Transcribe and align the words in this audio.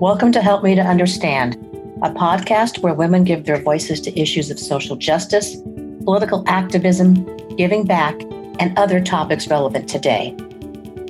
Welcome 0.00 0.32
to 0.32 0.40
Help 0.40 0.62
Me 0.64 0.74
to 0.74 0.80
Understand, 0.80 1.56
a 2.00 2.08
podcast 2.08 2.78
where 2.78 2.94
women 2.94 3.22
give 3.22 3.44
their 3.44 3.60
voices 3.60 4.00
to 4.00 4.18
issues 4.18 4.50
of 4.50 4.58
social 4.58 4.96
justice, 4.96 5.56
political 6.04 6.42
activism, 6.46 7.26
giving 7.56 7.84
back, 7.84 8.18
and 8.58 8.72
other 8.78 9.02
topics 9.02 9.48
relevant 9.48 9.90
today. 9.90 10.34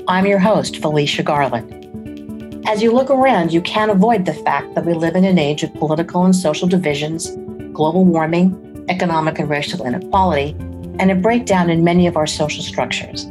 I'm 0.08 0.26
your 0.26 0.40
host, 0.40 0.78
Felicia 0.78 1.22
Garland. 1.22 2.66
As 2.66 2.82
you 2.82 2.90
look 2.90 3.10
around, 3.10 3.52
you 3.52 3.62
can't 3.62 3.92
avoid 3.92 4.26
the 4.26 4.34
fact 4.34 4.74
that 4.74 4.84
we 4.84 4.94
live 4.94 5.14
in 5.14 5.24
an 5.24 5.38
age 5.38 5.62
of 5.62 5.72
political 5.74 6.24
and 6.24 6.34
social 6.34 6.66
divisions, 6.66 7.30
global 7.72 8.04
warming, 8.04 8.84
economic 8.88 9.38
and 9.38 9.48
racial 9.48 9.86
inequality, 9.86 10.56
and 10.98 11.12
a 11.12 11.14
breakdown 11.14 11.70
in 11.70 11.84
many 11.84 12.08
of 12.08 12.16
our 12.16 12.26
social 12.26 12.64
structures. 12.64 13.26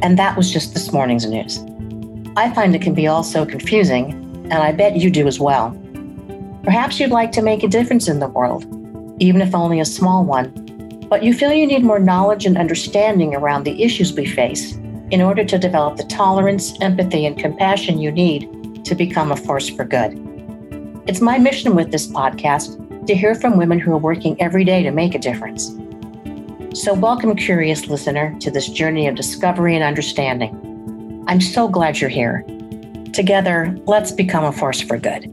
And 0.00 0.16
that 0.16 0.36
was 0.36 0.52
just 0.52 0.74
this 0.74 0.92
morning's 0.92 1.26
news. 1.26 1.58
I 2.36 2.54
find 2.54 2.72
it 2.76 2.82
can 2.82 2.94
be 2.94 3.08
all 3.08 3.24
so 3.24 3.44
confusing, 3.44 4.21
and 4.52 4.62
I 4.62 4.70
bet 4.70 4.96
you 4.96 5.10
do 5.10 5.26
as 5.26 5.40
well. 5.40 5.70
Perhaps 6.62 7.00
you'd 7.00 7.10
like 7.10 7.32
to 7.32 7.42
make 7.42 7.62
a 7.62 7.68
difference 7.68 8.06
in 8.06 8.20
the 8.20 8.28
world, 8.28 8.66
even 9.18 9.40
if 9.40 9.54
only 9.54 9.80
a 9.80 9.84
small 9.86 10.26
one, 10.26 10.50
but 11.08 11.22
you 11.22 11.32
feel 11.32 11.54
you 11.54 11.66
need 11.66 11.82
more 11.82 11.98
knowledge 11.98 12.44
and 12.44 12.58
understanding 12.58 13.34
around 13.34 13.64
the 13.64 13.82
issues 13.82 14.12
we 14.12 14.26
face 14.26 14.74
in 15.10 15.22
order 15.22 15.42
to 15.42 15.58
develop 15.58 15.96
the 15.96 16.04
tolerance, 16.04 16.78
empathy, 16.82 17.24
and 17.24 17.38
compassion 17.38 17.98
you 17.98 18.12
need 18.12 18.84
to 18.84 18.94
become 18.94 19.32
a 19.32 19.36
force 19.36 19.70
for 19.70 19.84
good. 19.84 20.12
It's 21.06 21.22
my 21.22 21.38
mission 21.38 21.74
with 21.74 21.90
this 21.90 22.06
podcast 22.06 23.06
to 23.06 23.14
hear 23.14 23.34
from 23.34 23.56
women 23.56 23.80
who 23.80 23.92
are 23.92 23.98
working 23.98 24.40
every 24.40 24.64
day 24.64 24.82
to 24.82 24.90
make 24.90 25.14
a 25.14 25.18
difference. 25.18 25.74
So, 26.74 26.92
welcome, 26.92 27.36
curious 27.36 27.86
listener, 27.86 28.36
to 28.40 28.50
this 28.50 28.68
journey 28.68 29.06
of 29.08 29.14
discovery 29.14 29.74
and 29.74 29.84
understanding. 29.84 31.24
I'm 31.26 31.40
so 31.40 31.68
glad 31.68 32.00
you're 32.00 32.10
here. 32.10 32.44
Together, 33.12 33.76
let's 33.84 34.10
become 34.10 34.44
a 34.44 34.52
force 34.52 34.80
for 34.80 34.96
good. 34.96 35.24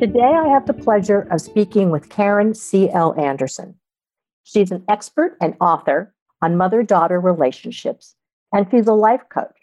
Today, 0.00 0.20
I 0.20 0.48
have 0.48 0.66
the 0.66 0.74
pleasure 0.74 1.28
of 1.30 1.40
speaking 1.40 1.90
with 1.90 2.10
Karen 2.10 2.52
C.L. 2.52 3.18
Anderson. 3.18 3.76
She's 4.42 4.70
an 4.70 4.84
expert 4.88 5.36
and 5.40 5.54
author 5.60 6.12
on 6.42 6.56
mother 6.56 6.82
daughter 6.82 7.20
relationships, 7.20 8.14
and 8.52 8.66
she's 8.70 8.86
a 8.86 8.92
life 8.92 9.22
coach. 9.32 9.56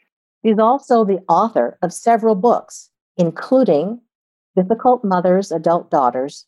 She's 0.43 0.57
also 0.57 1.05
the 1.05 1.19
author 1.27 1.77
of 1.81 1.93
several 1.93 2.35
books, 2.35 2.89
including 3.17 4.01
Difficult 4.55 5.03
Mothers, 5.03 5.51
Adult 5.51 5.91
Daughters, 5.91 6.47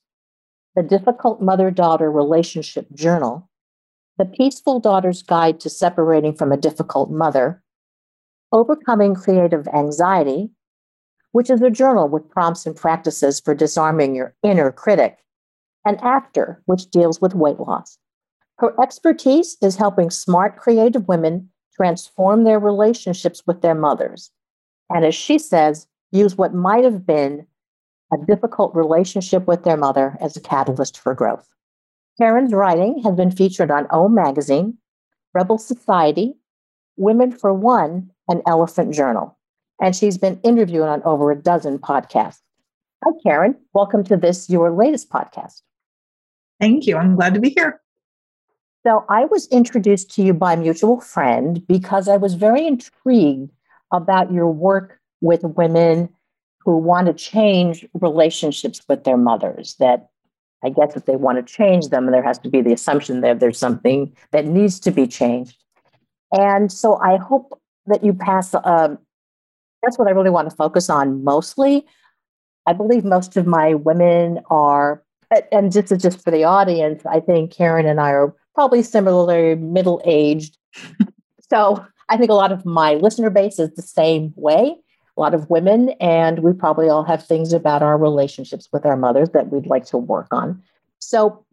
The 0.75 0.81
Difficult 0.81 1.41
Mother 1.41 1.69
Daughter 1.69 2.11
Relationship 2.11 2.87
Journal, 2.93 3.49
The 4.19 4.25
Peaceful 4.25 4.79
Daughter's 4.79 5.23
Guide 5.23 5.59
to 5.61 5.71
Separating 5.71 6.35
from 6.35 6.51
a 6.51 6.57
Difficult 6.57 7.09
Mother, 7.09 7.63
Overcoming 8.51 9.15
Creative 9.15 9.67
Anxiety, 9.69 10.51
which 11.31 11.49
is 11.49 11.63
a 11.63 11.71
journal 11.71 12.07
with 12.07 12.29
prompts 12.29 12.67
and 12.67 12.75
practices 12.75 13.39
for 13.39 13.55
disarming 13.55 14.13
your 14.13 14.35
inner 14.43 14.71
critic, 14.71 15.25
and 15.83 15.99
After, 16.01 16.61
which 16.65 16.91
deals 16.91 17.19
with 17.21 17.33
weight 17.33 17.59
loss. 17.59 17.97
Her 18.59 18.79
expertise 18.79 19.57
is 19.63 19.77
helping 19.77 20.11
smart, 20.11 20.57
creative 20.57 21.07
women 21.07 21.49
transform 21.75 22.43
their 22.43 22.59
relationships 22.59 23.41
with 23.47 23.63
their 23.63 23.73
mothers. 23.73 24.29
And 24.91 25.03
as 25.03 25.15
she 25.15 25.39
says, 25.39 25.87
use 26.11 26.37
what 26.37 26.53
might 26.53 26.83
have 26.83 27.07
been 27.07 27.47
a 28.13 28.25
difficult 28.27 28.75
relationship 28.75 29.47
with 29.47 29.63
their 29.63 29.75
mother 29.75 30.15
as 30.21 30.37
a 30.37 30.41
catalyst 30.41 30.99
for 30.99 31.15
growth. 31.15 31.49
Karen's 32.19 32.53
writing 32.53 33.01
has 33.03 33.15
been 33.15 33.31
featured 33.31 33.71
on 33.71 33.87
O 33.89 34.07
Magazine, 34.07 34.77
Rebelle 35.35 35.59
Society, 35.59 36.35
Women 36.95 37.31
for 37.31 37.53
One, 37.53 38.11
and 38.29 38.41
Elephant 38.45 38.93
Journal. 38.93 39.37
And 39.81 39.95
she's 39.95 40.17
been 40.17 40.39
interviewed 40.43 40.83
on 40.83 41.01
over 41.03 41.31
a 41.31 41.35
dozen 41.35 41.79
podcasts. 41.79 42.41
Hi, 43.03 43.11
Karen. 43.23 43.55
Welcome 43.73 44.03
to 44.05 44.17
this, 44.17 44.49
your 44.49 44.71
latest 44.71 45.09
podcast. 45.09 45.61
Thank 46.59 46.85
you. 46.85 46.97
I'm 46.97 47.15
glad 47.15 47.33
to 47.33 47.39
be 47.39 47.49
here. 47.49 47.81
So 48.85 49.05
I 49.09 49.25
was 49.25 49.47
introduced 49.47 50.13
to 50.15 50.23
you 50.23 50.33
by 50.33 50.53
a 50.53 50.57
mutual 50.57 51.01
friend 51.01 51.65
because 51.67 52.07
I 52.07 52.17
was 52.17 52.35
very 52.35 52.67
intrigued 52.67 53.49
about 53.91 54.31
your 54.31 54.51
work 54.51 54.99
with 55.21 55.41
women 55.43 56.09
who 56.59 56.77
want 56.77 57.07
to 57.07 57.13
change 57.13 57.85
relationships 57.93 58.81
with 58.87 59.03
their 59.03 59.17
mothers. 59.17 59.75
That 59.79 60.09
I 60.63 60.69
guess 60.69 60.95
if 60.95 61.05
they 61.05 61.15
want 61.15 61.45
to 61.45 61.53
change 61.53 61.89
them, 61.89 62.09
there 62.11 62.23
has 62.23 62.39
to 62.39 62.49
be 62.49 62.61
the 62.61 62.73
assumption 62.73 63.21
that 63.21 63.39
there's 63.39 63.59
something 63.59 64.15
that 64.31 64.45
needs 64.45 64.79
to 64.81 64.91
be 64.91 65.07
changed. 65.07 65.57
And 66.31 66.71
so 66.71 66.99
I 67.01 67.17
hope 67.17 67.59
that 67.87 68.03
you 68.03 68.13
pass. 68.13 68.53
Um, 68.63 68.97
that's 69.81 69.99
what 69.99 70.07
I 70.07 70.11
really 70.11 70.29
want 70.29 70.49
to 70.49 70.55
focus 70.55 70.89
on 70.89 71.23
mostly. 71.23 71.85
I 72.65 72.73
believe 72.73 73.03
most 73.03 73.35
of 73.35 73.45
my 73.45 73.73
women 73.73 74.39
are, 74.49 75.03
and 75.51 75.71
just 75.71 75.89
just 75.99 76.23
for 76.23 76.31
the 76.31 76.45
audience, 76.45 77.03
I 77.05 77.19
think 77.19 77.51
Karen 77.51 77.85
and 77.85 77.99
I 77.99 78.11
are 78.11 78.33
probably 78.55 78.83
similarly 78.83 79.55
middle 79.55 80.01
aged. 80.05 80.57
so 81.51 81.85
I 82.09 82.17
think 82.17 82.29
a 82.29 82.35
lot 82.35 82.51
of 82.51 82.65
my 82.65 82.95
listener 82.95 83.29
base 83.29 83.59
is 83.59 83.71
the 83.75 83.81
same 83.81 84.33
way. 84.35 84.75
A 85.15 85.21
lot 85.21 85.33
of 85.33 85.49
women, 85.49 85.89
and 85.99 86.39
we 86.39 86.53
probably 86.53 86.89
all 86.89 87.03
have 87.03 87.25
things 87.25 87.53
about 87.53 87.83
our 87.83 87.97
relationships 87.97 88.67
with 88.73 88.85
our 88.85 88.97
mothers 88.97 89.29
that 89.29 89.51
we'd 89.51 89.67
like 89.67 89.85
to 89.85 89.97
work 89.97 90.27
on. 90.31 90.61
So 90.99 91.45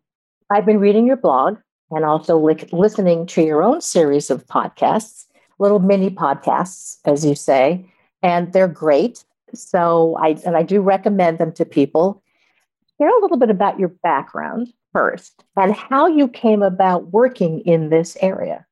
I've 0.50 0.65
been 0.65 0.81
reading 0.81 1.06
your 1.06 1.16
blog 1.16 1.59
and 1.91 2.04
also 2.04 2.38
li- 2.38 2.69
listening 2.72 3.26
to 3.26 3.43
your 3.43 3.62
own 3.62 3.81
series 3.81 4.31
of 4.31 4.47
podcasts, 4.47 5.26
little 5.59 5.78
mini 5.78 6.10
podcasts, 6.10 6.98
as 7.04 7.25
you 7.25 7.34
say, 7.34 7.84
and 8.22 8.53
they're 8.53 8.69
great. 8.69 9.25
So 9.54 10.16
I 10.21 10.37
and 10.47 10.56
I 10.56 10.62
do 10.62 10.81
recommend 10.81 11.38
them 11.38 11.53
to 11.53 11.65
people. 11.65 12.22
Share 12.98 13.09
a 13.09 13.21
little 13.21 13.38
bit 13.38 13.50
about 13.50 13.78
your 13.78 13.88
background 13.88 14.72
first 14.92 15.44
and 15.56 15.75
how 15.75 16.06
you 16.06 16.28
came 16.28 16.62
about 16.62 17.12
working 17.12 17.60
in 17.60 17.91
this 17.91 18.16
area. 18.21 18.66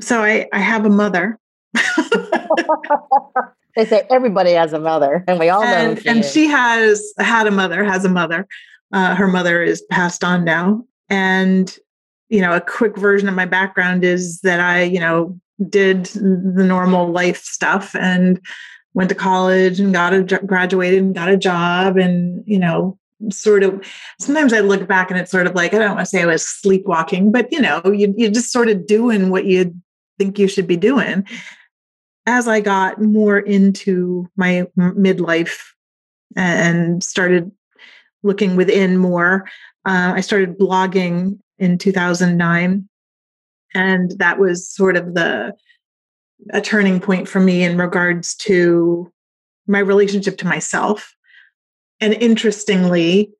So 0.00 0.22
I, 0.22 0.48
I 0.52 0.58
have 0.58 0.86
a 0.86 0.90
mother. 0.90 1.38
they 3.76 3.84
say 3.84 4.06
everybody 4.10 4.52
has 4.52 4.72
a 4.72 4.78
mother, 4.78 5.24
and 5.26 5.38
we 5.38 5.48
all 5.48 5.62
and, 5.62 5.96
know. 5.96 6.00
She 6.00 6.08
and 6.08 6.18
is. 6.20 6.32
she 6.32 6.46
has 6.48 7.12
had 7.18 7.46
a 7.46 7.50
mother, 7.50 7.84
has 7.84 8.04
a 8.04 8.08
mother. 8.08 8.46
Uh, 8.92 9.14
her 9.14 9.26
mother 9.26 9.62
is 9.62 9.82
passed 9.90 10.22
on 10.22 10.44
now. 10.44 10.84
And, 11.08 11.76
you 12.28 12.40
know, 12.40 12.52
a 12.52 12.60
quick 12.60 12.96
version 12.96 13.28
of 13.28 13.34
my 13.34 13.46
background 13.46 14.04
is 14.04 14.40
that 14.40 14.60
I, 14.60 14.82
you 14.82 15.00
know, 15.00 15.38
did 15.68 16.06
the 16.06 16.64
normal 16.64 17.10
life 17.10 17.42
stuff 17.42 17.94
and 17.94 18.40
went 18.94 19.08
to 19.08 19.14
college 19.14 19.80
and 19.80 19.92
got 19.92 20.12
a 20.12 20.22
graduated 20.22 21.02
and 21.02 21.14
got 21.14 21.30
a 21.30 21.36
job 21.36 21.96
and, 21.96 22.42
you 22.46 22.58
know, 22.58 22.98
sort 23.30 23.62
of 23.62 23.84
sometimes 24.18 24.52
I 24.52 24.60
look 24.60 24.88
back 24.88 25.10
and 25.10 25.18
it's 25.18 25.30
sort 25.30 25.46
of 25.46 25.54
like 25.54 25.72
I 25.72 25.78
don't 25.78 25.94
want 25.94 26.00
to 26.00 26.06
say 26.06 26.22
I 26.22 26.26
was 26.26 26.46
sleepwalking, 26.46 27.30
but 27.30 27.50
you 27.52 27.60
know, 27.60 27.80
you 27.84 28.12
you 28.16 28.28
just 28.30 28.50
sort 28.50 28.68
of 28.68 28.86
doing 28.86 29.30
what 29.30 29.44
you 29.44 29.74
think 30.18 30.38
you 30.38 30.48
should 30.48 30.66
be 30.66 30.76
doing. 30.76 31.26
As 32.26 32.46
I 32.46 32.60
got 32.60 33.00
more 33.00 33.38
into 33.38 34.28
my 34.36 34.66
midlife 34.76 35.58
and 36.36 37.02
started 37.02 37.50
looking 38.22 38.56
within 38.56 38.96
more, 38.96 39.48
uh, 39.84 40.12
I 40.14 40.20
started 40.20 40.58
blogging 40.58 41.38
in 41.58 41.78
2009, 41.78 42.88
and 43.74 44.10
that 44.18 44.38
was 44.38 44.68
sort 44.68 44.96
of 44.96 45.14
the 45.14 45.54
a 46.50 46.60
turning 46.60 47.00
point 47.00 47.28
for 47.28 47.40
me 47.40 47.62
in 47.62 47.78
regards 47.78 48.34
to 48.34 49.12
my 49.66 49.78
relationship 49.78 50.38
to 50.38 50.46
myself. 50.46 51.14
And 52.00 52.14
interestingly, 52.14 53.30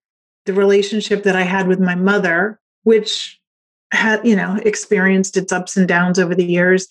the 0.47 0.53
relationship 0.53 1.25
that 1.25 1.37
I 1.37 1.43
had 1.43 1.67
with 1.67 1.81
my 1.81 1.95
mother, 1.95 2.61
which 2.85 3.41
had, 3.93 4.25
you 4.27 4.37
know, 4.37 4.59
experienced 4.65 5.37
its 5.37 5.53
ups 5.53 5.77
and 5.77 5.89
downs 5.89 6.19
over 6.19 6.35
the 6.35 6.47
years, 6.47 6.87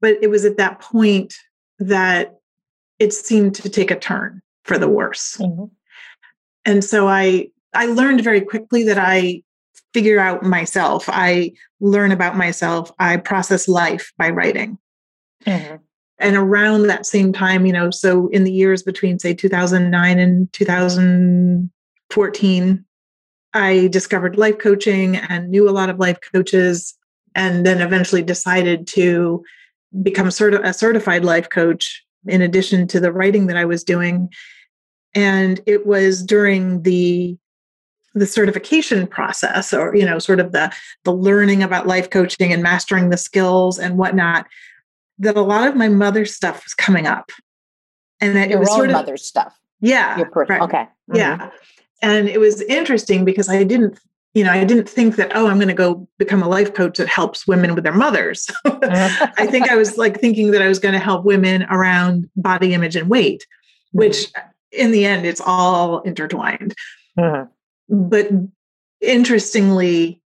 but 0.00 0.16
it 0.22 0.28
was 0.28 0.44
at 0.44 0.56
that 0.56 0.80
point 0.80 1.34
that 1.78 2.36
it 2.98 3.12
seemed 3.12 3.54
to 3.56 3.68
take 3.68 3.90
a 3.90 3.98
turn 3.98 4.42
for 4.64 4.78
the 4.78 4.88
worse. 4.88 5.36
Mm-hmm. 5.38 5.64
And 6.64 6.84
so 6.84 7.08
I 7.08 7.48
I 7.72 7.86
learned 7.86 8.22
very 8.22 8.40
quickly 8.40 8.84
that 8.84 8.98
I 8.98 9.42
figure 9.94 10.20
out 10.20 10.42
myself. 10.42 11.06
I 11.08 11.52
learn 11.80 12.12
about 12.12 12.36
myself. 12.36 12.92
I 12.98 13.16
process 13.16 13.68
life 13.68 14.12
by 14.18 14.30
writing. 14.30 14.78
Mm-hmm 15.46 15.76
and 16.20 16.36
around 16.36 16.86
that 16.86 17.04
same 17.06 17.32
time 17.32 17.66
you 17.66 17.72
know 17.72 17.90
so 17.90 18.28
in 18.28 18.44
the 18.44 18.52
years 18.52 18.84
between 18.84 19.18
say 19.18 19.34
2009 19.34 20.18
and 20.18 20.52
2014 20.52 22.84
i 23.54 23.88
discovered 23.88 24.38
life 24.38 24.58
coaching 24.58 25.16
and 25.16 25.50
knew 25.50 25.68
a 25.68 25.72
lot 25.72 25.90
of 25.90 25.98
life 25.98 26.18
coaches 26.32 26.96
and 27.34 27.66
then 27.66 27.80
eventually 27.80 28.22
decided 28.22 28.86
to 28.86 29.42
become 30.02 30.28
certi- 30.28 30.64
a 30.64 30.72
certified 30.72 31.24
life 31.24 31.48
coach 31.48 32.04
in 32.26 32.42
addition 32.42 32.86
to 32.86 33.00
the 33.00 33.12
writing 33.12 33.46
that 33.46 33.56
i 33.56 33.64
was 33.64 33.82
doing. 33.82 34.30
And 35.14 35.60
it 35.66 35.86
was 35.86 36.22
during 36.22 36.82
the 36.82 37.36
the 38.14 38.26
certification 38.26 39.06
process 39.06 39.72
or 39.72 39.94
you 39.94 40.04
know 40.04 40.18
sort 40.18 40.40
of 40.40 40.52
the 40.52 40.72
the 41.04 41.12
learning 41.12 41.62
about 41.62 41.86
life 41.86 42.10
coaching 42.10 42.52
and 42.52 42.62
mastering 42.62 43.10
the 43.10 43.16
skills 43.16 43.78
and 43.78 43.98
whatnot 43.98 44.46
that 45.18 45.36
a 45.36 45.42
lot 45.42 45.68
of 45.68 45.76
my 45.76 45.88
mother's 45.88 46.34
stuff 46.34 46.64
was 46.64 46.74
coming 46.74 47.06
up. 47.06 47.30
And 48.20 48.36
it, 48.36 48.50
Your 48.50 48.58
it 48.58 48.60
was 48.60 48.70
sort 48.70 48.86
of 48.86 48.94
mother's 48.94 49.24
stuff. 49.24 49.58
Yeah 49.80 50.22
person, 50.24 50.54
right. 50.54 50.62
okay. 50.62 50.82
Mm-hmm. 50.82 51.16
yeah. 51.16 51.50
And 52.02 52.28
it 52.28 52.40
was 52.40 52.62
interesting 52.62 53.24
because 53.24 53.48
i 53.48 53.64
didn't 53.64 53.98
you 54.34 54.44
know 54.44 54.52
i 54.52 54.64
didn't 54.64 54.88
think 54.88 55.16
that 55.16 55.30
oh 55.34 55.48
i'm 55.48 55.56
going 55.56 55.68
to 55.68 55.74
go 55.74 56.06
become 56.18 56.42
a 56.42 56.48
life 56.48 56.72
coach 56.74 56.98
that 56.98 57.08
helps 57.08 57.46
women 57.46 57.74
with 57.74 57.84
their 57.84 57.92
mothers 57.92 58.48
i 58.64 59.46
think 59.46 59.70
i 59.70 59.76
was 59.76 59.96
like 59.98 60.20
thinking 60.20 60.50
that 60.50 60.62
i 60.62 60.68
was 60.68 60.78
going 60.78 60.94
to 60.94 60.98
help 61.00 61.24
women 61.24 61.64
around 61.70 62.28
body 62.36 62.74
image 62.74 62.96
and 62.96 63.08
weight 63.08 63.42
mm-hmm. 63.42 63.98
which 63.98 64.32
in 64.72 64.92
the 64.92 65.04
end 65.04 65.26
it's 65.26 65.40
all 65.40 66.00
intertwined 66.02 66.74
mm-hmm 67.18 67.44
but 67.90 68.30
interestingly, 69.00 70.22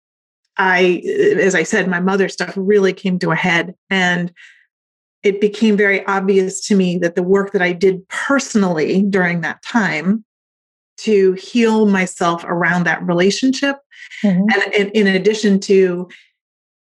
I, 0.57 1.03
as 1.39 1.55
I 1.55 1.63
said, 1.63 1.87
my 1.87 1.99
mother 1.99 2.27
stuff 2.27 2.53
really 2.57 2.91
came 2.91 3.19
to 3.19 3.31
a 3.31 3.35
head. 3.35 3.75
And 3.89 4.33
it 5.23 5.39
became 5.39 5.77
very 5.77 6.05
obvious 6.07 6.65
to 6.67 6.75
me 6.75 6.97
that 6.97 7.15
the 7.15 7.23
work 7.23 7.51
that 7.51 7.61
I 7.61 7.73
did 7.73 8.07
personally 8.09 9.03
during 9.03 9.41
that 9.41 9.61
time 9.61 10.25
to 11.03 11.33
heal 11.33 11.85
myself 11.85 12.43
around 12.45 12.85
that 12.85 13.05
relationship, 13.05 13.77
mm-hmm. 14.23 14.41
and, 14.41 14.73
and 14.75 14.91
in 14.91 15.07
addition 15.07 15.59
to 15.61 16.09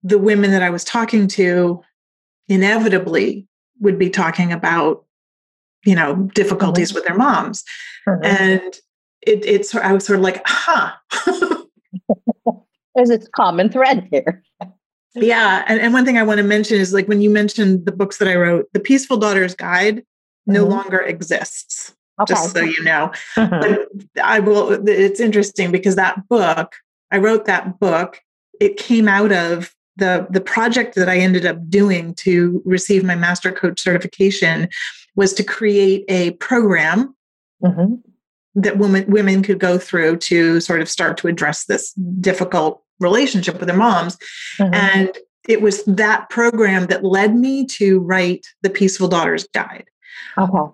the 0.04 0.18
women 0.18 0.52
that 0.52 0.62
I 0.64 0.70
was 0.70 0.84
talking 0.84 1.28
to, 1.30 1.82
inevitably 2.48 3.48
would 3.80 4.00
be 4.00 4.10
talking 4.10 4.52
about, 4.52 5.06
you 5.86 5.96
know, 5.96 6.16
difficulties 6.34 6.90
mm-hmm. 6.90 6.96
with 6.96 7.06
their 7.06 7.18
moms. 7.18 7.64
Mm-hmm. 8.08 8.26
And 8.26 8.76
it, 9.22 9.46
it's 9.46 9.76
I 9.76 9.94
was 9.94 10.06
sort 10.06 10.20
of 10.20 10.24
like, 10.24 10.42
huh. 10.46 10.94
There's 12.96 13.10
a 13.12 13.20
common 13.36 13.70
thread 13.70 14.08
here. 14.12 14.44
yeah. 15.14 15.64
And, 15.68 15.80
and 15.80 15.94
one 15.94 16.06
thing 16.06 16.18
I 16.18 16.24
want 16.24 16.40
to 16.40 16.44
mention 16.44 16.80
is 16.80 16.94
like 16.94 17.08
when 17.08 17.22
you 17.22 17.30
mentioned 17.30 17.86
the 17.86 17.92
books 17.92 18.18
that 18.18 18.28
I 18.28 18.36
wrote, 18.36 18.68
The 18.74 18.80
Peaceful 18.80 19.18
Daughter's 19.18 19.54
Guide 19.54 20.04
no 20.48 20.64
mm-hmm. 20.64 20.72
longer 20.72 21.00
exists. 21.00 21.94
Okay. 22.20 22.34
Just 22.34 22.54
so 22.54 22.62
you 22.62 22.84
know. 22.84 23.12
But 23.36 23.90
I 24.24 24.40
will 24.40 24.88
it's 24.88 25.20
interesting 25.20 25.72
because 25.72 25.96
that 25.96 26.28
book, 26.28 26.76
I 27.12 27.18
wrote 27.18 27.46
that 27.46 27.80
book, 27.80 28.22
it 28.60 28.78
came 28.78 29.08
out 29.08 29.32
of 29.32 29.74
the 29.98 30.28
the 30.30 30.42
project 30.42 30.96
that 30.96 31.10
I 31.10 31.18
ended 31.18 31.46
up 31.46 31.70
doing 31.70 32.14
to 32.16 32.62
receive 32.66 33.04
my 33.04 33.16
master 33.16 33.52
coach 33.52 33.82
certification 33.82 34.70
was 35.16 35.34
to 35.34 35.44
create 35.44 36.06
a 36.08 36.32
program 36.32 37.16
mm-hmm 37.64 37.96
that 38.58 38.80
women 38.80 39.06
women 39.08 39.44
could 39.44 39.60
go 39.60 39.78
through 39.78 40.18
to 40.18 40.60
sort 40.60 40.82
of 40.82 40.90
start 40.90 41.16
to 41.18 41.28
address 41.28 41.66
this 41.66 41.94
difficult 41.94 42.84
relationship 43.00 43.60
with 43.60 43.68
their 43.68 43.78
moms 43.78 44.18
mm-hmm. 44.60 44.74
and 44.74 45.18
it 45.48 45.62
was 45.62 45.86
that 45.86 46.30
program 46.30 46.88
that 46.88 47.06
led 47.06 47.36
me 47.36 47.66
to 47.66 48.00
write 48.00 48.48
the 48.64 48.70
peaceful 48.70 49.08
daughters 49.08 49.48
guide 49.54 49.86
okay 50.38 50.74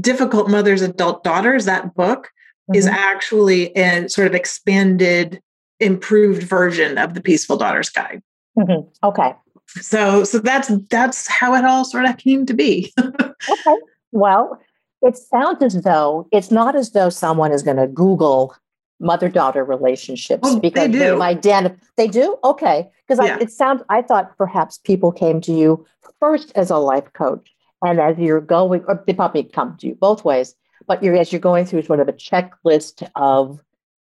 difficult 0.00 0.48
mothers 0.48 0.82
adult 0.82 1.24
daughters 1.24 1.64
that 1.64 1.94
book 1.94 2.24
mm-hmm. 2.70 2.74
is 2.74 2.86
actually 2.86 3.74
a 3.76 4.08
sort 4.08 4.26
of 4.26 4.34
expanded 4.34 5.40
improved 5.80 6.42
version 6.42 6.98
of 6.98 7.14
the 7.14 7.20
peaceful 7.20 7.56
daughters 7.56 7.88
guide 7.88 8.22
mm-hmm. 8.58 8.88
okay 9.06 9.34
so 9.80 10.24
so 10.24 10.38
that's 10.38 10.68
that's 10.88 11.28
how 11.28 11.54
it 11.54 11.64
all 11.64 11.84
sort 11.84 12.04
of 12.04 12.16
came 12.16 12.44
to 12.44 12.54
be 12.54 12.92
okay 13.00 13.76
well 14.12 14.58
it 15.02 15.16
sounds 15.16 15.62
as 15.62 15.82
though 15.82 16.26
it's 16.32 16.50
not 16.50 16.74
as 16.74 16.90
though 16.90 17.08
someone 17.08 17.52
is 17.52 17.62
going 17.62 17.76
to 17.76 17.86
Google 17.86 18.54
mother 19.00 19.28
daughter 19.28 19.64
relationships 19.64 20.42
oh, 20.44 20.58
because 20.58 20.86
they 20.86 20.92
do. 20.92 21.18
They, 21.42 21.74
they 21.96 22.08
do? 22.08 22.36
Okay. 22.42 22.88
Because 23.06 23.24
yeah. 23.24 23.38
it 23.40 23.50
sounds, 23.52 23.82
I 23.88 24.02
thought 24.02 24.36
perhaps 24.36 24.78
people 24.78 25.12
came 25.12 25.40
to 25.42 25.52
you 25.52 25.86
first 26.18 26.52
as 26.56 26.70
a 26.70 26.78
life 26.78 27.12
coach. 27.12 27.54
And 27.82 28.00
as 28.00 28.18
you're 28.18 28.40
going, 28.40 28.84
or 28.88 29.02
they 29.06 29.12
probably 29.12 29.44
come 29.44 29.76
to 29.78 29.86
you 29.86 29.94
both 29.94 30.24
ways, 30.24 30.54
but 30.86 31.02
you're, 31.02 31.16
as 31.16 31.32
you're 31.32 31.40
going 31.40 31.64
through 31.64 31.82
sort 31.82 32.00
of 32.00 32.08
a 32.08 32.12
checklist 32.12 33.08
of 33.14 33.60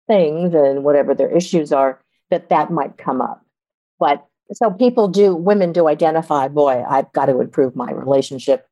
things 0.06 0.54
and 0.54 0.84
whatever 0.84 1.14
their 1.14 1.34
issues 1.34 1.72
are, 1.72 2.00
that 2.30 2.48
that 2.50 2.70
might 2.70 2.98
come 2.98 3.20
up. 3.20 3.44
But 3.98 4.26
so 4.52 4.70
people 4.70 5.08
do, 5.08 5.34
women 5.34 5.72
do 5.72 5.88
identify, 5.88 6.48
boy, 6.48 6.84
I've 6.88 7.12
got 7.12 7.26
to 7.26 7.40
improve 7.40 7.74
my 7.74 7.90
relationship. 7.90 8.66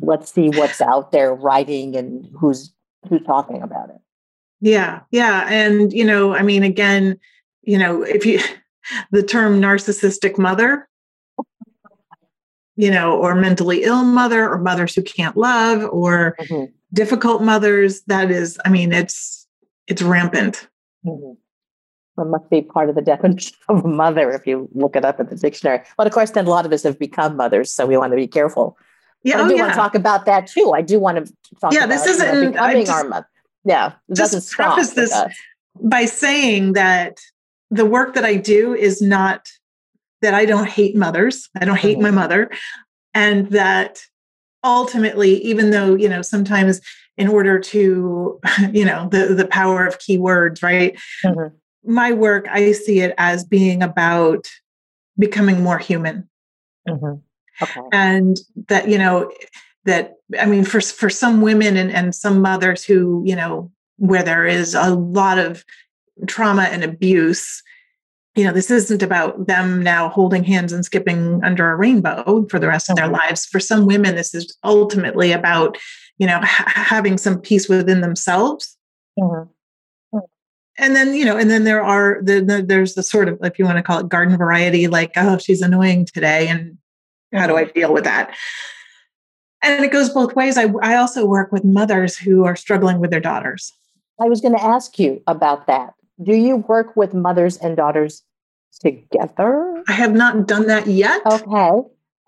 Let's 0.00 0.32
see 0.32 0.50
what's 0.50 0.80
out 0.80 1.12
there 1.12 1.34
writing 1.34 1.96
and 1.96 2.28
who's 2.38 2.72
who's 3.08 3.22
talking 3.22 3.62
about 3.62 3.90
it. 3.90 4.00
Yeah 4.60 5.00
yeah. 5.10 5.46
And 5.48 5.92
you 5.92 6.04
know 6.04 6.34
i 6.34 6.42
mean 6.42 6.62
again 6.62 7.18
you 7.62 7.78
know 7.78 8.02
if 8.02 8.24
you 8.24 8.40
the 9.10 9.22
term 9.22 9.60
narcissistic 9.60 10.38
mother 10.38 10.88
you 12.76 12.90
know 12.90 13.16
or 13.16 13.34
mentally 13.34 13.84
ill 13.84 14.04
mother 14.04 14.48
or 14.48 14.58
mothers 14.58 14.94
who 14.94 15.02
can't 15.02 15.36
love 15.36 15.88
or 15.92 16.36
mm-hmm. 16.40 16.64
difficult 16.92 17.42
mothers 17.42 18.02
that 18.02 18.30
is 18.30 18.58
i 18.64 18.68
mean 18.68 18.92
it's 18.92 19.46
it's 19.86 20.02
rampant 20.02 20.68
mm-hmm. 21.04 21.32
It 22.16 22.26
must 22.26 22.48
be 22.48 22.62
part 22.62 22.88
of 22.88 22.94
the 22.94 23.02
definition 23.02 23.56
of 23.68 23.84
a 23.84 23.88
mother 23.88 24.30
if 24.30 24.46
you 24.46 24.68
look 24.72 24.94
it 24.94 25.04
up 25.04 25.18
in 25.18 25.26
the 25.26 25.34
dictionary. 25.34 25.80
But 25.96 26.06
of 26.06 26.12
course, 26.12 26.30
then 26.30 26.46
a 26.46 26.48
lot 26.48 26.64
of 26.64 26.72
us 26.72 26.84
have 26.84 26.96
become 26.96 27.36
mothers, 27.36 27.72
so 27.72 27.86
we 27.86 27.96
want 27.96 28.12
to 28.12 28.16
be 28.16 28.28
careful 28.28 28.78
yeah, 29.24 29.40
I 29.40 29.48
do 29.48 29.54
oh, 29.54 29.56
yeah. 29.56 29.62
want 29.62 29.72
to 29.72 29.76
talk 29.76 29.94
about 29.94 30.26
that 30.26 30.46
too. 30.46 30.72
I 30.74 30.82
do 30.82 31.00
want 31.00 31.26
to 31.26 31.32
talk. 31.60 31.72
Yeah, 31.72 31.86
this 31.86 32.06
isn't 32.06 32.34
you 32.34 32.42
know, 32.42 32.50
becoming 32.52 32.88
our 32.90 33.04
mother. 33.04 33.28
Yeah, 33.64 33.92
just 34.14 34.52
preface 34.52 34.90
this 34.90 35.18
by 35.82 36.04
saying 36.04 36.74
that 36.74 37.18
the 37.70 37.86
work 37.86 38.14
that 38.14 38.24
I 38.24 38.36
do 38.36 38.74
is 38.74 39.00
not 39.00 39.48
that 40.24 40.34
I 40.34 40.44
don't 40.44 40.68
hate 40.68 40.96
mothers. 40.96 41.48
I 41.60 41.64
don't 41.64 41.78
hate 41.78 41.94
mm-hmm. 41.94 42.04
my 42.04 42.10
mother, 42.10 42.50
and 43.14 43.48
that 43.50 44.00
ultimately, 44.62 45.42
even 45.44 45.70
though 45.70 45.94
you 45.94 46.08
know 46.08 46.22
sometimes 46.22 46.80
in 47.16 47.28
order 47.28 47.58
to 47.60 48.40
you 48.72 48.84
know 48.84 49.08
the 49.08 49.34
the 49.34 49.46
power 49.46 49.86
of 49.86 49.98
keywords, 49.98 50.62
right? 50.62 50.98
Mm-hmm. 51.24 51.54
My 51.86 52.12
work, 52.12 52.46
I 52.50 52.72
see 52.72 53.00
it 53.00 53.14
as 53.18 53.44
being 53.44 53.82
about 53.82 54.50
becoming 55.18 55.62
more 55.62 55.78
human. 55.78 56.28
Mm-hmm 56.88 57.20
Okay. 57.62 57.80
And 57.92 58.38
that, 58.68 58.88
you 58.88 58.98
know, 58.98 59.30
that 59.84 60.14
I 60.38 60.46
mean, 60.46 60.64
for 60.64 60.80
for 60.80 61.10
some 61.10 61.40
women 61.40 61.76
and, 61.76 61.90
and 61.90 62.14
some 62.14 62.40
mothers 62.40 62.84
who, 62.84 63.22
you 63.24 63.36
know, 63.36 63.70
where 63.96 64.22
there 64.22 64.46
is 64.46 64.74
a 64.74 64.94
lot 64.94 65.38
of 65.38 65.64
trauma 66.26 66.62
and 66.64 66.82
abuse, 66.82 67.62
you 68.34 68.44
know, 68.44 68.52
this 68.52 68.70
isn't 68.70 69.02
about 69.02 69.46
them 69.46 69.82
now 69.82 70.08
holding 70.08 70.42
hands 70.42 70.72
and 70.72 70.84
skipping 70.84 71.42
under 71.44 71.70
a 71.70 71.76
rainbow 71.76 72.46
for 72.50 72.58
the 72.58 72.66
rest 72.66 72.90
of 72.90 72.96
their 72.96 73.04
mm-hmm. 73.06 73.14
lives. 73.14 73.46
For 73.46 73.60
some 73.60 73.86
women, 73.86 74.16
this 74.16 74.34
is 74.34 74.56
ultimately 74.64 75.30
about, 75.30 75.78
you 76.18 76.26
know, 76.26 76.40
ha- 76.42 76.72
having 76.74 77.16
some 77.16 77.40
peace 77.40 77.68
within 77.68 78.00
themselves. 78.00 78.76
Mm-hmm. 79.18 79.42
mm-hmm. 80.16 80.18
And 80.76 80.96
then, 80.96 81.14
you 81.14 81.24
know, 81.24 81.36
and 81.36 81.48
then 81.48 81.62
there 81.62 81.84
are 81.84 82.20
the, 82.22 82.40
the 82.40 82.60
there's 82.60 82.94
the 82.94 83.04
sort 83.04 83.28
of, 83.28 83.38
if 83.42 83.60
you 83.60 83.64
want 83.64 83.76
to 83.76 83.82
call 83.82 84.00
it 84.00 84.08
garden 84.08 84.36
variety, 84.36 84.88
like, 84.88 85.12
oh, 85.14 85.38
she's 85.38 85.62
annoying 85.62 86.04
today. 86.04 86.48
And 86.48 86.76
how 87.32 87.46
do 87.46 87.56
I 87.56 87.64
deal 87.64 87.92
with 87.92 88.02
that? 88.02 88.34
And 89.62 89.84
it 89.84 89.92
goes 89.92 90.10
both 90.10 90.34
ways. 90.34 90.58
I, 90.58 90.66
I 90.82 90.96
also 90.96 91.24
work 91.24 91.52
with 91.52 91.64
mothers 91.64 92.18
who 92.18 92.44
are 92.44 92.56
struggling 92.56 92.98
with 92.98 93.12
their 93.12 93.20
daughters. 93.20 93.72
I 94.20 94.24
was 94.24 94.40
going 94.40 94.56
to 94.56 94.62
ask 94.62 94.98
you 94.98 95.22
about 95.28 95.68
that. 95.68 95.94
Do 96.22 96.34
you 96.34 96.56
work 96.56 96.96
with 96.96 97.14
mothers 97.14 97.56
and 97.56 97.76
daughters 97.76 98.22
together? 98.80 99.82
I 99.88 99.92
have 99.92 100.14
not 100.14 100.46
done 100.46 100.66
that 100.66 100.86
yet. 100.86 101.22
Okay. 101.26 101.70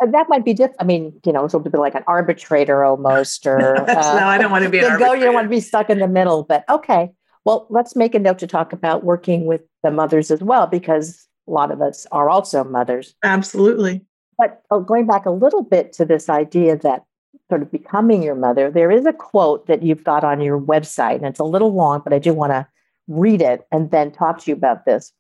That 0.00 0.26
might 0.28 0.44
be 0.44 0.52
different. 0.52 0.76
I 0.80 0.84
mean, 0.84 1.18
you 1.24 1.32
know, 1.32 1.48
sort 1.48 1.64
of 1.64 1.72
be 1.72 1.78
like 1.78 1.94
an 1.94 2.04
arbitrator 2.06 2.84
almost, 2.84 3.46
or 3.46 3.76
uh, 3.90 4.18
no, 4.18 4.26
I 4.26 4.36
don't 4.36 4.50
want 4.50 4.64
to 4.64 4.70
be. 4.70 4.78
An 4.80 4.98
go, 4.98 5.14
you 5.14 5.24
don't 5.24 5.34
want 5.34 5.46
to 5.46 5.50
be 5.50 5.60
stuck 5.60 5.88
in 5.88 6.00
the 6.00 6.08
middle. 6.08 6.42
But 6.42 6.64
okay, 6.68 7.10
well, 7.44 7.66
let's 7.70 7.96
make 7.96 8.14
a 8.14 8.18
note 8.18 8.38
to 8.40 8.46
talk 8.46 8.72
about 8.72 9.04
working 9.04 9.46
with 9.46 9.62
the 9.82 9.90
mothers 9.90 10.30
as 10.30 10.42
well, 10.42 10.66
because 10.66 11.26
a 11.48 11.50
lot 11.50 11.70
of 11.70 11.80
us 11.80 12.06
are 12.12 12.28
also 12.28 12.62
mothers. 12.64 13.14
Absolutely. 13.22 14.04
But 14.36 14.62
uh, 14.70 14.80
going 14.80 15.06
back 15.06 15.24
a 15.24 15.30
little 15.30 15.62
bit 15.62 15.94
to 15.94 16.04
this 16.04 16.28
idea 16.28 16.76
that 16.76 17.04
sort 17.48 17.62
of 17.62 17.72
becoming 17.72 18.22
your 18.22 18.34
mother, 18.34 18.70
there 18.70 18.90
is 18.90 19.06
a 19.06 19.14
quote 19.14 19.66
that 19.66 19.82
you've 19.82 20.04
got 20.04 20.24
on 20.24 20.42
your 20.42 20.60
website, 20.60 21.16
and 21.16 21.26
it's 21.26 21.40
a 21.40 21.44
little 21.44 21.72
long, 21.72 22.02
but 22.04 22.12
I 22.12 22.18
do 22.18 22.34
want 22.34 22.52
to 22.52 22.66
read 23.08 23.42
it 23.42 23.66
and 23.70 23.90
then 23.90 24.10
talk 24.10 24.38
to 24.40 24.50
you 24.50 24.56
about 24.56 24.84
this. 24.84 25.12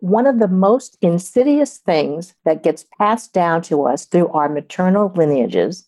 One 0.00 0.26
of 0.26 0.38
the 0.38 0.48
most 0.48 0.98
insidious 1.00 1.78
things 1.78 2.34
that 2.44 2.62
gets 2.62 2.84
passed 2.98 3.32
down 3.32 3.62
to 3.62 3.86
us 3.86 4.04
through 4.04 4.28
our 4.28 4.48
maternal 4.48 5.12
lineages, 5.14 5.86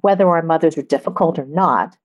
whether 0.00 0.28
our 0.28 0.42
mothers 0.42 0.76
are 0.76 0.82
difficult 0.82 1.38
or 1.38 1.46
not, 1.46 1.96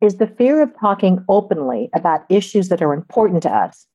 is 0.00 0.16
the 0.16 0.26
fear 0.26 0.62
of 0.62 0.78
talking 0.78 1.24
openly 1.28 1.88
about 1.94 2.24
issues 2.28 2.68
that 2.68 2.82
are 2.82 2.92
important 2.92 3.42
to 3.42 3.50
us, 3.50 3.86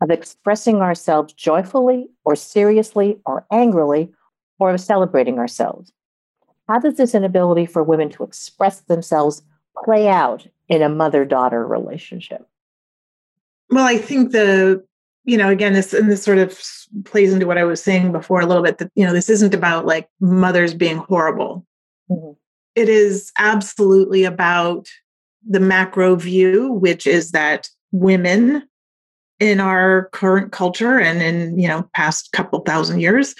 of 0.00 0.10
expressing 0.10 0.76
ourselves 0.76 1.32
joyfully 1.32 2.08
or 2.24 2.36
seriously 2.36 3.18
or 3.26 3.46
angrily 3.50 4.12
or 4.58 4.70
of 4.70 4.80
celebrating 4.80 5.38
ourselves. 5.38 5.92
How 6.68 6.78
does 6.78 6.96
this 6.96 7.14
inability 7.14 7.66
for 7.66 7.82
women 7.82 8.10
to 8.10 8.22
express 8.22 8.80
themselves 8.82 9.42
play 9.84 10.08
out 10.08 10.46
in 10.68 10.82
a 10.82 10.88
mother 10.88 11.24
daughter 11.24 11.66
relationship? 11.66 12.46
Well, 13.70 13.84
I 13.84 13.98
think 13.98 14.32
the, 14.32 14.84
you 15.24 15.36
know, 15.36 15.50
again, 15.50 15.74
this 15.74 15.92
and 15.92 16.10
this 16.10 16.22
sort 16.22 16.38
of 16.38 16.58
plays 17.04 17.32
into 17.32 17.46
what 17.46 17.58
I 17.58 17.64
was 17.64 17.82
saying 17.82 18.12
before 18.12 18.40
a 18.40 18.46
little 18.46 18.62
bit 18.62 18.78
that, 18.78 18.90
you 18.94 19.04
know, 19.04 19.12
this 19.12 19.28
isn't 19.28 19.54
about 19.54 19.84
like 19.84 20.08
mothers 20.20 20.72
being 20.72 20.98
horrible. 20.98 21.66
Mm-hmm. 22.10 22.32
It 22.74 22.88
is 22.88 23.30
absolutely 23.38 24.24
about 24.24 24.86
the 25.46 25.60
macro 25.60 26.16
view, 26.16 26.72
which 26.72 27.06
is 27.06 27.32
that 27.32 27.68
women 27.92 28.66
in 29.38 29.60
our 29.60 30.08
current 30.12 30.52
culture 30.52 30.98
and 30.98 31.22
in, 31.22 31.58
you 31.58 31.68
know, 31.68 31.88
past 31.94 32.32
couple 32.32 32.60
thousand 32.60 33.00
years 33.00 33.34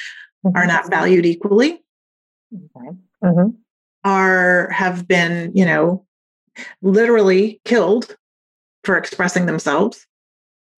mm-hmm. 0.45 0.57
are 0.57 0.67
not 0.67 0.91
valued 0.91 1.25
equally. 1.25 1.83
Mm-hmm. 2.55 3.49
Are 4.05 4.71
have 4.71 5.09
been, 5.09 5.53
you 5.55 5.65
know, 5.65 6.07
literally 6.83 7.61
killed 7.65 8.17
for 8.85 8.97
expressing 8.97 9.47
themselves 9.47 10.07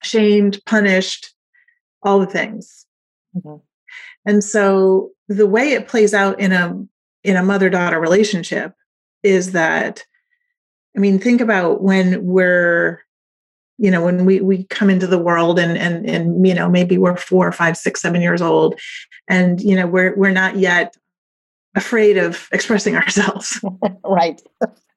shamed, 0.02 0.61
punished, 0.66 1.35
all 2.02 2.19
the 2.19 2.26
things. 2.26 2.87
Mm-hmm. 3.37 3.57
And 4.26 4.45
so 4.45 5.11
the 5.28 5.47
way 5.47 5.73
it 5.73 5.88
plays 5.88 6.14
out 6.14 6.40
in 6.40 6.52
a 6.52 6.75
in 7.23 7.37
a 7.37 7.42
mother-daughter 7.42 8.00
relationship 8.00 8.75
is 9.23 9.52
that 9.52 10.04
I 10.97 11.00
mean, 11.00 11.19
think 11.19 11.40
about 11.40 11.83
when 11.83 12.25
we're, 12.25 13.00
you 13.78 13.90
know, 13.90 14.04
when 14.04 14.25
we 14.25 14.40
we 14.40 14.64
come 14.64 14.90
into 14.90 15.07
the 15.07 15.19
world 15.19 15.59
and 15.59 15.78
and 15.78 16.09
and 16.09 16.47
you 16.47 16.54
know, 16.54 16.69
maybe 16.69 16.99
we're 16.99 17.16
four, 17.16 17.50
five, 17.52 17.76
six, 17.76 18.02
seven 18.02 18.21
years 18.21 18.42
old, 18.42 18.78
and 19.28 19.61
you 19.61 19.76
know, 19.76 19.87
we're 19.87 20.14
we're 20.16 20.33
not 20.33 20.57
yet 20.57 20.97
afraid 21.76 22.19
of 22.19 22.49
expressing 22.52 22.97
ourselves. 22.97 23.64
right. 24.04 24.40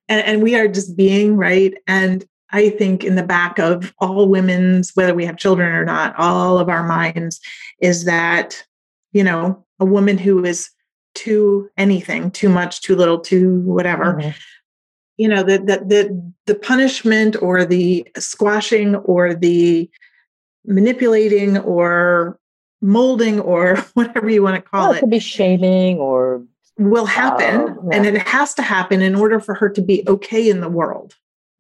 And, 0.10 0.26
and 0.26 0.44
we 0.44 0.56
are 0.56 0.68
just 0.68 0.98
being 0.98 1.38
right. 1.38 1.74
And 1.88 2.26
I 2.54 2.70
think 2.70 3.04
in 3.04 3.16
the 3.16 3.24
back 3.24 3.58
of 3.58 3.94
all 3.98 4.30
women's, 4.30 4.92
whether 4.94 5.16
we 5.16 5.26
have 5.26 5.38
children 5.38 5.74
or 5.74 5.84
not, 5.84 6.14
all 6.20 6.60
of 6.60 6.70
our 6.70 6.84
minds 6.84 7.42
is 7.80 8.06
that, 8.06 8.64
you 9.12 9.24
know, 9.24 9.66
a 9.80 9.86
woman 9.86 10.20
who 10.20 10.46
is 10.46 10.70
too 11.16 11.70
anything, 11.78 12.30
too 12.30 12.50
much, 12.50 12.82
too 12.82 12.96
little, 12.96 13.20
too 13.20 13.60
whatever, 13.62 14.14
mm-hmm. 14.14 14.30
you 15.18 15.28
know, 15.28 15.42
that 15.42 15.66
the, 15.66 15.78
the 15.78 16.34
the 16.46 16.56
punishment 16.56 17.36
or 17.42 17.66
the 17.66 18.08
squashing 18.18 18.96
or 18.98 19.34
the 19.34 19.90
manipulating 20.64 21.58
or 21.58 22.40
molding 22.82 23.40
or 23.40 23.78
whatever 23.96 24.30
you 24.30 24.44
want 24.44 24.56
to 24.56 24.62
call 24.62 24.90
well, 24.90 24.92
it. 24.94 24.98
It 24.98 25.00
could 25.00 25.10
be 25.10 25.20
shaming 25.20 25.98
or 25.98 26.44
will 26.78 27.08
happen. 27.08 27.62
Uh, 27.62 27.76
yeah. 27.90 27.98
And 27.98 28.06
it 28.06 28.28
has 28.28 28.54
to 28.56 28.62
happen 28.62 29.02
in 29.02 29.16
order 29.16 29.40
for 29.40 29.56
her 29.56 29.70
to 29.70 29.82
be 29.82 30.04
okay 30.08 30.48
in 30.48 30.62
the 30.62 30.70
world 30.70 31.16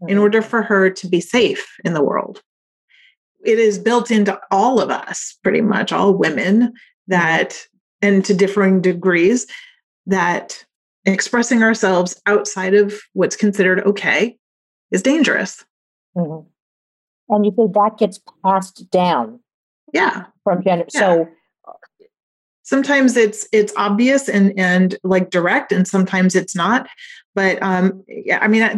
in 0.07 0.17
order 0.17 0.41
for 0.41 0.61
her 0.61 0.89
to 0.89 1.07
be 1.07 1.21
safe 1.21 1.65
in 1.83 1.93
the 1.93 2.03
world. 2.03 2.41
It 3.45 3.59
is 3.59 3.77
built 3.77 4.11
into 4.11 4.39
all 4.51 4.79
of 4.79 4.89
us, 4.89 5.37
pretty 5.43 5.61
much 5.61 5.91
all 5.91 6.13
women, 6.13 6.73
that, 7.07 7.65
and 8.01 8.23
to 8.25 8.33
differing 8.33 8.81
degrees, 8.81 9.47
that 10.05 10.63
expressing 11.05 11.63
ourselves 11.63 12.21
outside 12.25 12.73
of 12.73 12.99
what's 13.13 13.35
considered 13.35 13.81
okay 13.81 14.37
is 14.91 15.01
dangerous. 15.01 15.65
Mm-hmm. 16.15 16.47
And 17.29 17.45
you 17.45 17.51
think 17.51 17.73
that 17.73 17.97
gets 17.97 18.19
passed 18.45 18.89
down? 18.91 19.39
Yeah. 19.93 20.25
From 20.43 20.63
gender. 20.63 20.85
Yeah. 20.93 20.99
So 20.99 21.27
sometimes 22.63 23.15
it's 23.15 23.47
it's 23.51 23.73
obvious 23.77 24.27
and 24.27 24.57
and 24.57 24.97
like 25.03 25.29
direct 25.29 25.71
and 25.71 25.87
sometimes 25.87 26.33
it's 26.33 26.55
not 26.55 26.87
but 27.35 27.61
um 27.61 28.03
yeah 28.07 28.39
i 28.41 28.47
mean 28.47 28.77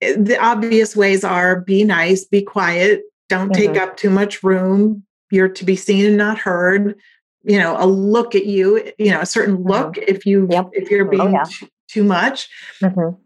the 0.00 0.38
obvious 0.40 0.96
ways 0.96 1.24
are 1.24 1.60
be 1.60 1.84
nice, 1.84 2.24
be 2.24 2.42
quiet, 2.42 3.02
don't 3.28 3.50
mm-hmm. 3.50 3.72
take 3.72 3.80
up 3.80 3.96
too 3.96 4.10
much 4.10 4.42
room. 4.42 5.04
You're 5.30 5.48
to 5.48 5.64
be 5.64 5.76
seen 5.76 6.06
and 6.06 6.16
not 6.16 6.38
heard. 6.38 6.96
You 7.42 7.58
know, 7.58 7.76
a 7.78 7.86
look 7.86 8.34
at 8.34 8.46
you, 8.46 8.92
you 8.98 9.10
know, 9.10 9.20
a 9.20 9.26
certain 9.26 9.56
mm-hmm. 9.56 9.68
look 9.68 9.94
mm-hmm. 9.94 10.04
if 10.08 10.26
you 10.26 10.46
yep. 10.50 10.70
if 10.72 10.90
you're 10.90 11.06
oh, 11.06 11.10
being 11.10 11.22
oh, 11.22 11.30
yeah. 11.30 11.44
too, 11.44 11.68
too, 11.88 12.04
much. 12.04 12.48
Mm-hmm. 12.82 13.16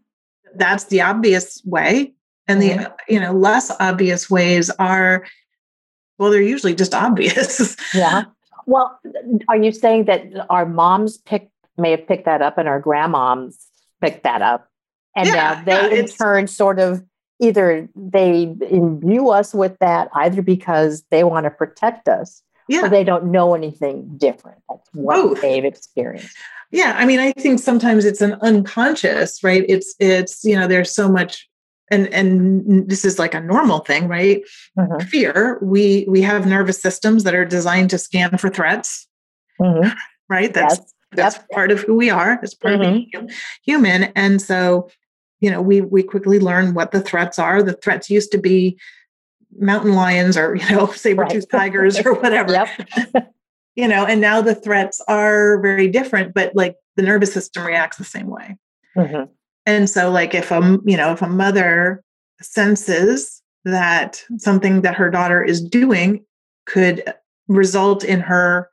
That's 0.55 0.85
the 0.85 1.01
obvious 1.01 1.61
way. 1.65 2.13
And 2.47 2.61
the 2.61 2.71
mm-hmm. 2.71 3.13
you 3.13 3.19
know, 3.19 3.31
less 3.31 3.71
obvious 3.79 4.29
ways 4.29 4.69
are 4.71 5.25
well, 6.17 6.31
they're 6.31 6.41
usually 6.41 6.75
just 6.75 6.93
obvious. 7.05 7.77
yeah. 7.93 8.23
Well, 8.65 8.99
are 9.47 9.57
you 9.57 9.71
saying 9.71 10.05
that 10.05 10.23
our 10.49 10.65
moms 10.65 11.17
pick 11.17 11.49
may 11.77 11.91
have 11.91 12.07
picked 12.07 12.25
that 12.25 12.41
up 12.41 12.57
and 12.57 12.67
our 12.67 12.81
grandmoms 12.81 13.55
picked 14.01 14.23
that 14.23 14.41
up? 14.41 14.68
And 15.15 15.27
yeah, 15.27 15.33
now 15.33 15.63
they 15.63 15.95
yeah, 15.95 16.01
in 16.01 16.07
turn 16.07 16.47
sort 16.47 16.79
of 16.79 17.03
either 17.39 17.87
they 17.95 18.55
imbue 18.69 19.29
us 19.29 19.53
with 19.53 19.77
that 19.79 20.09
either 20.13 20.41
because 20.41 21.03
they 21.09 21.23
want 21.23 21.45
to 21.45 21.49
protect 21.49 22.07
us 22.07 22.43
yeah. 22.67 22.85
or 22.85 22.89
they 22.89 23.03
don't 23.03 23.31
know 23.31 23.55
anything 23.55 24.17
different. 24.17 24.61
That's 24.69 24.89
what 24.93 25.15
Both. 25.15 25.41
they've 25.41 25.65
experienced. 25.65 26.35
Yeah. 26.71 26.95
I 26.97 27.05
mean, 27.05 27.19
I 27.19 27.31
think 27.31 27.59
sometimes 27.59 28.05
it's 28.05 28.21
an 28.21 28.33
unconscious, 28.41 29.43
right? 29.43 29.65
It's 29.67 29.95
it's, 29.99 30.43
you 30.43 30.55
know, 30.55 30.67
there's 30.67 30.93
so 30.93 31.09
much 31.09 31.49
and 31.91 32.07
and 32.13 32.89
this 32.89 33.03
is 33.03 33.19
like 33.19 33.33
a 33.33 33.39
normal 33.39 33.79
thing 33.79 34.07
right 34.07 34.43
mm-hmm. 34.77 35.07
fear 35.07 35.57
we 35.61 36.05
we 36.07 36.21
have 36.21 36.45
nervous 36.45 36.79
systems 36.79 37.23
that 37.23 37.33
are 37.33 37.45
designed 37.45 37.89
to 37.89 37.97
scan 37.97 38.37
for 38.37 38.49
threats 38.49 39.07
mm-hmm. 39.59 39.89
right 40.29 40.53
that's 40.53 40.77
yes. 40.77 40.93
that's 41.13 41.35
yep. 41.37 41.49
part 41.49 41.71
of 41.71 41.79
who 41.81 41.95
we 41.95 42.09
are 42.09 42.39
it's 42.43 42.53
part 42.53 42.75
mm-hmm. 42.75 43.17
of 43.17 43.27
being 43.27 43.35
human 43.63 44.03
and 44.15 44.41
so 44.41 44.89
you 45.39 45.49
know 45.49 45.61
we 45.61 45.81
we 45.81 46.03
quickly 46.03 46.39
learn 46.39 46.73
what 46.73 46.91
the 46.91 47.01
threats 47.01 47.39
are 47.39 47.63
the 47.63 47.73
threats 47.73 48.09
used 48.09 48.31
to 48.31 48.37
be 48.37 48.77
mountain 49.57 49.93
lions 49.93 50.37
or 50.37 50.55
you 50.59 50.69
know 50.69 50.87
saber-toothed 50.87 51.51
right. 51.53 51.59
tigers 51.59 51.99
or 52.05 52.13
whatever 52.13 52.67
you 53.75 53.87
know 53.87 54.05
and 54.05 54.21
now 54.21 54.41
the 54.41 54.55
threats 54.55 55.01
are 55.07 55.59
very 55.61 55.87
different 55.87 56.33
but 56.33 56.55
like 56.55 56.75
the 56.95 57.01
nervous 57.01 57.33
system 57.33 57.65
reacts 57.65 57.97
the 57.97 58.03
same 58.03 58.27
way 58.27 58.57
mm-hmm. 58.97 59.23
and 59.65 59.89
so 59.89 60.09
like 60.09 60.33
if 60.33 60.51
a 60.51 60.79
you 60.85 60.97
know 60.97 61.11
if 61.11 61.21
a 61.21 61.29
mother 61.29 62.03
senses 62.41 63.41
that 63.65 64.23
something 64.37 64.81
that 64.81 64.95
her 64.95 65.09
daughter 65.09 65.43
is 65.43 65.61
doing 65.61 66.23
could 66.65 67.13
result 67.47 68.03
in 68.03 68.19
her 68.19 68.69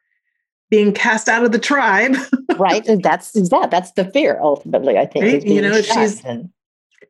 being 0.70 0.92
cast 0.92 1.28
out 1.28 1.44
of 1.44 1.52
the 1.52 1.58
tribe 1.58 2.14
right 2.56 2.85
that's 3.02 3.32
that 3.32 3.68
that's 3.70 3.92
the 3.92 4.04
fear 4.12 4.38
ultimately 4.42 4.99
i 4.99 5.06
think 5.06 5.25
right? 5.25 5.46
you 5.46 5.61
know 5.61 5.73
if 5.73 5.87
she's 5.87 6.25
and 6.25 6.50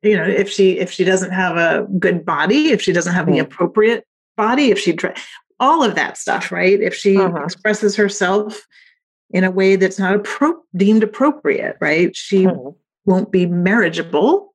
you 0.03 0.17
know 0.17 0.25
if 0.25 0.51
she 0.51 0.79
if 0.79 0.91
she 0.91 1.05
doesn't 1.05 1.31
have 1.31 1.57
a 1.57 1.87
good 1.99 2.25
body 2.25 2.71
if 2.71 2.81
she 2.81 2.93
doesn't 2.93 3.15
have 3.15 3.27
the 3.27 3.33
mm. 3.33 3.41
appropriate 3.41 4.07
body 4.37 4.71
if 4.71 4.79
she 4.79 4.97
all 5.61 5.83
of 5.83 5.95
that 5.95 6.17
stuff 6.17 6.53
right 6.53 6.81
if 6.81 6.95
she 6.95 7.17
uh-huh. 7.17 7.45
expresses 7.45 7.97
herself 7.97 8.67
in 9.31 9.45
a 9.45 9.51
way 9.51 9.77
that's 9.77 9.99
not 9.99 10.17
appro- 10.17 10.61
deemed 10.77 11.03
appropriate 11.03 11.77
right 11.81 12.17
she 12.17 12.45
mm. 12.45 12.75
won't 13.05 13.33
be 13.33 13.47
marriageable 13.47 14.55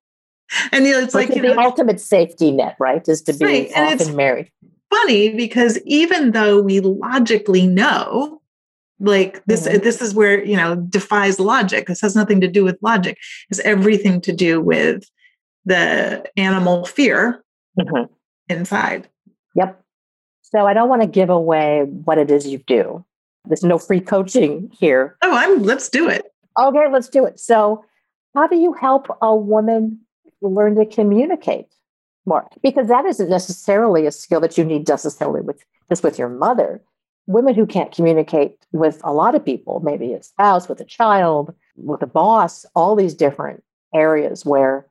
and 0.73 0.85
you 0.85 0.91
know, 0.91 0.99
it's 0.99 1.15
Which 1.15 1.29
like 1.29 1.35
you 1.35 1.41
the 1.41 1.55
know, 1.55 1.61
ultimate 1.61 1.99
safety 1.99 2.51
net 2.51 2.75
right 2.79 3.07
is 3.07 3.21
to 3.23 3.33
be 3.33 3.45
right. 3.45 3.71
often 3.75 4.15
married 4.15 4.51
funny 4.89 5.29
because 5.29 5.79
even 5.85 6.31
though 6.31 6.61
we 6.61 6.79
logically 6.81 7.65
know 7.65 8.41
like 8.99 9.43
this 9.45 9.67
mm-hmm. 9.67 9.83
this 9.83 10.01
is 10.01 10.13
where 10.13 10.43
you 10.43 10.55
know 10.55 10.75
defies 10.75 11.39
logic 11.39 11.87
this 11.87 12.01
has 12.01 12.15
nothing 12.15 12.39
to 12.39 12.47
do 12.47 12.63
with 12.63 12.77
logic 12.81 13.17
it's 13.49 13.59
everything 13.61 14.21
to 14.21 14.31
do 14.31 14.61
with 14.61 15.09
the 15.65 16.23
animal 16.37 16.85
fear 16.85 17.43
mm-hmm. 17.79 18.11
inside. 18.49 19.07
Yep. 19.55 19.81
So 20.41 20.65
I 20.67 20.73
don't 20.73 20.89
want 20.89 21.01
to 21.01 21.07
give 21.07 21.29
away 21.29 21.83
what 21.83 22.17
it 22.17 22.29
is 22.29 22.47
you 22.47 22.59
do. 22.59 23.05
There's 23.45 23.63
no 23.63 23.77
free 23.77 24.01
coaching 24.01 24.71
here. 24.77 25.17
Oh, 25.21 25.35
I'm 25.35 25.63
let's 25.63 25.89
do 25.89 26.09
it. 26.09 26.31
Okay, 26.59 26.85
let's 26.91 27.09
do 27.09 27.25
it. 27.25 27.39
So 27.39 27.83
how 28.35 28.47
do 28.47 28.57
you 28.57 28.73
help 28.73 29.07
a 29.21 29.35
woman 29.35 29.99
learn 30.41 30.75
to 30.75 30.85
communicate 30.85 31.67
more? 32.25 32.47
Because 32.61 32.87
that 32.87 33.05
isn't 33.05 33.29
necessarily 33.29 34.05
a 34.05 34.11
skill 34.11 34.39
that 34.41 34.57
you 34.57 34.63
need 34.63 34.87
necessarily 34.87 35.41
with 35.41 35.63
just 35.89 36.03
with 36.03 36.19
your 36.19 36.29
mother. 36.29 36.81
Women 37.27 37.55
who 37.55 37.65
can't 37.65 37.91
communicate 37.91 38.57
with 38.71 38.99
a 39.03 39.13
lot 39.13 39.35
of 39.35 39.45
people, 39.45 39.79
maybe 39.79 40.13
a 40.13 40.23
spouse, 40.23 40.67
with 40.67 40.81
a 40.81 40.85
child, 40.85 41.53
with 41.77 42.01
a 42.01 42.07
boss, 42.07 42.65
all 42.75 42.95
these 42.95 43.13
different 43.13 43.63
areas 43.93 44.45
where 44.45 44.85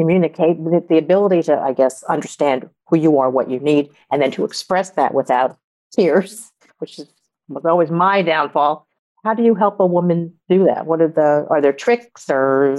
communicate 0.00 0.56
with 0.56 0.88
the 0.88 0.96
ability 0.96 1.42
to, 1.42 1.60
I 1.60 1.72
guess, 1.72 2.02
understand 2.04 2.68
who 2.88 2.96
you 2.96 3.18
are, 3.18 3.28
what 3.28 3.50
you 3.50 3.60
need, 3.60 3.90
and 4.10 4.22
then 4.22 4.30
to 4.32 4.44
express 4.44 4.90
that 4.90 5.12
without 5.12 5.58
tears, 5.92 6.50
which 6.78 6.98
is, 6.98 7.06
was 7.48 7.64
always 7.66 7.90
my 7.90 8.22
downfall. 8.22 8.86
How 9.24 9.34
do 9.34 9.42
you 9.42 9.54
help 9.54 9.78
a 9.78 9.86
woman 9.86 10.32
do 10.48 10.64
that? 10.64 10.86
What 10.86 11.02
are 11.02 11.08
the 11.08 11.46
are 11.50 11.60
there 11.60 11.74
tricks 11.74 12.30
or 12.30 12.78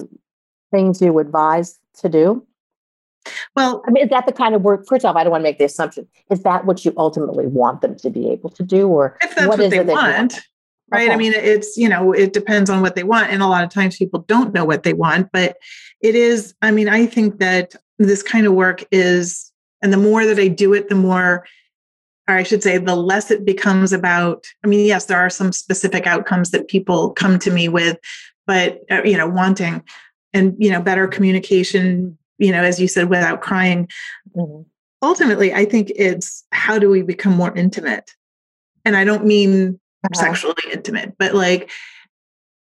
things 0.72 1.00
you 1.02 1.20
advise 1.20 1.78
to 2.00 2.10
do? 2.10 2.46
Well, 3.56 3.84
I 3.88 3.92
mean, 3.92 4.06
is 4.06 4.10
that 4.10 4.26
the 4.26 4.32
kind 4.32 4.56
of 4.56 4.64
work? 4.64 4.88
First 4.88 5.06
off, 5.06 5.16
I 5.16 5.24
don't 5.24 5.30
want 5.30 5.42
to 5.42 5.44
make 5.44 5.60
the 5.60 5.66
assumption. 5.66 6.08
Is 6.32 6.42
that 6.42 6.66
what 6.66 6.84
you 6.84 6.94
ultimately 6.98 7.46
want 7.46 7.82
them 7.82 7.96
to 7.98 8.10
be 8.10 8.32
able 8.32 8.50
to 8.50 8.64
do, 8.64 8.88
or 8.88 9.20
if 9.22 9.36
that's 9.36 9.48
what, 9.48 9.60
what 9.60 9.70
they 9.70 9.80
want, 9.82 9.90
want, 9.92 10.40
right? 10.90 11.04
Okay. 11.04 11.14
I 11.14 11.18
mean, 11.18 11.34
it's 11.36 11.78
you 11.78 11.88
know, 11.88 12.14
it 12.14 12.34
depends 12.34 12.72
on 12.72 12.82
what 12.82 12.96
they 12.96 13.04
want, 13.04 13.30
and 13.30 13.44
a 13.44 13.48
lot 13.48 13.64
of 13.64 13.70
times 13.70 13.98
people 13.98 14.22
don't 14.28 14.52
know 14.56 14.66
what 14.66 14.82
they 14.82 14.94
want, 14.94 15.30
but 15.32 15.58
it 16.02 16.16
is, 16.16 16.54
I 16.62 16.72
mean, 16.72 16.90
I 16.90 17.06
think 17.06 17.40
that 17.40 17.76
this 18.00 18.24
kind 18.24 18.48
of 18.48 18.54
work 18.54 18.84
is 18.92 19.52
And 19.82 19.92
the 19.92 19.98
more 19.98 20.26
that 20.26 20.40
I 20.40 20.48
do 20.48 20.74
it, 20.74 20.90
the 20.90 20.96
more, 20.96 21.46
or 22.30 22.36
I 22.36 22.44
should 22.44 22.64
say, 22.64 22.78
the 22.78 22.96
less 22.96 23.32
it 23.32 23.46
becomes 23.46 23.92
about. 23.92 24.46
I 24.64 24.68
mean, 24.68 24.86
yes, 24.86 25.06
there 25.06 25.18
are 25.18 25.30
some 25.30 25.52
specific 25.52 26.06
outcomes 26.08 26.52
that 26.52 26.68
people 26.68 27.12
come 27.12 27.40
to 27.40 27.52
me 27.52 27.68
with, 27.68 27.98
but, 28.46 28.82
uh, 28.92 29.04
you 29.04 29.18
know, 29.18 29.28
wanting 29.28 29.84
and, 30.34 30.56
you 30.60 30.72
know, 30.72 30.82
better 30.82 31.08
communication, 31.08 32.18
you 32.38 32.52
know, 32.52 32.64
as 32.64 32.80
you 32.80 32.88
said, 32.88 33.10
without 33.10 33.42
crying. 33.42 33.88
Mm-hmm. 34.36 34.62
Ultimately, 35.04 35.52
I 35.54 35.66
think 35.66 35.92
it's 35.96 36.46
how 36.52 36.78
do 36.78 36.90
we 36.90 37.02
become 37.02 37.34
more 37.34 37.56
intimate? 37.56 38.12
And 38.86 38.96
I 38.96 39.04
don't 39.04 39.26
mean 39.26 39.80
uh-huh. 40.04 40.22
sexually 40.22 40.72
intimate, 40.72 41.16
but 41.18 41.34
like, 41.34 41.72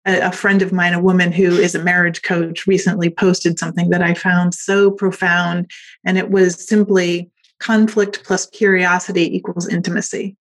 a, 0.04 0.32
friend 0.32 0.62
of 0.62 0.72
mine, 0.72 0.94
a 0.94 1.02
woman 1.02 1.32
who 1.32 1.56
is 1.56 1.74
a 1.74 1.82
marriage 1.82 2.22
coach, 2.22 2.66
recently 2.66 3.10
posted 3.10 3.58
something 3.58 3.90
that 3.90 4.02
I 4.02 4.14
found 4.14 4.54
so 4.54 4.90
profound. 4.90 5.70
And 6.04 6.18
it 6.18 6.30
was 6.30 6.66
simply 6.66 7.30
conflict 7.60 8.24
plus 8.24 8.46
curiosity 8.46 9.34
equals 9.36 9.68
intimacy. 9.68 10.36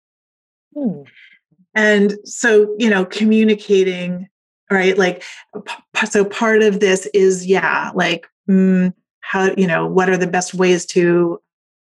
Hmm. 0.76 1.02
And 1.74 2.18
so, 2.24 2.76
you 2.80 2.90
know, 2.90 3.06
communicating, 3.06 4.28
right? 4.72 4.98
Like, 4.98 5.24
so 6.10 6.26
part 6.26 6.64
of 6.64 6.80
this 6.80 7.06
is, 7.14 7.46
yeah, 7.46 7.92
like, 7.94 8.28
mm, 8.50 8.94
how, 9.22 9.54
you 9.58 9.68
know, 9.68 9.86
what 9.86 10.10
are 10.10 10.18
the 10.18 10.28
best 10.28 10.54
ways 10.54 10.86
to 10.88 11.40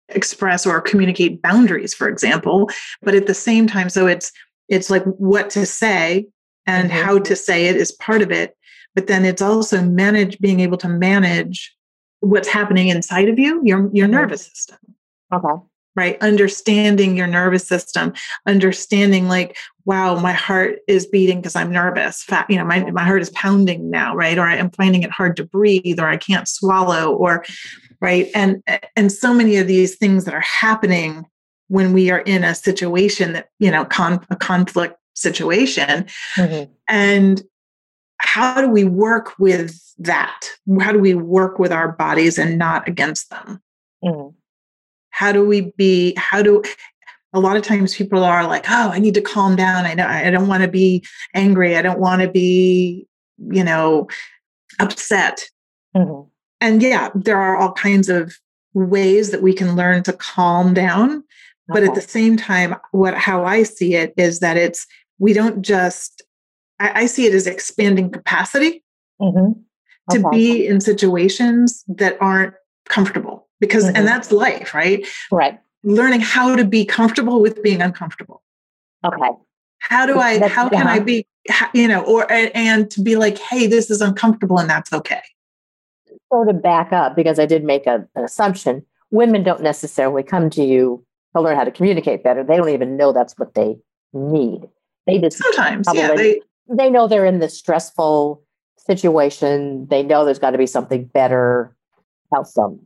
express 0.08 0.66
or 0.66 0.80
communicate 0.80 1.42
boundaries, 1.42 1.94
for 1.94 2.08
example? 2.08 2.70
But 3.02 3.14
at 3.14 3.26
the 3.26 3.34
same 3.34 3.66
time, 3.66 3.88
so 3.88 4.06
it's, 4.06 4.32
it's 4.68 4.90
like 4.90 5.04
what 5.04 5.50
to 5.50 5.66
say 5.66 6.26
and 6.66 6.90
mm-hmm. 6.90 7.02
how 7.02 7.18
to 7.18 7.36
say 7.36 7.66
it 7.66 7.76
is 7.76 7.92
part 7.92 8.22
of 8.22 8.30
it 8.30 8.56
but 8.94 9.06
then 9.06 9.24
it's 9.24 9.42
also 9.42 9.82
manage 9.82 10.38
being 10.38 10.60
able 10.60 10.78
to 10.78 10.88
manage 10.88 11.74
what's 12.20 12.48
happening 12.48 12.88
inside 12.88 13.28
of 13.28 13.38
you 13.38 13.60
your 13.64 13.90
your 13.92 14.06
mm-hmm. 14.06 14.14
nervous 14.14 14.46
system. 14.46 14.78
Okay. 15.32 15.62
Right? 15.96 16.20
Understanding 16.20 17.16
your 17.16 17.28
nervous 17.28 17.66
system 17.68 18.14
understanding 18.46 19.28
like 19.28 19.56
wow 19.84 20.18
my 20.18 20.32
heart 20.32 20.78
is 20.88 21.06
beating 21.06 21.40
because 21.40 21.54
i'm 21.54 21.70
nervous. 21.70 22.24
You 22.48 22.56
know 22.56 22.64
my, 22.64 22.90
my 22.90 23.04
heart 23.04 23.22
is 23.22 23.30
pounding 23.30 23.90
now 23.90 24.14
right? 24.16 24.38
Or 24.38 24.46
i'm 24.46 24.70
finding 24.70 25.02
it 25.02 25.10
hard 25.10 25.36
to 25.36 25.44
breathe 25.44 26.00
or 26.00 26.08
i 26.08 26.16
can't 26.16 26.48
swallow 26.48 27.12
or 27.12 27.44
right? 28.00 28.28
And 28.34 28.62
and 28.96 29.10
so 29.10 29.32
many 29.32 29.56
of 29.56 29.66
these 29.66 29.96
things 29.96 30.24
that 30.24 30.34
are 30.34 30.40
happening 30.40 31.26
when 31.68 31.92
we 31.92 32.10
are 32.10 32.20
in 32.20 32.44
a 32.44 32.54
situation 32.54 33.32
that 33.34 33.48
you 33.58 33.70
know 33.70 33.84
con- 33.84 34.24
a 34.30 34.36
conflict 34.36 34.96
situation. 35.14 36.06
Mm-hmm. 36.36 36.72
And 36.88 37.42
how 38.18 38.60
do 38.60 38.68
we 38.68 38.84
work 38.84 39.38
with 39.38 39.80
that? 39.98 40.48
How 40.80 40.92
do 40.92 40.98
we 40.98 41.14
work 41.14 41.58
with 41.58 41.72
our 41.72 41.92
bodies 41.92 42.38
and 42.38 42.58
not 42.58 42.86
against 42.88 43.30
them? 43.30 43.62
Mm-hmm. 44.04 44.36
How 45.10 45.32
do 45.32 45.44
we 45.46 45.72
be, 45.76 46.14
how 46.16 46.42
do, 46.42 46.62
a 47.32 47.40
lot 47.40 47.56
of 47.56 47.64
times 47.64 47.96
people 47.96 48.22
are 48.22 48.46
like, 48.46 48.64
oh, 48.68 48.90
I 48.90 49.00
need 49.00 49.14
to 49.14 49.20
calm 49.20 49.56
down. 49.56 49.86
I 49.86 49.94
know 49.94 50.06
I 50.06 50.30
don't 50.30 50.46
want 50.46 50.62
to 50.62 50.68
be 50.68 51.04
angry. 51.34 51.76
I 51.76 51.82
don't 51.82 51.98
want 51.98 52.22
to 52.22 52.28
be, 52.28 53.08
you 53.38 53.64
know, 53.64 54.08
upset. 54.78 55.48
Mm-hmm. 55.96 56.28
And 56.60 56.82
yeah, 56.82 57.10
there 57.14 57.40
are 57.40 57.56
all 57.56 57.72
kinds 57.72 58.08
of 58.08 58.38
ways 58.72 59.32
that 59.32 59.42
we 59.42 59.52
can 59.52 59.74
learn 59.74 60.04
to 60.04 60.12
calm 60.12 60.74
down. 60.74 61.24
But 61.66 61.82
at 61.82 61.94
the 61.94 62.02
same 62.02 62.36
time, 62.36 62.76
what 62.92 63.14
how 63.14 63.44
I 63.44 63.62
see 63.62 63.94
it 63.94 64.12
is 64.16 64.40
that 64.40 64.56
it's 64.56 64.86
we 65.18 65.32
don't 65.32 65.62
just 65.62 66.22
I, 66.80 67.02
I 67.02 67.06
see 67.06 67.26
it 67.26 67.34
as 67.34 67.46
expanding 67.46 68.10
capacity 68.10 68.82
mm-hmm. 69.20 69.60
okay. 70.10 70.22
to 70.22 70.28
be 70.30 70.66
in 70.66 70.80
situations 70.80 71.84
that 71.88 72.16
aren't 72.20 72.54
comfortable 72.88 73.48
because 73.60 73.84
mm-hmm. 73.84 73.96
and 73.96 74.06
that's 74.06 74.32
life 74.32 74.74
right? 74.74 75.06
Right. 75.30 75.58
Learning 75.82 76.20
how 76.20 76.56
to 76.56 76.64
be 76.64 76.84
comfortable 76.84 77.40
with 77.40 77.62
being 77.62 77.82
uncomfortable. 77.82 78.42
Okay. 79.04 79.30
How 79.80 80.06
do 80.06 80.18
i 80.18 80.38
that's, 80.38 80.52
how 80.52 80.68
can 80.68 80.86
i 80.86 80.98
be 80.98 81.26
you 81.74 81.86
know 81.88 82.02
or 82.04 82.30
and 82.30 82.90
to 82.90 83.02
be 83.02 83.16
like 83.16 83.38
hey 83.38 83.66
this 83.66 83.90
is 83.90 84.00
uncomfortable 84.00 84.58
and 84.58 84.68
that's 84.68 84.92
okay. 84.92 85.22
So 86.32 86.44
to 86.44 86.52
back 86.52 86.92
up 86.92 87.14
because 87.14 87.38
i 87.38 87.46
did 87.46 87.64
make 87.64 87.86
a, 87.86 88.08
an 88.14 88.24
assumption 88.24 88.84
women 89.10 89.44
don't 89.44 89.62
necessarily 89.62 90.22
come 90.22 90.50
to 90.50 90.64
you 90.64 91.04
to 91.34 91.40
learn 91.40 91.56
how 91.56 91.64
to 91.64 91.70
communicate 91.70 92.24
better. 92.24 92.42
They 92.42 92.56
don't 92.56 92.70
even 92.70 92.96
know 92.96 93.12
that's 93.12 93.38
what 93.38 93.54
they 93.54 93.76
need 94.12 94.68
they 95.06 95.18
just 95.18 95.38
sometimes, 95.38 95.88
yeah, 95.92 96.14
they 96.14 96.40
they 96.68 96.90
know 96.90 97.06
they're 97.06 97.26
in 97.26 97.38
this 97.38 97.56
stressful 97.56 98.42
situation. 98.78 99.86
They 99.88 100.02
know 100.02 100.24
there's 100.24 100.38
got 100.38 100.50
to 100.50 100.58
be 100.58 100.66
something 100.66 101.04
better, 101.04 101.74
help 102.32 102.52
them, 102.54 102.80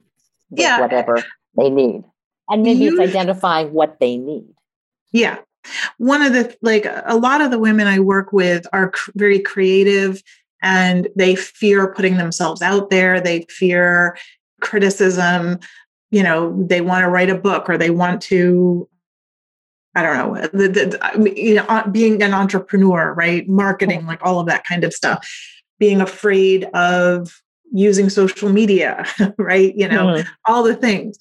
yeah, 0.50 0.80
whatever 0.80 1.22
they 1.56 1.70
need, 1.70 2.04
and 2.48 2.62
maybe 2.62 2.84
you, 2.84 3.00
it's 3.00 3.10
identifying 3.14 3.72
what 3.72 3.98
they 4.00 4.16
need. 4.16 4.48
Yeah, 5.12 5.38
one 5.98 6.22
of 6.22 6.32
the 6.32 6.56
like 6.62 6.86
a 6.86 7.16
lot 7.16 7.40
of 7.40 7.50
the 7.50 7.58
women 7.58 7.86
I 7.86 7.98
work 7.98 8.32
with 8.32 8.66
are 8.72 8.90
cr- 8.90 9.10
very 9.14 9.40
creative 9.40 10.22
and 10.62 11.08
they 11.16 11.36
fear 11.36 11.92
putting 11.92 12.16
themselves 12.16 12.62
out 12.62 12.90
there. 12.90 13.20
They 13.20 13.46
fear 13.48 14.16
criticism. 14.60 15.58
You 16.10 16.22
know, 16.22 16.64
they 16.66 16.80
want 16.80 17.04
to 17.04 17.08
write 17.08 17.30
a 17.30 17.34
book 17.34 17.68
or 17.68 17.76
they 17.76 17.90
want 17.90 18.22
to 18.22 18.88
I 19.94 20.02
don't 20.02 20.16
know, 20.16 20.48
the, 20.52 20.68
the, 20.68 21.32
you 21.34 21.54
know, 21.54 21.84
being 21.90 22.22
an 22.22 22.34
entrepreneur, 22.34 23.14
right? 23.14 23.48
Marketing, 23.48 24.06
like 24.06 24.20
all 24.22 24.38
of 24.38 24.46
that 24.46 24.64
kind 24.64 24.84
of 24.84 24.92
stuff. 24.92 25.28
Being 25.78 26.00
afraid 26.00 26.64
of 26.74 27.40
using 27.72 28.10
social 28.10 28.48
media, 28.48 29.06
right? 29.38 29.74
You 29.76 29.88
know, 29.88 30.06
mm-hmm. 30.06 30.28
all 30.44 30.62
the 30.62 30.76
things. 30.76 31.16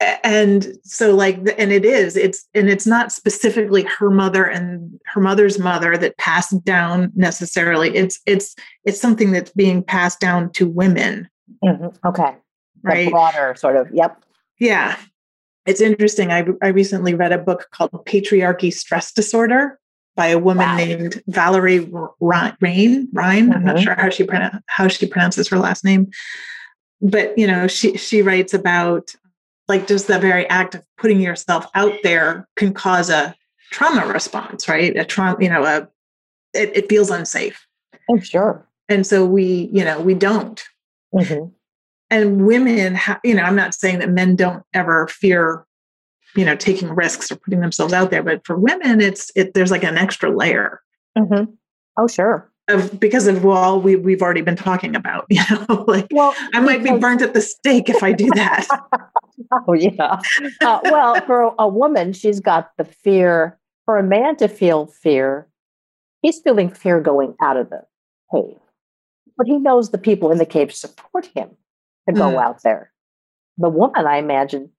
And 0.00 0.78
so, 0.84 1.14
like, 1.14 1.38
and 1.58 1.72
it 1.72 1.84
is, 1.84 2.16
it's, 2.16 2.46
and 2.54 2.70
it's 2.70 2.86
not 2.86 3.10
specifically 3.10 3.82
her 3.84 4.10
mother 4.10 4.44
and 4.44 5.00
her 5.06 5.20
mother's 5.20 5.58
mother 5.58 5.96
that 5.96 6.16
passed 6.18 6.64
down 6.64 7.10
necessarily. 7.16 7.96
It's, 7.96 8.20
it's, 8.24 8.54
it's 8.84 9.00
something 9.00 9.32
that's 9.32 9.50
being 9.50 9.82
passed 9.82 10.20
down 10.20 10.52
to 10.52 10.68
women. 10.68 11.28
Mm-hmm. 11.64 12.06
Okay. 12.06 12.36
Right. 12.82 13.06
The 13.06 13.10
broader 13.10 13.54
sort 13.56 13.76
of, 13.76 13.88
yep. 13.92 14.22
Yeah 14.60 14.96
it's 15.68 15.82
interesting. 15.82 16.32
I, 16.32 16.46
I 16.62 16.68
recently 16.68 17.14
read 17.14 17.30
a 17.30 17.38
book 17.38 17.68
called 17.72 17.90
Patriarchy 18.06 18.72
Stress 18.72 19.12
Disorder 19.12 19.78
by 20.16 20.28
a 20.28 20.38
woman 20.38 20.66
wow. 20.66 20.76
named 20.78 21.22
Valerie 21.26 21.80
Rein. 22.20 22.56
Rein. 22.60 23.08
Mm-hmm. 23.10 23.52
I'm 23.52 23.64
not 23.64 23.76
mm-hmm. 23.76 23.84
sure 23.84 23.94
how 23.94 24.08
she 24.08 24.26
how 24.66 24.88
she 24.88 25.06
pronounces 25.06 25.46
her 25.48 25.58
last 25.58 25.84
name, 25.84 26.10
but 27.02 27.36
you 27.36 27.46
know, 27.46 27.68
she 27.68 27.98
she 27.98 28.22
writes 28.22 28.54
about 28.54 29.10
like 29.68 29.86
just 29.86 30.06
the 30.06 30.18
very 30.18 30.48
act 30.48 30.74
of 30.74 30.82
putting 30.96 31.20
yourself 31.20 31.66
out 31.74 31.92
there 32.02 32.48
can 32.56 32.72
cause 32.72 33.10
a 33.10 33.36
trauma 33.70 34.06
response, 34.06 34.70
right? 34.70 34.96
A 34.96 35.04
trauma, 35.04 35.36
you 35.38 35.50
know, 35.50 35.64
a 35.64 35.86
it, 36.54 36.74
it 36.74 36.88
feels 36.88 37.10
unsafe. 37.10 37.66
Oh, 38.08 38.18
sure. 38.18 38.66
And 38.88 39.06
so 39.06 39.26
we, 39.26 39.68
you 39.70 39.84
know, 39.84 40.00
we 40.00 40.14
don't. 40.14 40.64
Mm-hmm 41.14 41.50
and 42.10 42.46
women 42.46 42.94
ha- 42.94 43.20
you 43.24 43.34
know 43.34 43.42
i'm 43.42 43.56
not 43.56 43.74
saying 43.74 43.98
that 43.98 44.10
men 44.10 44.36
don't 44.36 44.62
ever 44.74 45.06
fear 45.08 45.66
you 46.36 46.44
know 46.44 46.56
taking 46.56 46.90
risks 46.90 47.30
or 47.30 47.36
putting 47.36 47.60
themselves 47.60 47.92
out 47.92 48.10
there 48.10 48.22
but 48.22 48.44
for 48.46 48.56
women 48.56 49.00
it's 49.00 49.30
it 49.34 49.54
there's 49.54 49.70
like 49.70 49.84
an 49.84 49.96
extra 49.96 50.30
layer 50.30 50.80
mm-hmm. 51.16 51.50
oh 51.96 52.08
sure. 52.08 52.50
of 52.68 52.98
because 53.00 53.26
of 53.26 53.44
well 53.44 53.80
we, 53.80 53.96
we've 53.96 54.22
already 54.22 54.42
been 54.42 54.56
talking 54.56 54.94
about 54.94 55.24
you 55.30 55.42
know 55.50 55.84
like 55.86 56.06
well 56.10 56.34
i 56.54 56.60
might 56.60 56.82
because- 56.82 56.96
be 56.96 57.00
burnt 57.00 57.22
at 57.22 57.34
the 57.34 57.40
stake 57.40 57.88
if 57.88 58.02
i 58.02 58.12
do 58.12 58.30
that. 58.34 58.66
Oh 59.68 59.72
yeah. 59.72 60.20
Uh, 60.60 60.80
well 60.82 61.20
for 61.26 61.54
a 61.60 61.68
woman 61.68 62.12
she's 62.12 62.40
got 62.40 62.72
the 62.76 62.84
fear 62.84 63.56
for 63.84 63.96
a 63.96 64.02
man 64.02 64.34
to 64.38 64.48
feel 64.48 64.86
fear 64.86 65.46
he's 66.22 66.40
feeling 66.40 66.70
fear 66.70 67.00
going 67.00 67.36
out 67.40 67.56
of 67.56 67.70
the 67.70 67.82
cave. 68.34 68.58
But 69.36 69.46
he 69.46 69.58
knows 69.58 69.90
the 69.90 69.98
people 69.98 70.32
in 70.32 70.38
the 70.38 70.44
cave 70.44 70.74
support 70.74 71.26
him 71.36 71.50
to 72.08 72.14
go 72.14 72.32
mm. 72.32 72.42
out 72.42 72.62
there. 72.62 72.92
The 73.58 73.68
woman, 73.68 74.06
I 74.06 74.16
imagine, 74.16 74.70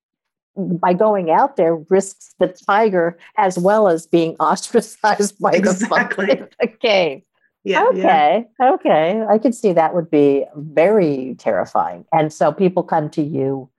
by 0.55 0.93
going 0.93 1.29
out 1.29 1.55
there, 1.55 1.75
risks 1.75 2.33
the 2.39 2.47
tiger 2.47 3.17
as 3.37 3.57
well 3.57 3.87
as 3.87 4.07
being 4.07 4.35
ostracized 4.39 5.39
by 5.39 5.51
exactly. 5.51 6.25
the, 6.59 6.67
cave. 6.67 7.21
Yeah, 7.63 7.85
okay. 7.89 8.47
Yeah. 8.59 8.73
Okay. 8.73 9.23
I 9.29 9.37
could 9.37 9.53
see 9.53 9.73
that 9.73 9.93
would 9.93 10.09
be 10.09 10.45
very 10.55 11.35
terrifying. 11.37 12.05
And 12.13 12.31
so 12.31 12.51
people 12.51 12.83
come 12.83 13.09
to 13.11 13.21
you 13.21 13.69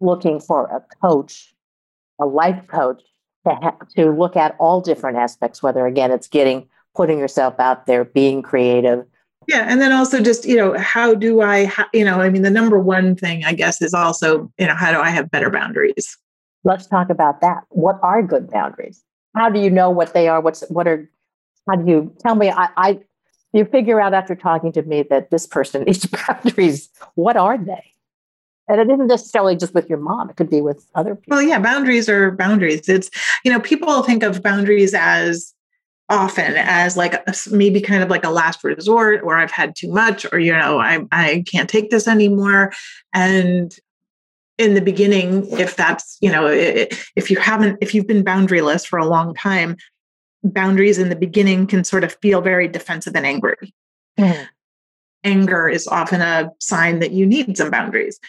looking 0.00 0.40
for 0.40 0.66
a 0.66 0.82
coach, 1.04 1.54
a 2.20 2.26
life 2.26 2.66
coach 2.68 3.02
to, 3.46 3.54
ha- 3.54 3.76
to 3.96 4.12
look 4.12 4.36
at 4.36 4.54
all 4.58 4.80
different 4.80 5.18
aspects, 5.18 5.62
whether 5.62 5.86
again, 5.86 6.10
it's 6.10 6.28
getting, 6.28 6.68
putting 6.94 7.18
yourself 7.18 7.58
out 7.58 7.86
there, 7.86 8.04
being 8.04 8.40
creative, 8.40 9.04
yeah 9.48 9.66
and 9.68 9.80
then 9.80 9.92
also 9.92 10.20
just 10.20 10.44
you 10.44 10.56
know 10.56 10.76
how 10.78 11.14
do 11.14 11.40
i 11.40 11.70
you 11.92 12.04
know 12.04 12.20
i 12.20 12.28
mean 12.28 12.42
the 12.42 12.50
number 12.50 12.78
one 12.78 13.14
thing 13.14 13.44
i 13.44 13.52
guess 13.52 13.80
is 13.82 13.94
also 13.94 14.50
you 14.58 14.66
know 14.66 14.74
how 14.74 14.92
do 14.92 14.98
i 14.98 15.10
have 15.10 15.30
better 15.30 15.50
boundaries? 15.50 16.16
Let's 16.66 16.86
talk 16.86 17.10
about 17.10 17.42
that. 17.42 17.64
What 17.68 17.98
are 18.02 18.22
good 18.22 18.50
boundaries? 18.50 19.02
How 19.36 19.50
do 19.50 19.60
you 19.60 19.68
know 19.68 19.90
what 19.90 20.14
they 20.14 20.28
are? 20.28 20.40
What's 20.40 20.62
what 20.70 20.88
are 20.88 21.10
how 21.68 21.76
do 21.76 21.90
you 21.90 22.14
tell 22.20 22.34
me 22.34 22.50
i, 22.50 22.68
I 22.76 23.00
you 23.54 23.64
figure 23.64 24.00
out 24.00 24.12
after 24.12 24.34
talking 24.34 24.72
to 24.72 24.82
me 24.82 25.04
that 25.04 25.30
this 25.30 25.46
person 25.46 25.82
needs 25.86 26.06
boundaries. 26.06 26.90
What 27.14 27.36
are 27.36 27.56
they? 27.56 27.92
And 28.66 28.80
it 28.80 28.92
isn't 28.92 29.06
necessarily 29.06 29.56
just 29.56 29.74
with 29.74 29.88
your 29.88 29.98
mom, 29.98 30.30
it 30.30 30.36
could 30.36 30.50
be 30.50 30.62
with 30.62 30.86
other 30.94 31.14
people. 31.14 31.36
Well, 31.36 31.42
yeah, 31.42 31.58
boundaries 31.58 32.08
are 32.08 32.30
boundaries. 32.30 32.88
It's, 32.88 33.10
you 33.44 33.52
know, 33.52 33.60
people 33.60 34.02
think 34.02 34.22
of 34.22 34.42
boundaries 34.42 34.94
as 34.94 35.52
often 36.08 36.54
as 36.56 36.96
like 36.96 37.14
maybe 37.50 37.80
kind 37.80 38.02
of 38.02 38.10
like 38.10 38.24
a 38.24 38.30
last 38.30 38.62
resort 38.62 39.22
or 39.22 39.36
I've 39.36 39.50
had 39.50 39.74
too 39.74 39.90
much 39.90 40.26
or, 40.32 40.38
you 40.38 40.52
know, 40.52 40.78
I, 40.78 41.04
I 41.12 41.44
can't 41.50 41.68
take 41.68 41.90
this 41.90 42.06
anymore. 42.06 42.72
And 43.14 43.74
in 44.58 44.74
the 44.74 44.82
beginning, 44.82 45.46
if 45.58 45.76
that's, 45.76 46.18
you 46.20 46.30
know, 46.30 46.46
if 46.46 47.30
you 47.30 47.38
haven't, 47.38 47.78
if 47.80 47.94
you've 47.94 48.06
been 48.06 48.24
boundaryless 48.24 48.86
for 48.86 48.98
a 48.98 49.06
long 49.06 49.34
time, 49.34 49.76
boundaries 50.42 50.98
in 50.98 51.08
the 51.08 51.16
beginning 51.16 51.66
can 51.66 51.84
sort 51.84 52.04
of 52.04 52.16
feel 52.20 52.40
very 52.40 52.68
defensive 52.68 53.16
and 53.16 53.26
angry. 53.26 53.74
Mm. 54.18 54.46
Anger 55.24 55.68
is 55.68 55.88
often 55.88 56.20
a 56.20 56.50
sign 56.60 56.98
that 56.98 57.12
you 57.12 57.24
need 57.24 57.56
some 57.56 57.70
boundaries. 57.70 58.20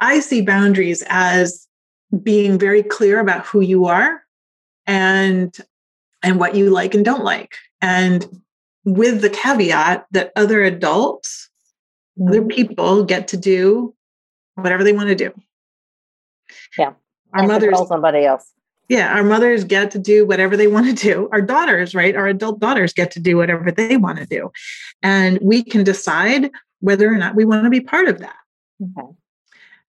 I 0.00 0.20
see 0.20 0.40
boundaries 0.40 1.04
as 1.08 1.66
being 2.22 2.58
very 2.58 2.82
clear 2.82 3.20
about 3.20 3.46
who 3.46 3.60
you 3.60 3.84
are 3.84 4.22
and 4.86 5.54
and 6.22 6.38
what 6.38 6.54
you 6.54 6.70
like 6.70 6.94
and 6.94 7.04
don't 7.04 7.24
like. 7.24 7.54
And 7.80 8.26
with 8.84 9.20
the 9.20 9.30
caveat 9.30 10.06
that 10.10 10.32
other 10.36 10.62
adults, 10.62 11.48
mm-hmm. 12.18 12.28
other 12.28 12.44
people 12.44 13.04
get 13.04 13.28
to 13.28 13.36
do 13.36 13.94
whatever 14.54 14.84
they 14.84 14.92
want 14.92 15.08
to 15.08 15.14
do. 15.14 15.32
Yeah. 16.78 16.92
Our 17.32 17.46
mothers 17.46 17.78
somebody 17.86 18.24
else. 18.24 18.52
Yeah, 18.88 19.14
our 19.14 19.22
mothers 19.22 19.62
get 19.62 19.92
to 19.92 20.00
do 20.00 20.26
whatever 20.26 20.56
they 20.56 20.66
want 20.66 20.86
to 20.86 20.92
do. 20.92 21.28
Our 21.30 21.40
daughters, 21.40 21.94
right? 21.94 22.16
Our 22.16 22.26
adult 22.26 22.58
daughters 22.58 22.92
get 22.92 23.12
to 23.12 23.20
do 23.20 23.36
whatever 23.36 23.70
they 23.70 23.96
want 23.96 24.18
to 24.18 24.26
do. 24.26 24.50
And 25.00 25.38
we 25.40 25.62
can 25.62 25.84
decide 25.84 26.50
whether 26.80 27.08
or 27.08 27.16
not 27.16 27.36
we 27.36 27.44
want 27.44 27.62
to 27.62 27.70
be 27.70 27.80
part 27.80 28.08
of 28.08 28.18
that. 28.18 28.34
Okay. 28.82 29.08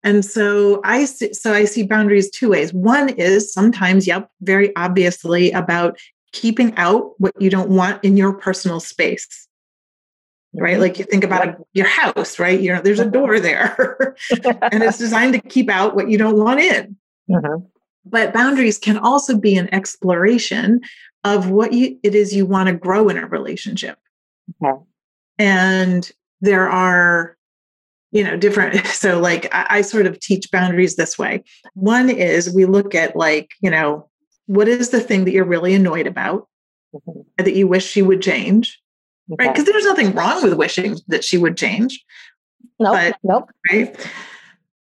And 0.04 0.24
so 0.24 0.82
I 0.84 1.06
see, 1.06 1.34
so 1.34 1.52
I 1.54 1.66
see 1.66 1.84
boundaries 1.84 2.30
two 2.30 2.50
ways. 2.50 2.74
One 2.74 3.10
is 3.10 3.52
sometimes, 3.52 4.06
yep, 4.06 4.30
very 4.42 4.76
obviously 4.76 5.52
about 5.52 5.98
keeping 6.32 6.76
out 6.78 7.14
what 7.20 7.34
you 7.40 7.50
don't 7.50 7.70
want 7.70 8.04
in 8.04 8.18
your 8.18 8.34
personal 8.34 8.80
space. 8.80 9.48
Right. 10.54 10.74
Mm-hmm. 10.74 10.82
Like 10.82 11.00
you 11.00 11.06
think 11.06 11.24
about 11.24 11.58
your 11.74 11.88
house, 11.88 12.38
right? 12.40 12.60
You 12.60 12.74
know, 12.74 12.82
there's 12.82 13.00
a 13.00 13.10
door 13.10 13.40
there 13.40 14.16
and 14.72 14.84
it's 14.84 14.98
designed 14.98 15.34
to 15.34 15.42
keep 15.42 15.70
out 15.70 15.96
what 15.96 16.10
you 16.10 16.18
don't 16.18 16.38
want 16.38 16.60
in. 16.60 16.98
Mm-hmm. 17.30 17.66
But 18.04 18.34
boundaries 18.34 18.78
can 18.78 18.98
also 18.98 19.38
be 19.38 19.56
an 19.56 19.74
exploration 19.74 20.82
of 21.24 21.50
what 21.50 21.72
you, 21.72 21.98
it 22.04 22.16
is 22.16 22.36
you 22.36 22.46
want 22.46 22.68
to 22.68 22.74
grow 22.74 23.08
in 23.08 23.18
a 23.18 23.28
relationship. 23.28 23.98
Okay. 24.62 24.78
And 25.38 26.12
there 26.42 26.70
are 26.70 27.38
you 28.12 28.24
know 28.24 28.36
different 28.36 28.86
so 28.88 29.20
like 29.20 29.48
I, 29.54 29.68
I, 29.70 29.82
sort 29.82 30.06
of 30.06 30.20
teach 30.20 30.52
boundaries 30.52 30.96
this 30.96 31.18
way 31.18 31.44
one 31.76 32.10
is 32.10 32.54
we 32.54 32.66
look 32.66 32.94
at 32.94 33.16
like 33.16 33.52
you 33.62 33.72
know 33.72 34.10
what 34.52 34.68
is 34.68 34.90
the 34.90 35.00
thing 35.00 35.24
that 35.24 35.32
you're 35.32 35.46
really 35.46 35.74
annoyed 35.74 36.08
about 36.08 36.50
mm-hmm. 36.94 37.22
that 37.38 37.56
you 37.56 37.68
wish 37.68 37.86
she 37.86 38.02
would 38.02 38.22
change? 38.22 38.80
Okay. 39.32 39.46
right 39.46 39.54
because 39.54 39.66
there's 39.66 39.86
nothing 39.86 40.12
wrong 40.12 40.44
with 40.44 40.54
wishing 40.56 40.98
that 41.08 41.24
she 41.24 41.38
would 41.38 41.56
change. 41.56 42.04
Nope 42.80 42.94
but, 42.94 43.16
nope. 43.24 43.50
right? 43.72 44.10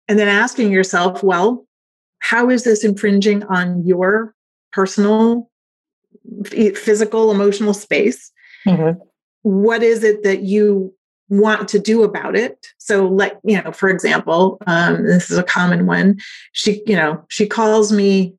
And 0.08 0.18
then 0.18 0.28
asking 0.28 0.72
yourself 0.72 1.22
well 1.22 1.68
how 2.18 2.50
is 2.50 2.64
this 2.64 2.84
infringing 2.84 3.44
on 3.44 3.86
your 3.86 4.34
personal 4.72 5.50
physical 6.46 7.32
emotional 7.32 7.74
space? 7.74 8.32
Mm-hmm. 8.66 9.00
what 9.44 9.84
is 9.84 10.04
it 10.04 10.24
that 10.24 10.42
you 10.42 10.94
want 11.30 11.70
to 11.70 11.80
do 11.80 12.04
about 12.04 12.36
it? 12.36 12.68
So 12.80 13.06
like 13.06 13.38
you 13.44 13.62
know 13.62 13.72
for 13.72 13.88
example 13.88 14.58
um, 14.66 15.06
this 15.06 15.30
is 15.30 15.38
a 15.38 15.44
common 15.44 15.86
one. 15.86 16.18
She 16.54 16.82
you 16.88 16.96
know 16.96 17.24
she 17.30 17.46
calls 17.46 17.92
me 17.92 18.34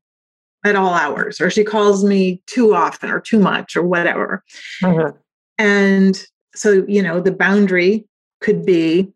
at 0.65 0.75
all 0.75 0.93
hours 0.93 1.41
or 1.41 1.49
she 1.49 1.63
calls 1.63 2.03
me 2.03 2.41
too 2.45 2.73
often 2.73 3.09
or 3.09 3.19
too 3.19 3.39
much 3.39 3.75
or 3.75 3.83
whatever 3.83 4.43
mm-hmm. 4.83 5.17
and 5.57 6.25
so 6.53 6.85
you 6.87 7.01
know 7.01 7.19
the 7.19 7.31
boundary 7.31 8.05
could 8.41 8.65
be 8.65 9.11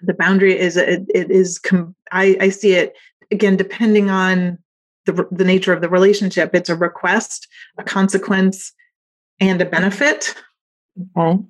the 0.00 0.14
boundary 0.14 0.58
is 0.58 0.76
it, 0.76 1.04
it 1.14 1.30
is 1.30 1.58
com- 1.58 1.94
I, 2.12 2.36
I 2.40 2.48
see 2.50 2.72
it 2.72 2.94
again 3.30 3.56
depending 3.56 4.10
on 4.10 4.58
the, 5.06 5.26
the 5.30 5.44
nature 5.44 5.72
of 5.72 5.80
the 5.80 5.88
relationship 5.88 6.54
it's 6.54 6.70
a 6.70 6.76
request 6.76 7.48
a 7.78 7.84
consequence 7.84 8.72
and 9.40 9.60
a 9.60 9.66
benefit 9.66 10.34
okay 11.16 11.42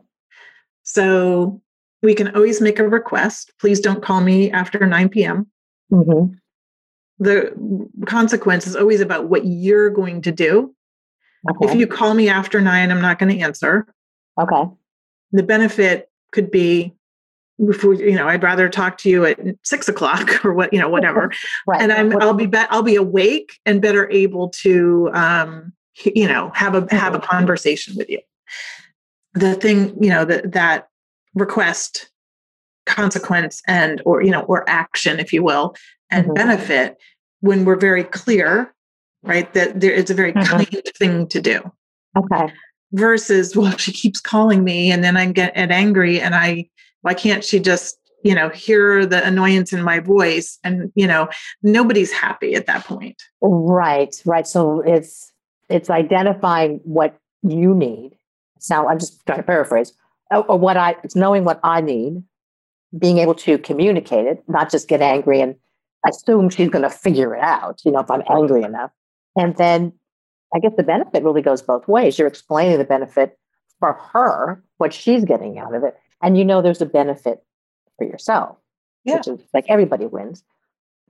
so 0.84 1.60
we 2.04 2.14
can 2.14 2.34
always 2.36 2.60
make 2.60 2.78
a 2.78 2.88
request. 2.88 3.52
Please 3.58 3.80
don't 3.80 4.02
call 4.02 4.20
me 4.20 4.50
after 4.52 4.86
9 4.86 5.08
p.m. 5.08 5.46
Mm-hmm. 5.90 6.34
The 7.18 7.88
consequence 8.06 8.66
is 8.66 8.76
always 8.76 9.00
about 9.00 9.28
what 9.28 9.44
you're 9.44 9.90
going 9.90 10.22
to 10.22 10.32
do. 10.32 10.74
Okay. 11.50 11.72
If 11.72 11.78
you 11.78 11.86
call 11.86 12.14
me 12.14 12.28
after 12.28 12.60
nine, 12.60 12.90
I'm 12.90 13.00
not 13.00 13.18
going 13.18 13.36
to 13.36 13.42
answer. 13.42 13.86
Okay. 14.40 14.70
The 15.32 15.42
benefit 15.42 16.10
could 16.32 16.50
be 16.50 16.94
if 17.58 17.84
we, 17.84 18.10
you 18.10 18.16
know, 18.16 18.26
I'd 18.26 18.42
rather 18.42 18.68
talk 18.68 18.98
to 18.98 19.08
you 19.08 19.24
at 19.24 19.38
six 19.62 19.88
o'clock 19.88 20.44
or 20.44 20.52
what, 20.52 20.72
you 20.72 20.78
know, 20.78 20.88
whatever. 20.90 21.30
right. 21.66 21.80
And 21.80 21.92
I'm, 21.92 22.20
I'll 22.20 22.34
be, 22.34 22.46
be, 22.46 22.58
I'll 22.58 22.82
be 22.82 22.96
awake 22.96 23.58
and 23.64 23.80
better 23.80 24.10
able 24.10 24.48
to, 24.50 25.10
um, 25.12 25.72
you 26.04 26.26
know, 26.26 26.50
have 26.54 26.74
a, 26.74 26.92
have 26.94 27.14
a 27.14 27.20
conversation 27.20 27.94
with 27.96 28.08
you. 28.08 28.20
The 29.34 29.54
thing, 29.54 29.96
you 30.02 30.10
know, 30.10 30.24
that, 30.24 30.52
that 30.52 30.88
request 31.34 32.10
consequence 32.86 33.62
and 33.66 34.02
or 34.04 34.22
you 34.22 34.30
know 34.30 34.42
or 34.42 34.68
action 34.68 35.18
if 35.18 35.32
you 35.32 35.42
will 35.42 35.74
and 36.10 36.24
mm-hmm. 36.24 36.34
benefit 36.34 36.96
when 37.40 37.64
we're 37.64 37.76
very 37.76 38.04
clear 38.04 38.74
right 39.22 39.52
that 39.54 39.80
there 39.80 39.92
is 39.92 40.10
a 40.10 40.14
very 40.14 40.32
mm-hmm. 40.32 40.56
kind 40.56 40.82
thing 40.96 41.26
to 41.28 41.40
do. 41.40 41.60
Okay. 42.16 42.52
Versus 42.92 43.56
well 43.56 43.76
she 43.76 43.92
keeps 43.92 44.20
calling 44.20 44.62
me 44.62 44.90
and 44.90 45.02
then 45.02 45.16
i 45.16 45.30
get 45.30 45.52
angry 45.56 46.20
and 46.20 46.34
i 46.34 46.68
why 47.02 47.14
can't 47.14 47.44
she 47.44 47.58
just 47.58 47.98
you 48.22 48.34
know 48.34 48.48
hear 48.48 49.04
the 49.04 49.24
annoyance 49.24 49.72
in 49.72 49.82
my 49.82 50.00
voice? 50.00 50.58
And 50.64 50.92
you 50.94 51.06
know 51.06 51.28
nobody's 51.62 52.12
happy 52.12 52.54
at 52.54 52.66
that 52.66 52.84
point. 52.84 53.22
Right 53.40 54.14
right. 54.24 54.46
So 54.46 54.80
it's 54.80 55.32
it's 55.68 55.90
identifying 55.90 56.80
what 56.84 57.18
you 57.42 57.74
need. 57.74 58.16
So 58.58 58.88
i'm 58.88 58.98
just 58.98 59.24
trying 59.26 59.38
to 59.38 59.44
paraphrase. 59.44 59.92
Or 60.30 60.58
what 60.58 60.76
I, 60.76 60.96
it's 61.04 61.14
knowing 61.14 61.44
what 61.44 61.60
I 61.62 61.80
need, 61.80 62.22
being 62.98 63.18
able 63.18 63.34
to 63.36 63.58
communicate 63.58 64.26
it, 64.26 64.42
not 64.48 64.70
just 64.70 64.88
get 64.88 65.00
angry 65.00 65.40
and 65.40 65.54
assume 66.08 66.50
she's 66.50 66.68
going 66.68 66.82
to 66.82 66.90
figure 66.90 67.34
it 67.34 67.42
out, 67.42 67.80
you 67.84 67.92
know, 67.92 68.00
if 68.00 68.10
I'm 68.10 68.22
angry 68.30 68.62
enough. 68.62 68.90
And 69.36 69.56
then 69.56 69.92
I 70.54 70.58
guess 70.60 70.72
the 70.76 70.82
benefit 70.82 71.22
really 71.22 71.42
goes 71.42 71.62
both 71.62 71.88
ways. 71.88 72.18
You're 72.18 72.28
explaining 72.28 72.78
the 72.78 72.84
benefit 72.84 73.38
for 73.80 73.94
her, 74.12 74.62
what 74.78 74.92
she's 74.92 75.24
getting 75.24 75.58
out 75.58 75.74
of 75.74 75.82
it. 75.82 75.96
And 76.22 76.38
you 76.38 76.44
know 76.44 76.62
there's 76.62 76.80
a 76.80 76.86
benefit 76.86 77.42
for 77.98 78.06
yourself, 78.06 78.56
yeah. 79.04 79.16
which 79.16 79.28
is 79.28 79.40
like 79.52 79.66
everybody 79.68 80.06
wins. 80.06 80.44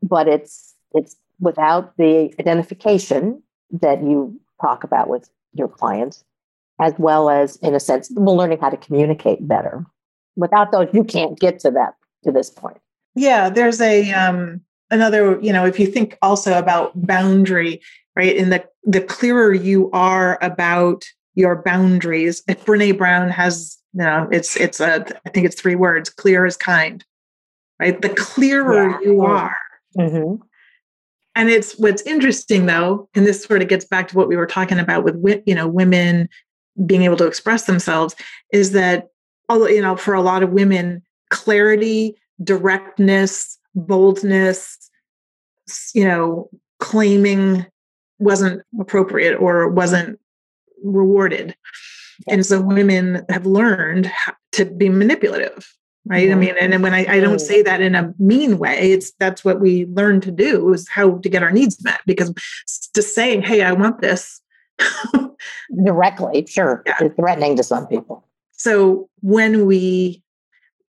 But 0.02 0.28
it's 0.28 0.74
it's 0.92 1.16
without 1.40 1.96
the 1.96 2.34
identification 2.38 3.42
that 3.70 4.02
you 4.02 4.40
talk 4.60 4.84
about 4.84 5.08
with 5.08 5.28
your 5.52 5.68
clients 5.68 6.24
as 6.80 6.94
well 6.98 7.30
as, 7.30 7.56
in 7.56 7.74
a 7.74 7.80
sense, 7.80 8.10
we're 8.14 8.32
learning 8.32 8.58
how 8.60 8.70
to 8.70 8.76
communicate 8.76 9.46
better. 9.46 9.84
Without 10.36 10.72
those, 10.72 10.88
you 10.92 11.04
can't 11.04 11.38
get 11.38 11.60
to 11.60 11.70
that 11.70 11.94
to 12.24 12.32
this 12.32 12.50
point. 12.50 12.78
Yeah, 13.14 13.48
there's 13.48 13.80
a 13.80 14.12
um, 14.12 14.60
another. 14.90 15.38
You 15.40 15.52
know, 15.52 15.64
if 15.64 15.78
you 15.78 15.86
think 15.86 16.18
also 16.22 16.58
about 16.58 16.92
boundary, 17.06 17.80
right? 18.16 18.34
In 18.34 18.50
the 18.50 18.64
the 18.84 19.00
clearer 19.00 19.52
you 19.52 19.90
are 19.92 20.38
about 20.42 21.04
your 21.34 21.62
boundaries, 21.62 22.42
if 22.48 22.64
Brene 22.64 22.96
Brown 22.96 23.28
has, 23.30 23.76
you 23.92 24.04
know, 24.04 24.28
it's 24.30 24.56
it's 24.56 24.80
a 24.80 25.04
I 25.26 25.30
think 25.30 25.46
it's 25.46 25.60
three 25.60 25.74
words: 25.74 26.10
clear 26.10 26.46
as 26.46 26.56
kind. 26.56 27.04
Right. 27.80 28.00
The 28.00 28.10
clearer 28.10 28.90
yeah. 28.90 28.98
you 29.02 29.22
are. 29.22 29.56
Mm-hmm. 29.98 30.42
And 31.36 31.48
it's 31.48 31.76
what's 31.78 32.02
interesting 32.02 32.66
though, 32.66 33.08
and 33.14 33.26
this 33.26 33.42
sort 33.42 33.62
of 33.62 33.68
gets 33.68 33.84
back 33.84 34.08
to 34.08 34.16
what 34.16 34.28
we 34.28 34.36
were 34.36 34.46
talking 34.46 34.78
about 34.78 35.04
with 35.04 35.42
you 35.46 35.54
know 35.54 35.66
women 35.66 36.28
being 36.86 37.02
able 37.02 37.16
to 37.16 37.26
express 37.26 37.64
themselves 37.64 38.14
is 38.52 38.72
that 38.72 39.08
although 39.48 39.66
you 39.66 39.82
know 39.82 39.96
for 39.96 40.14
a 40.14 40.22
lot 40.22 40.42
of 40.42 40.50
women 40.50 41.02
clarity 41.30 42.16
directness 42.42 43.58
boldness 43.74 44.90
you 45.94 46.04
know 46.04 46.48
claiming 46.80 47.66
wasn't 48.18 48.62
appropriate 48.80 49.36
or 49.36 49.68
wasn't 49.68 50.18
rewarded. 50.82 51.56
And 52.28 52.46
so 52.46 52.60
women 52.60 53.24
have 53.28 53.44
learned 53.44 54.10
to 54.52 54.64
be 54.64 54.88
manipulative 54.88 55.72
right? 56.06 56.28
I 56.28 56.32
mm-hmm. 56.32 56.40
mean 56.40 56.54
and 56.60 56.82
when 56.82 56.92
I, 56.92 57.06
I 57.08 57.20
don't 57.20 57.40
say 57.40 57.62
that 57.62 57.80
in 57.80 57.94
a 57.94 58.12
mean 58.18 58.58
way 58.58 58.92
it's 58.92 59.12
that's 59.18 59.42
what 59.42 59.60
we 59.60 59.86
learn 59.86 60.20
to 60.20 60.30
do 60.30 60.72
is 60.74 60.86
how 60.86 61.16
to 61.16 61.28
get 61.30 61.42
our 61.42 61.50
needs 61.50 61.82
met 61.82 62.00
because 62.04 62.30
just 62.94 63.14
saying 63.14 63.40
hey 63.40 63.62
i 63.62 63.72
want 63.72 64.02
this 64.02 64.42
directly, 65.84 66.46
sure, 66.46 66.82
yeah. 66.86 67.08
threatening 67.16 67.56
to 67.56 67.62
some 67.62 67.86
people. 67.86 68.26
So 68.52 69.08
when 69.20 69.66
we 69.66 70.22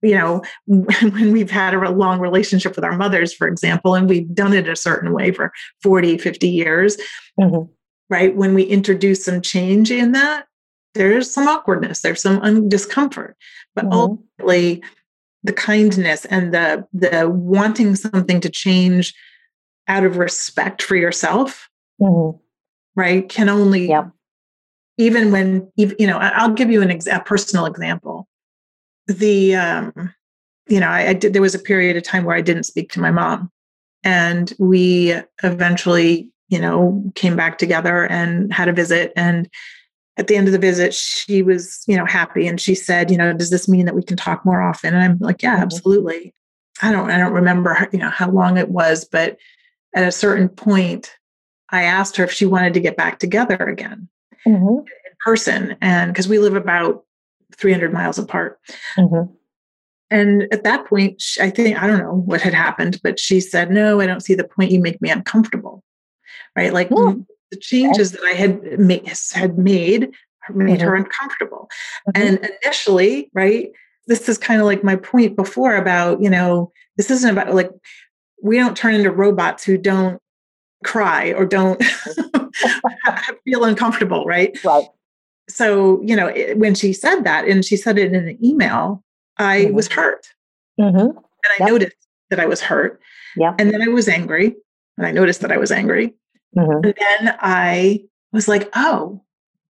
you 0.02 0.16
know 0.16 0.42
when 0.68 1.32
we've 1.32 1.52
had 1.52 1.74
a 1.74 1.90
long 1.90 2.20
relationship 2.20 2.76
with 2.76 2.86
our 2.86 2.98
mothers 2.98 3.34
for 3.34 3.48
example 3.48 3.96
and 3.96 4.10
we've 4.10 4.34
done 4.34 4.54
it 4.54 4.70
a 4.70 4.76
certain 4.76 5.14
way 5.14 5.32
for 5.32 5.52
40 5.82 6.18
50 6.18 6.48
years 6.48 6.98
mm-hmm. 7.40 7.72
right 8.10 8.36
when 8.36 8.54
we 8.54 8.64
introduce 8.64 9.26
some 9.26 9.42
change 9.42 9.92
in 9.92 10.12
that 10.14 10.46
there's 10.94 11.32
some 11.32 11.48
awkwardness 11.48 12.02
there's 12.02 12.22
some 12.22 12.40
un- 12.42 12.70
discomfort 12.70 13.36
but 13.74 13.86
mm-hmm. 13.86 13.94
ultimately 13.94 14.84
the 15.44 15.54
kindness 15.54 16.26
and 16.26 16.54
the 16.54 16.86
the 16.94 17.30
wanting 17.30 17.96
something 17.96 18.40
to 18.42 18.50
change 18.50 19.14
out 19.88 20.04
of 20.04 20.18
respect 20.18 20.82
for 20.82 20.96
yourself 20.96 21.70
mm-hmm. 22.02 22.38
right 22.96 23.30
can 23.30 23.50
only 23.50 23.90
yep. 23.90 24.10
even 24.98 25.32
when 25.32 25.72
you 25.76 26.08
know 26.08 26.18
i'll 26.18 26.54
give 26.54 26.72
you 26.72 26.82
an 26.82 26.92
ex- 26.92 27.08
a 27.08 27.20
personal 27.20 27.66
example 27.66 28.15
the 29.08 29.56
um 29.56 30.14
you 30.68 30.80
know 30.80 30.88
I, 30.90 31.10
I 31.10 31.14
did 31.14 31.34
there 31.34 31.42
was 31.42 31.56
a 31.56 31.60
period 31.60 31.98
of 31.98 32.04
time 32.04 32.24
where 32.24 32.36
i 32.36 32.42
didn't 32.42 32.64
speak 32.64 32.92
to 32.94 33.00
my 33.00 33.12
mom. 33.12 33.52
And 34.04 34.54
we 34.60 35.16
eventually 35.44 36.32
you 36.50 36.60
know 36.60 37.04
came 37.16 37.36
back 37.36 37.58
together 37.58 38.06
and 38.06 38.54
had 38.54 38.68
a 38.68 38.74
visit. 38.74 39.14
And 39.16 39.50
at 40.18 40.28
the 40.28 40.36
end 40.36 40.48
of 40.48 40.54
the 40.54 40.60
visit 40.60 40.94
she 40.94 41.42
was 41.42 41.84
you 41.88 41.98
know 41.98 42.06
happy. 42.06 42.48
And 42.48 42.60
she 42.60 42.76
said 42.76 43.12
you 43.12 43.18
know 43.18 43.34
does 43.34 43.50
this 43.50 43.68
mean 43.68 43.86
that 43.86 43.96
we 43.96 44.04
can 44.04 44.18
talk 44.18 44.46
more 44.46 44.62
often? 44.62 44.94
And 44.94 45.04
i'm 45.04 45.18
like 45.20 45.42
yeah 45.42 45.56
mm-hmm. 45.56 45.64
absolutely. 45.64 46.34
I 46.82 46.92
don't 46.92 47.10
i 47.10 47.18
don't 47.18 47.34
remember 47.34 47.88
you 47.94 48.00
know 48.00 48.10
how 48.10 48.30
long 48.30 48.58
it 48.58 48.70
was 48.70 49.06
but 49.06 49.38
at 49.96 50.06
a 50.06 50.12
certain 50.12 50.50
point 50.50 51.16
i 51.70 51.84
asked 51.84 52.18
her 52.18 52.26
if 52.26 52.34
she 52.34 52.46
wanted 52.46 52.74
to 52.74 52.82
get 52.82 52.98
back 52.98 53.18
together 53.18 53.56
again 53.56 54.10
mm-hmm. 54.48 54.80
in 54.80 55.14
person. 55.24 55.76
And 55.82 56.12
because 56.12 56.28
we 56.28 56.40
live 56.40 56.56
about 56.56 57.04
300 57.56 57.94
miles 57.94 58.18
apart 58.18 58.60
mm-hmm. 58.98 59.32
and 60.10 60.44
at 60.52 60.64
that 60.64 60.86
point 60.86 61.22
i 61.40 61.50
think 61.50 61.82
i 61.82 61.88
don't 61.88 62.00
know 62.00 62.24
what 62.26 62.42
had 62.42 62.54
happened 62.54 63.00
but 63.04 63.20
she 63.20 63.40
said 63.40 63.72
no 63.72 64.00
i 64.00 64.08
don't 64.08 64.22
see 64.22 64.36
the 64.36 64.44
point 64.44 64.72
you 64.72 64.80
make 64.80 65.02
me 65.02 65.10
uncomfortable 65.10 65.84
right 66.56 66.74
like 66.74 66.90
mm 66.90 67.26
the 67.52 67.58
changes 67.58 68.12
that 68.12 68.24
I 68.24 68.34
had 68.34 68.80
made 68.80 69.08
had 69.34 69.58
made 69.58 70.12
made 70.54 70.80
mm-hmm. 70.80 70.88
her 70.88 70.96
uncomfortable. 70.96 71.70
Mm-hmm. 72.10 72.22
And 72.22 72.52
initially, 72.64 73.32
right, 73.34 73.72
this 74.08 74.30
is 74.30 74.38
kind 74.38 74.60
of 74.60 74.66
like 74.66 74.84
my 74.84 74.96
point 74.96 75.36
before 75.36 75.76
about, 75.76 76.22
you 76.22 76.30
know, 76.30 76.72
this 76.98 77.10
isn't 77.10 77.32
about 77.32 77.56
like 77.56 77.72
we 78.44 78.58
don't 78.58 78.78
turn 78.78 78.94
into 78.94 79.12
robots 79.12 79.64
who 79.64 79.78
don't 79.78 80.22
cry 80.84 81.34
or 81.34 81.46
don't 81.46 81.82
feel 83.46 83.64
uncomfortable, 83.64 84.26
right? 84.26 84.58
Right. 84.64 84.86
So, 85.48 86.02
you 86.02 86.16
know, 86.16 86.28
it, 86.28 86.58
when 86.58 86.76
she 86.76 86.94
said 86.94 87.22
that 87.24 87.48
and 87.48 87.64
she 87.64 87.78
said 87.78 87.98
it 87.98 88.14
in 88.14 88.28
an 88.28 88.44
email, 88.44 89.04
I 89.38 89.66
mm-hmm. 89.66 89.76
was 89.76 89.88
hurt. 89.88 90.28
Mm-hmm. 90.80 90.98
And 90.98 91.18
I 91.18 91.56
yep. 91.60 91.70
noticed 91.70 91.96
that 92.30 92.40
I 92.40 92.46
was 92.46 92.62
hurt. 92.62 93.00
Yeah. 93.38 93.54
And 93.60 93.72
then 93.72 93.82
I 93.82 93.88
was 93.88 94.08
angry. 94.08 94.56
And 94.98 95.06
I 95.06 95.12
noticed 95.12 95.42
that 95.42 95.52
I 95.52 95.58
was 95.58 95.72
angry. 95.72 96.16
Mm-hmm. 96.58 96.86
And 96.86 96.94
then 96.98 97.38
I 97.40 98.06
was 98.32 98.48
like, 98.48 98.70
oh, 98.76 99.22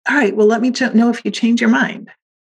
all 0.09 0.17
right, 0.17 0.35
well, 0.37 0.47
let 0.47 0.61
me 0.61 0.73
ch- 0.73 0.95
know 0.95 1.11
if 1.11 1.25
you 1.25 1.31
change 1.31 1.61
your 1.61 1.71
mind. 1.71 2.11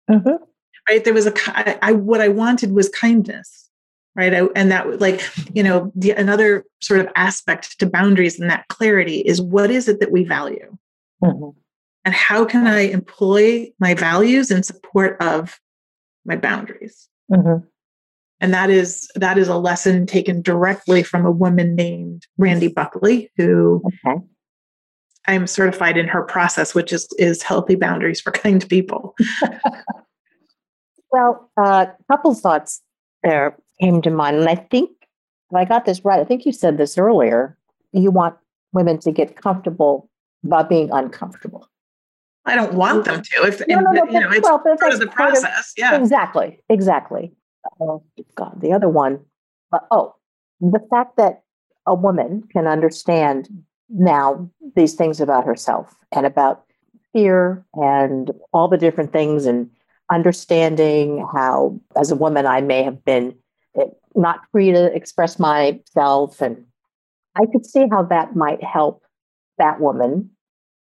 Mm-hmm. 0.10 0.44
Right. 0.90 1.04
There 1.04 1.14
was 1.14 1.28
a, 1.28 1.34
I, 1.48 1.78
I, 1.82 1.92
what 1.94 2.22
I 2.22 2.28
wanted 2.28 2.72
was 2.72 2.90
kindness. 2.90 3.70
Right. 4.16 4.34
I, 4.34 4.48
and 4.56 4.72
that 4.72 5.00
like, 5.00 5.22
you 5.54 5.62
know, 5.62 5.92
the, 5.96 6.12
another 6.12 6.66
sort 6.82 7.02
of 7.02 7.08
aspect 7.16 7.80
to 7.80 7.86
boundaries 7.86 8.40
and 8.40 8.50
that 8.50 8.68
clarity 8.70 9.20
is 9.20 9.42
what 9.42 9.70
is 9.70 9.88
it 9.88 10.00
that 10.00 10.12
we 10.12 10.24
value? 10.24 10.78
And 12.06 12.14
how 12.14 12.46
can 12.46 12.68
I 12.68 12.82
employ 12.82 13.72
my 13.80 13.96
values 13.96 14.52
in 14.52 14.64
support 14.64 15.20
of 15.22 15.60
my 16.24 16.36
boundaries? 16.36 17.10
Mm-hmm 17.32 17.66
and 18.42 18.54
that 18.54 18.70
is 18.70 19.10
that 19.16 19.38
is 19.38 19.48
a 19.48 19.58
lesson 19.58 20.06
taken 20.06 20.42
directly 20.42 21.04
from 21.04 21.26
a 21.26 21.32
woman 21.32 21.76
named 21.76 22.28
Randi 22.38 22.68
Buckley, 22.68 23.32
who 23.38 23.82
okay. 24.06 24.20
I'm 25.28 25.48
certified 25.48 25.98
in 25.98 26.08
her 26.08 26.24
process, 26.24 26.76
which 26.76 26.92
is 26.92 27.08
is 27.18 27.42
healthy 27.42 27.76
boundaries 27.76 28.22
for 28.22 28.32
kind 28.44 28.68
people. 28.68 29.16
well, 31.12 31.50
a 31.58 31.62
uh, 31.62 31.86
couple 32.12 32.34
thoughts 32.36 32.82
there 33.24 33.58
came 33.80 34.02
to 34.02 34.12
mind, 34.12 34.38
and 34.38 34.50
I 34.50 34.56
think 34.56 34.92
if 35.50 35.56
I 35.56 35.66
got 35.66 35.86
this 35.86 36.04
right, 36.04 36.20
I 36.20 36.26
think 36.26 36.46
you 36.46 36.52
said 36.52 36.78
this 36.78 36.98
earlier. 36.98 37.58
You 37.94 38.12
want 38.12 38.36
women 38.74 39.00
to 39.00 39.12
get 39.12 39.38
comfortable 39.38 40.10
about 40.44 40.68
being 40.68 40.90
uncomfortable. 40.92 41.70
I 42.46 42.56
don't 42.56 42.74
want 42.74 43.06
them 43.06 43.22
to. 43.22 43.48
If 43.48 43.62
no, 43.68 43.80
no, 43.80 43.92
no, 43.92 44.06
you 44.06 44.20
know, 44.20 44.32
it's 44.32 44.44
well, 44.44 44.60
part 44.60 44.94
of 44.94 45.00
the 45.00 45.08
process. 45.08 45.72
Of, 45.72 45.74
yeah, 45.78 45.96
exactly, 45.96 46.60
exactly 46.70 47.34
oh 47.80 48.04
God, 48.36 48.62
the 48.62 48.74
other 48.74 48.90
one. 48.90 49.20
Uh, 49.72 49.80
oh, 49.92 50.16
the 50.60 50.86
fact 50.90 51.18
that 51.18 51.44
a 51.86 51.94
woman 51.94 52.44
can 52.52 52.68
understand 52.68 53.50
now 53.90 54.50
these 54.76 54.96
things 54.96 55.22
about 55.22 55.46
herself 55.46 55.96
and 56.12 56.26
about 56.26 56.64
fear 57.14 57.66
and 57.74 58.32
all 58.52 58.68
the 58.68 58.78
different 58.78 59.12
things 59.14 59.46
and 59.46 59.70
understanding 60.12 61.26
how, 61.34 61.80
as 61.96 62.12
a 62.12 62.16
woman, 62.16 62.46
I 62.46 62.62
may 62.62 62.84
have 62.84 63.04
been 63.06 63.36
eh, 63.80 63.86
not 64.16 64.42
free 64.52 64.72
to 64.72 64.94
express 64.94 65.40
myself. 65.40 66.42
And 66.42 66.66
I 67.36 67.46
could 67.52 67.66
see 67.66 67.86
how 67.90 68.04
that 68.04 68.36
might 68.36 68.64
help 68.64 69.04
that 69.58 69.80
woman 69.80 70.32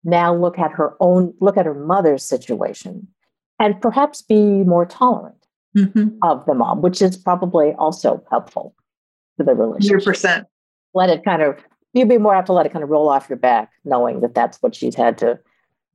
now 0.05 0.33
look 0.33 0.57
at 0.57 0.71
her 0.71 0.95
own, 1.01 1.33
look 1.41 1.57
at 1.57 1.65
her 1.65 1.73
mother's 1.73 2.23
situation 2.23 3.07
and 3.59 3.81
perhaps 3.81 4.21
be 4.21 4.35
more 4.35 4.85
tolerant 4.85 5.45
mm-hmm. 5.75 6.09
of 6.21 6.45
the 6.45 6.53
mom, 6.53 6.81
which 6.81 7.01
is 7.01 7.17
probably 7.17 7.73
also 7.73 8.23
helpful 8.29 8.75
to 9.37 9.43
the 9.43 9.53
relationship. 9.53 10.07
100%. 10.07 10.45
Let 10.93 11.09
it 11.09 11.25
kind 11.25 11.41
of, 11.41 11.57
you'd 11.93 12.07
be 12.07 12.17
more 12.17 12.35
apt 12.35 12.47
to 12.47 12.53
let 12.53 12.65
it 12.65 12.71
kind 12.71 12.83
of 12.83 12.89
roll 12.89 13.09
off 13.09 13.27
your 13.27 13.37
back, 13.37 13.71
knowing 13.83 14.21
that 14.21 14.35
that's 14.35 14.61
what 14.61 14.75
she's 14.75 14.95
had 14.95 15.17
to 15.17 15.39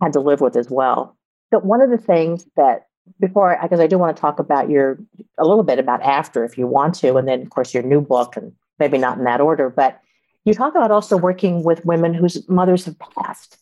had 0.02 0.12
to 0.14 0.20
live 0.20 0.40
with 0.40 0.56
as 0.56 0.70
well. 0.70 1.16
But 1.50 1.64
one 1.64 1.80
of 1.82 1.90
the 1.90 1.98
things 1.98 2.46
that 2.56 2.86
before, 3.20 3.58
because 3.62 3.80
I 3.80 3.86
do 3.86 3.98
want 3.98 4.16
to 4.16 4.20
talk 4.20 4.38
about 4.38 4.70
your 4.70 4.98
a 5.38 5.46
little 5.46 5.62
bit 5.62 5.78
about 5.78 6.02
after, 6.02 6.44
if 6.44 6.56
you 6.56 6.66
want 6.66 6.94
to, 6.96 7.16
and 7.16 7.28
then 7.28 7.42
of 7.42 7.50
course 7.50 7.74
your 7.74 7.82
new 7.82 8.00
book, 8.00 8.36
and 8.36 8.52
maybe 8.78 8.98
not 8.98 9.18
in 9.18 9.24
that 9.24 9.40
order, 9.40 9.68
but 9.68 10.00
you 10.44 10.54
talk 10.54 10.74
about 10.74 10.90
also 10.90 11.16
working 11.16 11.62
with 11.62 11.84
women 11.84 12.14
whose 12.14 12.48
mothers 12.48 12.86
have 12.86 12.96
passed. 12.98 13.58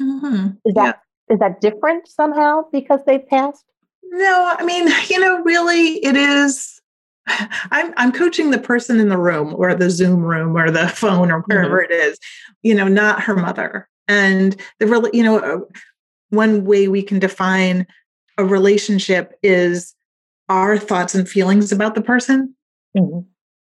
Mm-hmm. 0.00 0.48
Is 0.64 0.74
that 0.74 1.00
yeah. 1.28 1.34
is 1.34 1.40
that 1.40 1.60
different 1.60 2.08
somehow 2.08 2.62
because 2.72 3.00
they've 3.06 3.26
passed? 3.26 3.64
No, 4.02 4.54
I 4.58 4.64
mean, 4.64 4.88
you 5.08 5.20
know, 5.20 5.42
really, 5.42 6.04
it 6.04 6.16
is. 6.16 6.80
I'm 7.70 7.92
I'm 7.96 8.12
coaching 8.12 8.50
the 8.50 8.58
person 8.58 9.00
in 9.00 9.08
the 9.08 9.18
room 9.18 9.54
or 9.56 9.74
the 9.74 9.90
Zoom 9.90 10.20
room 10.20 10.56
or 10.56 10.70
the 10.70 10.88
phone 10.94 11.30
or 11.30 11.40
wherever 11.40 11.82
mm-hmm. 11.82 11.92
it 11.92 11.94
is, 11.94 12.18
you 12.62 12.74
know, 12.74 12.88
not 12.88 13.22
her 13.22 13.34
mother. 13.34 13.88
And 14.08 14.56
the 14.78 14.86
really, 14.86 15.10
you 15.12 15.24
know, 15.24 15.38
uh, 15.38 15.58
one 16.30 16.64
way 16.64 16.88
we 16.88 17.02
can 17.02 17.18
define 17.18 17.86
a 18.38 18.44
relationship 18.44 19.36
is 19.42 19.94
our 20.48 20.78
thoughts 20.78 21.14
and 21.14 21.28
feelings 21.28 21.72
about 21.72 21.94
the 21.94 22.02
person. 22.02 22.54
Mm-hmm. 22.96 23.20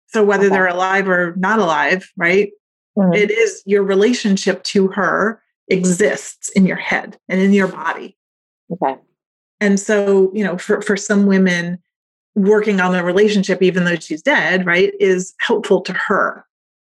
So 0.09 0.25
whether 0.25 0.47
okay. 0.47 0.55
they're 0.55 0.69
alive 0.69 1.09
or 1.09 1.35
not 1.37 1.59
alive, 1.59 2.11
right? 2.17 2.51
Mm-hmm. 2.97 3.15
It 3.15 3.31
is 3.31 3.63
your 3.67 3.83
relationship 3.83 4.63
to 4.65 4.89
her 4.89 5.43
exists 5.69 6.49
in 6.51 6.67
your 6.67 6.77
head 6.77 7.19
and 7.29 7.41
in 7.41 7.53
your 7.53 7.69
body. 7.69 8.17
Okay. 8.73 8.97
And 9.61 9.79
so, 9.79 10.31
you 10.35 10.45
know, 10.45 10.59
for, 10.59 10.83
for 10.83 10.97
some 10.97 11.27
women, 11.27 11.79
working 12.35 12.81
on 12.81 12.93
the 12.93 13.03
relationship, 13.05 13.63
even 13.63 13.85
though 13.85 13.97
she's 13.97 14.23
dead, 14.23 14.67
right, 14.67 14.93
is 15.01 15.35
helpful 15.41 15.81
to 15.83 15.93
her. 15.93 16.45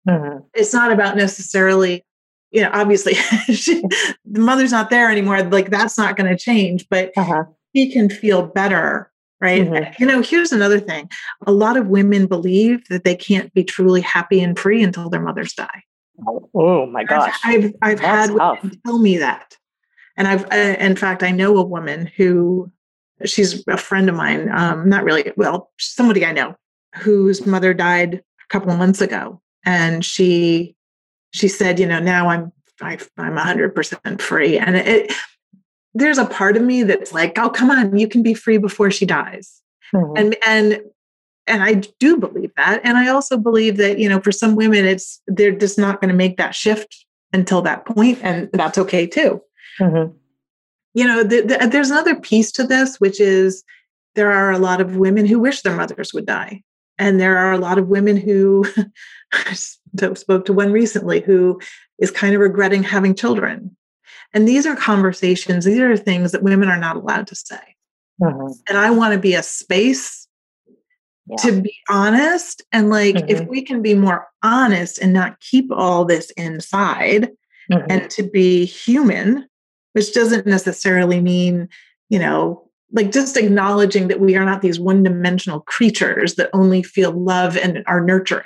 Mm-hmm. 0.08 0.38
It's 0.54 0.72
not 0.72 0.92
about 0.92 1.16
necessarily, 1.16 2.04
you 2.50 2.62
know, 2.62 2.70
obviously 2.72 3.14
she, 3.52 3.82
the 4.24 4.40
mother's 4.40 4.72
not 4.72 4.90
there 4.90 5.10
anymore. 5.10 5.42
Like 5.42 5.70
that's 5.70 5.98
not 5.98 6.16
going 6.16 6.30
to 6.30 6.38
change, 6.38 6.86
but 6.88 7.12
uh-huh. 7.16 7.44
he 7.72 7.90
can 7.90 8.10
feel 8.10 8.46
better. 8.46 9.10
Right. 9.38 9.66
Mm-hmm. 9.66 10.02
You 10.02 10.06
know, 10.06 10.22
here's 10.22 10.50
another 10.50 10.80
thing. 10.80 11.10
A 11.46 11.52
lot 11.52 11.76
of 11.76 11.88
women 11.88 12.26
believe 12.26 12.88
that 12.88 13.04
they 13.04 13.14
can't 13.14 13.52
be 13.52 13.64
truly 13.64 14.00
happy 14.00 14.40
and 14.40 14.58
free 14.58 14.82
until 14.82 15.10
their 15.10 15.20
mothers 15.20 15.52
die. 15.52 15.82
Oh 16.54 16.86
my 16.86 17.04
gosh. 17.04 17.34
I've, 17.44 17.74
I've, 17.82 18.00
had 18.00 18.30
women 18.30 18.80
tell 18.84 18.98
me 18.98 19.18
that. 19.18 19.56
And 20.16 20.26
I've, 20.26 20.44
uh, 20.50 20.76
in 20.78 20.96
fact, 20.96 21.22
I 21.22 21.30
know 21.30 21.56
a 21.58 21.62
woman 21.62 22.10
who 22.16 22.70
she's 23.24 23.66
a 23.68 23.76
friend 23.76 24.08
of 24.08 24.14
mine, 24.14 24.50
um, 24.50 24.88
not 24.88 25.04
really, 25.04 25.32
well, 25.36 25.70
somebody 25.78 26.24
I 26.24 26.32
know 26.32 26.56
whose 26.94 27.46
mother 27.46 27.74
died 27.74 28.14
a 28.14 28.48
couple 28.48 28.70
of 28.70 28.78
months 28.78 29.00
ago. 29.00 29.40
And 29.64 30.04
she, 30.04 30.74
she 31.32 31.48
said, 31.48 31.78
you 31.78 31.86
know, 31.86 32.00
now 32.00 32.28
I'm, 32.28 32.52
I, 32.80 32.98
I'm 33.18 33.36
hundred 33.36 33.74
percent 33.74 34.20
free. 34.20 34.58
And 34.58 34.76
it, 34.76 35.12
there's 35.94 36.18
a 36.18 36.26
part 36.26 36.56
of 36.56 36.62
me 36.62 36.82
that's 36.82 37.12
like, 37.12 37.38
oh, 37.38 37.50
come 37.50 37.70
on, 37.70 37.96
you 37.98 38.08
can 38.08 38.22
be 38.22 38.34
free 38.34 38.58
before 38.58 38.90
she 38.90 39.06
dies. 39.06 39.60
Mm-hmm. 39.94 40.16
And, 40.16 40.36
and, 40.46 40.80
and 41.46 41.62
I 41.62 41.74
do 42.00 42.16
believe 42.16 42.52
that. 42.56 42.80
And 42.84 42.96
I 42.96 43.08
also 43.08 43.36
believe 43.36 43.76
that, 43.76 43.98
you 43.98 44.08
know, 44.08 44.20
for 44.20 44.32
some 44.32 44.56
women, 44.56 44.84
it's, 44.84 45.20
they're 45.26 45.52
just 45.52 45.78
not 45.78 46.00
going 46.00 46.08
to 46.08 46.16
make 46.16 46.36
that 46.36 46.54
shift 46.54 47.04
until 47.32 47.62
that 47.62 47.86
point, 47.86 48.18
And 48.22 48.48
that's 48.52 48.78
okay 48.78 49.06
too. 49.06 49.42
Mm-hmm. 49.78 50.16
You 50.94 51.04
know, 51.04 51.22
the, 51.22 51.42
the, 51.42 51.68
there's 51.70 51.90
another 51.90 52.18
piece 52.18 52.50
to 52.52 52.66
this, 52.66 52.98
which 52.98 53.20
is 53.20 53.62
there 54.14 54.32
are 54.32 54.50
a 54.50 54.58
lot 54.58 54.80
of 54.80 54.96
women 54.96 55.26
who 55.26 55.38
wish 55.38 55.62
their 55.62 55.76
mothers 55.76 56.14
would 56.14 56.26
die. 56.26 56.62
And 56.98 57.20
there 57.20 57.36
are 57.36 57.52
a 57.52 57.58
lot 57.58 57.78
of 57.78 57.88
women 57.88 58.16
who 58.16 58.64
I 59.32 59.52
spoke 59.52 60.46
to 60.46 60.52
one 60.52 60.72
recently 60.72 61.20
who 61.20 61.60
is 61.98 62.10
kind 62.10 62.34
of 62.34 62.40
regretting 62.40 62.82
having 62.82 63.14
children. 63.14 63.76
And 64.32 64.48
these 64.48 64.66
are 64.66 64.76
conversations, 64.76 65.64
these 65.64 65.78
are 65.78 65.96
things 65.96 66.32
that 66.32 66.42
women 66.42 66.68
are 66.68 66.78
not 66.78 66.96
allowed 66.96 67.26
to 67.28 67.34
say. 67.34 67.60
Mm-hmm. 68.20 68.52
And 68.68 68.78
I 68.78 68.90
want 68.90 69.12
to 69.12 69.18
be 69.18 69.34
a 69.34 69.42
space 69.42 70.25
yeah. 71.28 71.36
to 71.38 71.60
be 71.60 71.74
honest. 71.88 72.62
And 72.72 72.90
like, 72.90 73.16
mm-hmm. 73.16 73.28
if 73.28 73.46
we 73.48 73.62
can 73.62 73.82
be 73.82 73.94
more 73.94 74.26
honest 74.42 74.98
and 74.98 75.12
not 75.12 75.40
keep 75.40 75.70
all 75.70 76.04
this 76.04 76.30
inside 76.32 77.30
mm-hmm. 77.70 77.86
and 77.90 78.10
to 78.10 78.22
be 78.22 78.64
human, 78.64 79.48
which 79.92 80.12
doesn't 80.12 80.46
necessarily 80.46 81.20
mean, 81.20 81.68
you 82.08 82.18
know, 82.18 82.66
like 82.92 83.12
just 83.12 83.36
acknowledging 83.36 84.08
that 84.08 84.20
we 84.20 84.36
are 84.36 84.44
not 84.44 84.62
these 84.62 84.78
one 84.78 85.02
dimensional 85.02 85.60
creatures 85.60 86.36
that 86.36 86.50
only 86.52 86.82
feel 86.82 87.12
love 87.12 87.56
and 87.56 87.82
are 87.86 88.00
nurturing. 88.00 88.44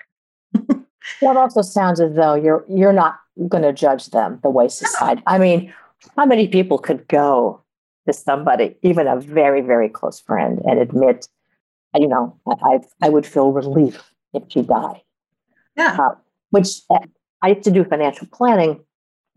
well, 0.69 1.33
it 1.33 1.37
also 1.37 1.62
sounds 1.62 2.01
as 2.01 2.14
though 2.14 2.35
you're 2.35 2.64
you're 2.69 2.93
not 2.93 3.19
going 3.49 3.62
to 3.62 3.73
judge 3.73 4.07
them 4.11 4.40
the 4.43 4.51
way 4.51 4.69
society. 4.69 5.23
I 5.27 5.38
mean, 5.38 5.73
how 6.16 6.27
many 6.27 6.49
people 6.49 6.79
could 6.79 7.07
go 7.09 7.61
to 8.07 8.12
somebody, 8.12 8.77
even 8.83 9.07
a 9.07 9.21
very 9.21 9.61
very 9.61 9.88
close 9.88 10.21
friend, 10.21 10.61
and 10.64 10.79
admit, 10.79 11.29
you 11.96 12.09
know, 12.09 12.38
I 12.46 12.81
I 13.03 13.09
would 13.09 13.26
feel 13.26 13.53
relief 13.53 14.03
if 14.33 14.44
she 14.48 14.62
died. 14.62 15.03
Yeah. 15.76 15.96
Uh, 15.98 16.14
which 16.50 16.83
uh, 16.90 16.98
I 17.42 17.50
had 17.50 17.62
to 17.64 17.70
do 17.70 17.85
financial 17.85 18.26
planning, 18.33 18.81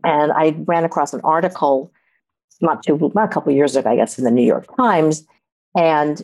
and 0.04 0.32
I 0.32 0.54
ran 0.66 0.84
across 0.84 1.14
an 1.14 1.20
article 1.24 1.92
not 2.60 2.82
too 2.82 3.10
not 3.14 3.30
a 3.30 3.32
couple 3.32 3.52
years 3.52 3.76
ago, 3.76 3.90
I 3.90 3.96
guess, 3.96 4.18
in 4.18 4.24
the 4.24 4.30
New 4.30 4.44
York 4.44 4.66
Times, 4.76 5.26
and 5.76 6.22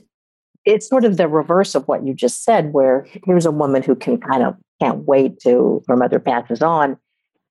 it's 0.65 0.89
sort 0.89 1.05
of 1.05 1.17
the 1.17 1.29
reverse 1.29 1.75
of 1.75 1.89
what 1.89 2.05
you 2.05 2.15
just 2.15 2.45
said, 2.45 2.73
where 2.73 3.07
here's 3.25 3.47
a 3.47 3.51
woman 3.51 3.83
who 3.83 3.95
can 3.95 4.19
kind 4.19 4.43
of 4.43 4.57
can't 4.81 5.05
wait 5.07 5.41
to 5.41 5.83
her 5.89 5.97
mother 5.97 6.19
passes 6.19 6.63
on. 6.63 6.99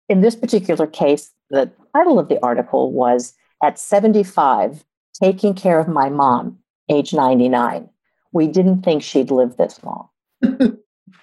In 0.08 0.22
this 0.22 0.36
particular 0.36 0.88
case, 0.88 1.32
the 1.50 1.72
title 1.94 2.20
of 2.20 2.30
the 2.30 2.44
article 2.44 2.92
was 2.92 3.34
"At 3.64 3.80
75, 3.80 4.84
Taking 5.22 5.54
Care 5.54 5.80
of 5.80 5.88
My 5.88 6.10
Mom, 6.10 6.60
age 6.90 7.14
99." 7.14 7.90
We 8.32 8.48
didn't 8.48 8.82
think 8.82 9.04
she'd 9.04 9.32
live 9.32 9.58
this 9.58 9.80
long. 9.84 10.10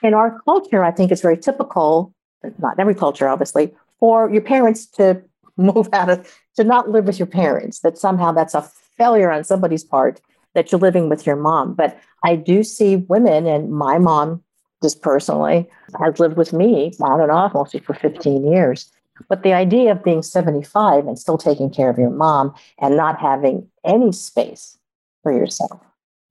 in 0.03 0.15
our 0.15 0.41
culture, 0.43 0.85
I 0.85 0.91
think 0.91 1.11
it's 1.11 1.23
very 1.23 1.39
typical, 1.39 2.15
not 2.59 2.79
every 2.79 2.95
culture, 2.95 3.29
obviously, 3.29 3.75
for 3.99 4.31
your 4.31 4.43
parents 4.43 4.87
to 4.87 5.23
move 5.57 5.89
out 5.93 6.09
of 6.09 6.39
to 6.57 6.65
not 6.65 6.91
live 6.91 7.07
with 7.07 7.19
your 7.19 7.27
parents 7.27 7.81
that 7.81 7.99
somehow 7.99 8.33
that's 8.33 8.55
a 8.55 8.63
failure 8.97 9.31
on 9.31 9.45
somebody's 9.45 9.85
part 9.85 10.21
that 10.55 10.71
you're 10.71 10.81
living 10.81 11.09
with 11.09 11.27
your 11.27 11.37
mom 11.37 11.75
but 11.75 11.99
i 12.25 12.37
do 12.37 12.63
see 12.63 12.97
women 12.97 13.47
and 13.47 13.71
my 13.71 13.99
mom 13.99 14.43
just 14.83 15.01
personally 15.03 15.69
has 15.99 16.21
lived 16.21 16.37
with 16.37 16.53
me 16.53 16.93
on 17.01 17.21
and 17.21 17.31
off 17.31 17.55
mostly 17.55 17.81
for 17.81 17.95
15 17.95 18.51
years 18.51 18.91
but 19.29 19.43
the 19.43 19.55
idea 19.55 19.93
of 19.93 20.05
being 20.05 20.23
75 20.23 21.07
and 21.07 21.19
still 21.19 21.39
taking 21.39 21.71
care 21.71 21.89
of 21.89 21.99
your 21.99 22.11
mom 22.11 22.55
and 22.79 22.97
not 22.97 23.19
having 23.19 23.67
any 23.85 24.13
space 24.13 24.77
for 25.23 25.33
yourself 25.33 25.81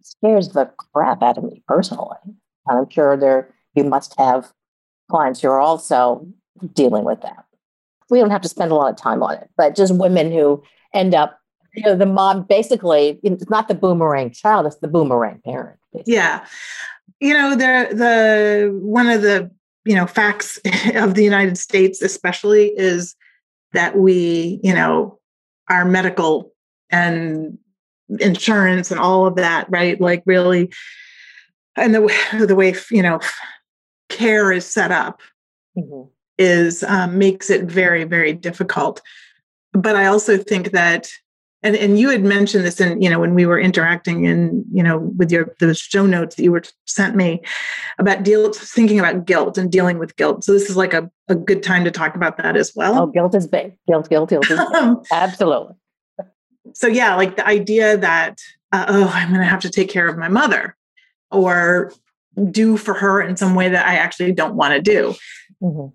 scares 0.05 0.49
the 0.49 0.69
crap 0.93 1.21
out 1.23 1.37
of 1.37 1.43
me 1.43 1.63
personally 1.67 2.17
and 2.25 2.79
i'm 2.79 2.89
sure 2.89 3.17
there 3.17 3.53
you 3.75 3.83
must 3.83 4.17
have 4.17 4.51
clients 5.09 5.41
who 5.41 5.47
are 5.49 5.61
also 5.61 6.25
dealing 6.73 7.03
with 7.03 7.21
that 7.21 7.45
we 8.09 8.19
don't 8.19 8.31
have 8.31 8.41
to 8.41 8.49
spend 8.49 8.71
a 8.71 8.75
lot 8.75 8.91
of 8.91 8.97
time 8.97 9.23
on 9.23 9.35
it, 9.35 9.49
but 9.57 9.75
just 9.75 9.95
women 9.95 10.31
who 10.31 10.63
end 10.93 11.15
up, 11.15 11.39
you 11.73 11.83
know, 11.83 11.95
the 11.95 12.05
mom 12.05 12.43
basically, 12.43 13.19
it's 13.23 13.49
not 13.49 13.67
the 13.67 13.75
boomerang 13.75 14.31
child, 14.31 14.65
it's 14.65 14.77
the 14.77 14.87
boomerang 14.87 15.41
parent. 15.43 15.79
Basically. 15.93 16.13
Yeah. 16.13 16.45
You 17.19 17.33
know, 17.33 17.51
the, 17.51 17.95
the, 17.95 18.79
one 18.81 19.07
of 19.07 19.21
the, 19.21 19.51
you 19.85 19.95
know, 19.95 20.07
facts 20.07 20.59
of 20.95 21.15
the 21.15 21.23
United 21.23 21.57
States, 21.57 22.01
especially, 22.01 22.67
is 22.77 23.15
that 23.73 23.97
we, 23.97 24.59
you 24.63 24.73
know, 24.73 25.19
our 25.69 25.85
medical 25.85 26.53
and 26.89 27.57
insurance 28.19 28.91
and 28.91 28.99
all 28.99 29.25
of 29.25 29.35
that, 29.35 29.67
right? 29.69 29.99
Like 29.99 30.23
really, 30.25 30.71
and 31.75 31.93
the, 31.93 32.45
the 32.47 32.55
way, 32.55 32.75
you 32.91 33.01
know, 33.01 33.19
care 34.09 34.51
is 34.51 34.65
set 34.65 34.91
up. 34.91 35.21
Mm-hmm 35.77 36.09
is 36.37 36.83
um, 36.83 37.17
makes 37.17 37.49
it 37.49 37.63
very 37.63 38.03
very 38.03 38.33
difficult 38.33 39.01
but 39.73 39.95
i 39.95 40.05
also 40.05 40.37
think 40.37 40.71
that 40.71 41.09
and 41.63 41.75
and 41.75 41.97
you 41.97 42.09
had 42.09 42.23
mentioned 42.23 42.65
this 42.65 42.81
in 42.81 43.01
you 43.01 43.09
know 43.09 43.19
when 43.19 43.33
we 43.33 43.45
were 43.45 43.59
interacting 43.59 44.25
in 44.25 44.63
you 44.73 44.83
know 44.83 44.97
with 45.17 45.31
your 45.31 45.53
those 45.59 45.79
show 45.79 46.05
notes 46.05 46.35
that 46.35 46.43
you 46.43 46.51
were 46.51 46.63
sent 46.85 47.15
me 47.15 47.41
about 47.99 48.23
deal 48.23 48.51
thinking 48.51 48.99
about 48.99 49.25
guilt 49.25 49.57
and 49.57 49.71
dealing 49.71 49.97
with 49.97 50.15
guilt 50.17 50.43
so 50.43 50.51
this 50.51 50.69
is 50.69 50.75
like 50.75 50.93
a, 50.93 51.09
a 51.29 51.35
good 51.35 51.63
time 51.63 51.83
to 51.83 51.91
talk 51.91 52.15
about 52.15 52.37
that 52.37 52.57
as 52.57 52.73
well 52.75 53.03
oh 53.03 53.07
guilt 53.07 53.33
is 53.33 53.47
big 53.47 53.73
guilt 53.87 54.09
guilt 54.09 54.29
guilt 54.29 54.49
is 54.49 54.59
big. 54.59 54.97
absolutely 55.11 55.75
so 56.75 56.87
yeah 56.87 57.15
like 57.15 57.35
the 57.35 57.47
idea 57.47 57.97
that 57.97 58.39
uh, 58.71 58.85
oh 58.87 59.07
i'm 59.13 59.29
going 59.29 59.41
to 59.41 59.47
have 59.47 59.61
to 59.61 59.69
take 59.69 59.89
care 59.89 60.07
of 60.07 60.17
my 60.17 60.27
mother 60.27 60.75
or 61.31 61.91
do 62.51 62.77
for 62.77 62.93
her 62.93 63.21
in 63.21 63.35
some 63.37 63.55
way 63.55 63.69
that 63.69 63.85
i 63.87 63.95
actually 63.95 64.31
don't 64.31 64.55
want 64.55 64.73
to 64.73 64.81
do. 64.81 65.15
Mm-hmm. 65.61 65.87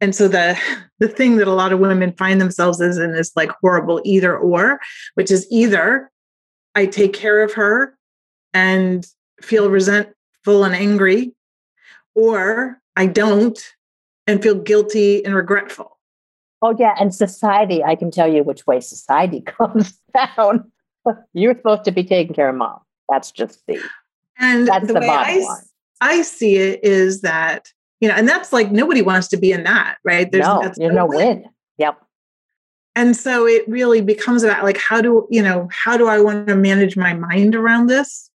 And 0.00 0.14
so 0.14 0.28
the 0.28 0.58
the 1.00 1.08
thing 1.08 1.36
that 1.36 1.48
a 1.48 1.52
lot 1.52 1.72
of 1.72 1.80
women 1.80 2.12
find 2.12 2.40
themselves 2.40 2.80
is 2.80 2.98
in 2.98 3.14
is 3.14 3.32
like 3.34 3.50
horrible 3.60 4.00
either 4.04 4.36
or 4.36 4.80
which 5.14 5.30
is 5.30 5.46
either 5.50 6.10
i 6.74 6.86
take 6.86 7.12
care 7.12 7.42
of 7.42 7.54
her 7.54 7.96
and 8.54 9.06
feel 9.40 9.70
resentful 9.70 10.64
and 10.64 10.74
angry 10.74 11.32
or 12.14 12.80
i 12.96 13.06
don't 13.06 13.74
and 14.26 14.42
feel 14.42 14.54
guilty 14.54 15.24
and 15.24 15.34
regretful 15.34 15.97
oh 16.62 16.74
yeah 16.78 16.94
and 17.00 17.14
society 17.14 17.82
i 17.82 17.94
can 17.94 18.10
tell 18.10 18.32
you 18.32 18.42
which 18.42 18.66
way 18.66 18.80
society 18.80 19.40
comes 19.46 19.98
down 20.14 20.70
you're 21.32 21.56
supposed 21.56 21.84
to 21.84 21.90
be 21.90 22.04
taking 22.04 22.34
care 22.34 22.48
of 22.48 22.56
mom 22.56 22.78
that's 23.08 23.30
just 23.30 23.66
the 23.66 23.80
and 24.38 24.68
that's 24.68 24.86
the, 24.86 24.94
the 24.94 25.00
way 25.00 25.08
I, 25.08 25.44
I 26.00 26.22
see 26.22 26.56
it 26.56 26.84
is 26.84 27.22
that 27.22 27.72
you 28.00 28.08
know, 28.08 28.14
and 28.14 28.28
that's 28.28 28.52
like 28.52 28.70
nobody 28.70 29.02
wants 29.02 29.28
to 29.28 29.36
be 29.36 29.52
in 29.52 29.64
that, 29.64 29.96
right? 30.04 30.30
There's 30.30 30.46
no, 30.46 30.60
there's 30.62 30.94
no 30.94 31.06
win. 31.06 31.16
win. 31.16 31.44
Yep. 31.78 32.00
And 32.94 33.16
so 33.16 33.46
it 33.46 33.68
really 33.68 34.00
becomes 34.00 34.42
about 34.42 34.64
like 34.64 34.78
how 34.78 35.00
do 35.00 35.26
you 35.30 35.42
know 35.42 35.68
how 35.72 35.96
do 35.96 36.08
I 36.08 36.20
want 36.20 36.46
to 36.48 36.56
manage 36.56 36.96
my 36.96 37.14
mind 37.14 37.54
around 37.54 37.88
this? 37.88 38.30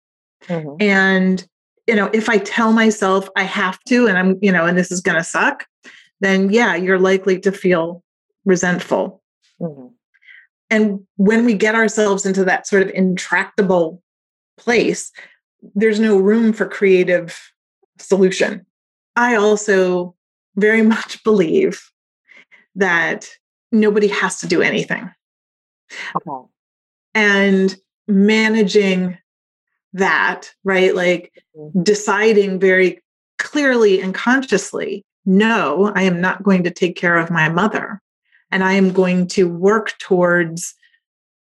Mm-hmm. 0.48 0.82
And 0.82 1.48
you 1.88 1.96
know, 1.96 2.10
if 2.14 2.30
I 2.30 2.38
tell 2.38 2.74
myself 2.74 3.30
I 3.36 3.44
have 3.44 3.80
to, 3.88 4.08
and 4.08 4.18
I'm 4.18 4.38
you 4.42 4.52
know, 4.52 4.66
and 4.66 4.78
this 4.78 4.92
is 4.92 5.02
going 5.02 5.18
to 5.18 5.24
suck, 5.24 5.66
then 6.20 6.50
yeah, 6.50 6.76
you're 6.76 7.00
likely 7.00 7.40
to 7.42 7.52
feel 7.52 8.03
resentful. 8.46 9.22
Mm-hmm. 9.62 9.88
And 10.70 11.02
when 11.18 11.46
we 11.46 11.54
get 11.54 11.76
ourselves 11.76 12.26
into 12.26 12.46
that 12.46 12.68
sort 12.68 12.82
of 12.82 12.90
intractable 12.90 14.02
place, 14.58 15.12
there's 15.76 16.00
no 16.00 16.18
room 16.18 16.54
for 16.54 16.68
creative 16.68 17.40
solution. 18.00 18.66
I 19.16 19.36
also 19.36 20.16
very 20.56 20.82
much 20.96 21.24
believe 21.24 21.82
that 22.76 23.30
nobody 23.72 24.08
has 24.08 24.40
to 24.40 24.48
do 24.48 24.62
anything. 24.62 25.10
Okay. 26.16 26.48
And 27.14 27.76
managing 28.08 29.18
that, 29.94 30.52
right? 30.64 30.96
Like 30.96 31.32
mm-hmm. 31.56 31.84
deciding 31.84 32.60
very 32.60 33.02
clearly 33.38 34.02
and 34.02 34.16
consciously 34.16 35.06
no, 35.26 35.92
I 35.96 36.04
am 36.04 36.20
not 36.20 36.44
going 36.44 36.64
to 36.64 36.72
take 36.72 36.96
care 36.96 37.18
of 37.18 37.32
my 37.32 37.50
mother. 37.50 38.02
And 38.54 38.64
I 38.64 38.74
am 38.74 38.94
going 38.94 39.28
to 39.30 39.50
work 39.50 39.98
towards 39.98 40.76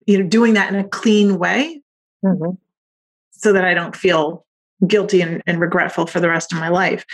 you 0.07 0.19
know 0.19 0.29
doing 0.29 0.55
that 0.55 0.73
in 0.73 0.79
a 0.79 0.88
clean 0.88 1.38
way 1.38 1.81
mm-hmm. 2.25 2.57
so 3.31 3.53
that 3.53 3.64
I 3.64 3.75
don't 3.75 3.95
feel 3.95 4.45
guilty 4.87 5.20
and, 5.20 5.43
and 5.47 5.61
regretful 5.61 6.07
for 6.07 6.20
the 6.20 6.28
rest 6.28 6.53
of 6.53 6.59
my 6.59 6.68
life. 6.68 7.05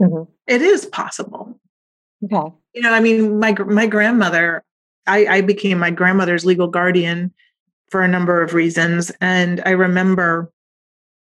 Mm-hmm. 0.00 0.30
It 0.46 0.62
is 0.62 0.86
possible. 0.86 1.58
Okay. 2.24 2.54
You 2.74 2.82
know, 2.82 2.92
I 2.92 3.00
mean, 3.00 3.38
my 3.38 3.52
my 3.66 3.86
grandmother, 3.86 4.62
I, 5.06 5.26
I 5.26 5.40
became 5.40 5.78
my 5.78 5.90
grandmother's 5.90 6.44
legal 6.44 6.68
guardian 6.68 7.32
for 7.90 8.02
a 8.02 8.08
number 8.08 8.42
of 8.42 8.54
reasons, 8.54 9.10
and 9.20 9.62
I 9.64 9.70
remember 9.70 10.52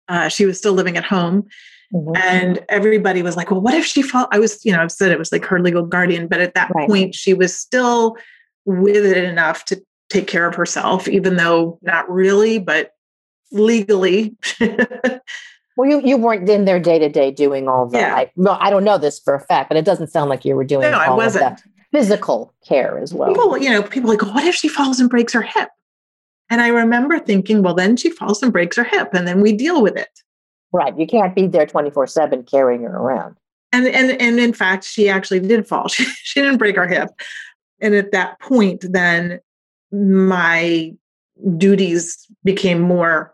uh, 0.07 0.29
she 0.29 0.45
was 0.45 0.57
still 0.57 0.73
living 0.73 0.97
at 0.97 1.03
home. 1.03 1.47
Mm-hmm. 1.93 2.15
And 2.15 2.65
everybody 2.69 3.21
was 3.21 3.35
like, 3.35 3.49
well, 3.49 3.61
what 3.61 3.73
if 3.73 3.85
she 3.85 4.01
fall? 4.01 4.27
I 4.31 4.39
was, 4.39 4.63
you 4.65 4.71
know, 4.71 4.81
I've 4.81 4.91
said 4.91 5.11
it 5.11 5.19
was 5.19 5.31
like 5.31 5.45
her 5.45 5.59
legal 5.59 5.85
guardian, 5.85 6.27
but 6.27 6.41
at 6.41 6.53
that 6.55 6.71
right. 6.73 6.87
point, 6.87 7.15
she 7.15 7.33
was 7.33 7.55
still 7.55 8.15
with 8.65 9.05
it 9.05 9.17
enough 9.17 9.65
to 9.65 9.83
take 10.09 10.27
care 10.27 10.47
of 10.47 10.55
herself, 10.55 11.07
even 11.07 11.35
though 11.35 11.79
not 11.81 12.09
really, 12.09 12.59
but 12.59 12.91
legally 13.51 14.35
Well, 15.75 15.89
you, 15.89 16.01
you 16.01 16.17
weren't 16.17 16.47
in 16.47 16.65
there 16.65 16.79
day 16.79 16.99
to 16.99 17.09
day 17.09 17.31
doing 17.31 17.67
all 17.67 17.87
the. 17.87 17.97
Yeah. 17.97 18.15
I, 18.15 18.31
well, 18.35 18.57
I 18.61 18.69
don't 18.69 18.83
know 18.83 18.97
this 18.97 19.19
for 19.19 19.33
a 19.33 19.39
fact, 19.39 19.69
but 19.69 19.77
it 19.77 19.85
doesn't 19.85 20.07
sound 20.07 20.29
like 20.29 20.45
you 20.45 20.55
were 20.55 20.63
doing. 20.63 20.91
No, 20.91 20.97
I 20.97 21.09
wasn't. 21.09 21.61
physical 21.91 22.53
care 22.65 22.99
as 22.99 23.13
well. 23.13 23.29
People, 23.29 23.57
you 23.57 23.69
know, 23.69 23.81
people 23.81 24.09
like, 24.09 24.21
what 24.21 24.43
if 24.43 24.55
she 24.55 24.67
falls 24.67 24.99
and 24.99 25.09
breaks 25.09 25.33
her 25.33 25.41
hip? 25.41 25.69
And 26.49 26.61
I 26.61 26.67
remember 26.67 27.19
thinking, 27.19 27.63
well, 27.63 27.73
then 27.73 27.97
she 27.97 28.11
falls 28.11 28.43
and 28.43 28.53
breaks 28.53 28.77
her 28.77 28.83
hip, 28.83 29.13
and 29.13 29.27
then 29.27 29.41
we 29.41 29.53
deal 29.53 29.81
with 29.81 29.97
it. 29.97 30.09
Right. 30.73 30.97
You 30.97 31.05
can't 31.05 31.35
be 31.35 31.47
there 31.47 31.67
24 31.67 32.07
7 32.07 32.43
carrying 32.43 32.81
her 32.81 32.97
around. 32.97 33.37
And, 33.71 33.87
and, 33.87 34.19
and 34.21 34.39
in 34.39 34.53
fact, 34.53 34.83
she 34.83 35.07
actually 35.07 35.39
did 35.39 35.67
fall. 35.67 35.87
She, 35.89 36.03
she 36.03 36.41
didn't 36.41 36.57
break 36.57 36.75
her 36.75 36.87
hip. 36.87 37.09
And 37.79 37.95
at 37.95 38.11
that 38.11 38.39
point, 38.39 38.85
then 38.89 39.39
my 39.91 40.93
duties 41.57 42.27
became 42.43 42.81
more 42.81 43.33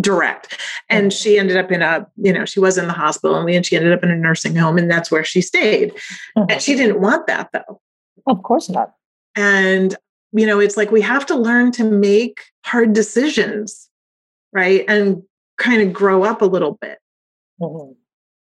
direct 0.00 0.60
and 0.90 1.10
mm-hmm. 1.10 1.16
she 1.16 1.38
ended 1.38 1.56
up 1.56 1.70
in 1.70 1.80
a 1.80 2.06
you 2.16 2.32
know 2.32 2.44
she 2.44 2.60
was 2.60 2.76
in 2.76 2.86
the 2.86 2.92
hospital 2.92 3.36
and 3.36 3.44
we 3.44 3.54
and 3.54 3.64
she 3.64 3.76
ended 3.76 3.92
up 3.92 4.02
in 4.02 4.10
a 4.10 4.16
nursing 4.16 4.54
home 4.54 4.76
and 4.76 4.90
that's 4.90 5.10
where 5.10 5.24
she 5.24 5.40
stayed 5.40 5.94
mm-hmm. 6.36 6.50
and 6.50 6.60
she 6.60 6.74
didn't 6.74 7.00
want 7.00 7.26
that 7.26 7.48
though 7.52 7.80
of 8.26 8.42
course 8.42 8.68
not 8.68 8.94
and 9.36 9.96
you 10.32 10.44
know 10.44 10.58
it's 10.58 10.76
like 10.76 10.90
we 10.90 11.00
have 11.00 11.24
to 11.24 11.36
learn 11.36 11.70
to 11.70 11.84
make 11.84 12.40
hard 12.64 12.92
decisions 12.92 13.88
right 14.52 14.84
and 14.88 15.22
kind 15.56 15.82
of 15.82 15.92
grow 15.92 16.24
up 16.24 16.42
a 16.42 16.46
little 16.46 16.78
bit 16.80 16.98
mm-hmm. 17.60 17.92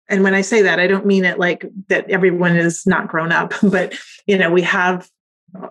and 0.09 0.23
when 0.23 0.33
i 0.33 0.41
say 0.41 0.61
that 0.61 0.79
i 0.79 0.87
don't 0.87 1.05
mean 1.05 1.25
it 1.25 1.39
like 1.39 1.65
that 1.87 2.09
everyone 2.09 2.55
is 2.55 2.85
not 2.85 3.07
grown 3.07 3.31
up 3.31 3.53
but 3.63 3.93
you 4.25 4.37
know 4.37 4.51
we 4.51 4.61
have 4.61 5.09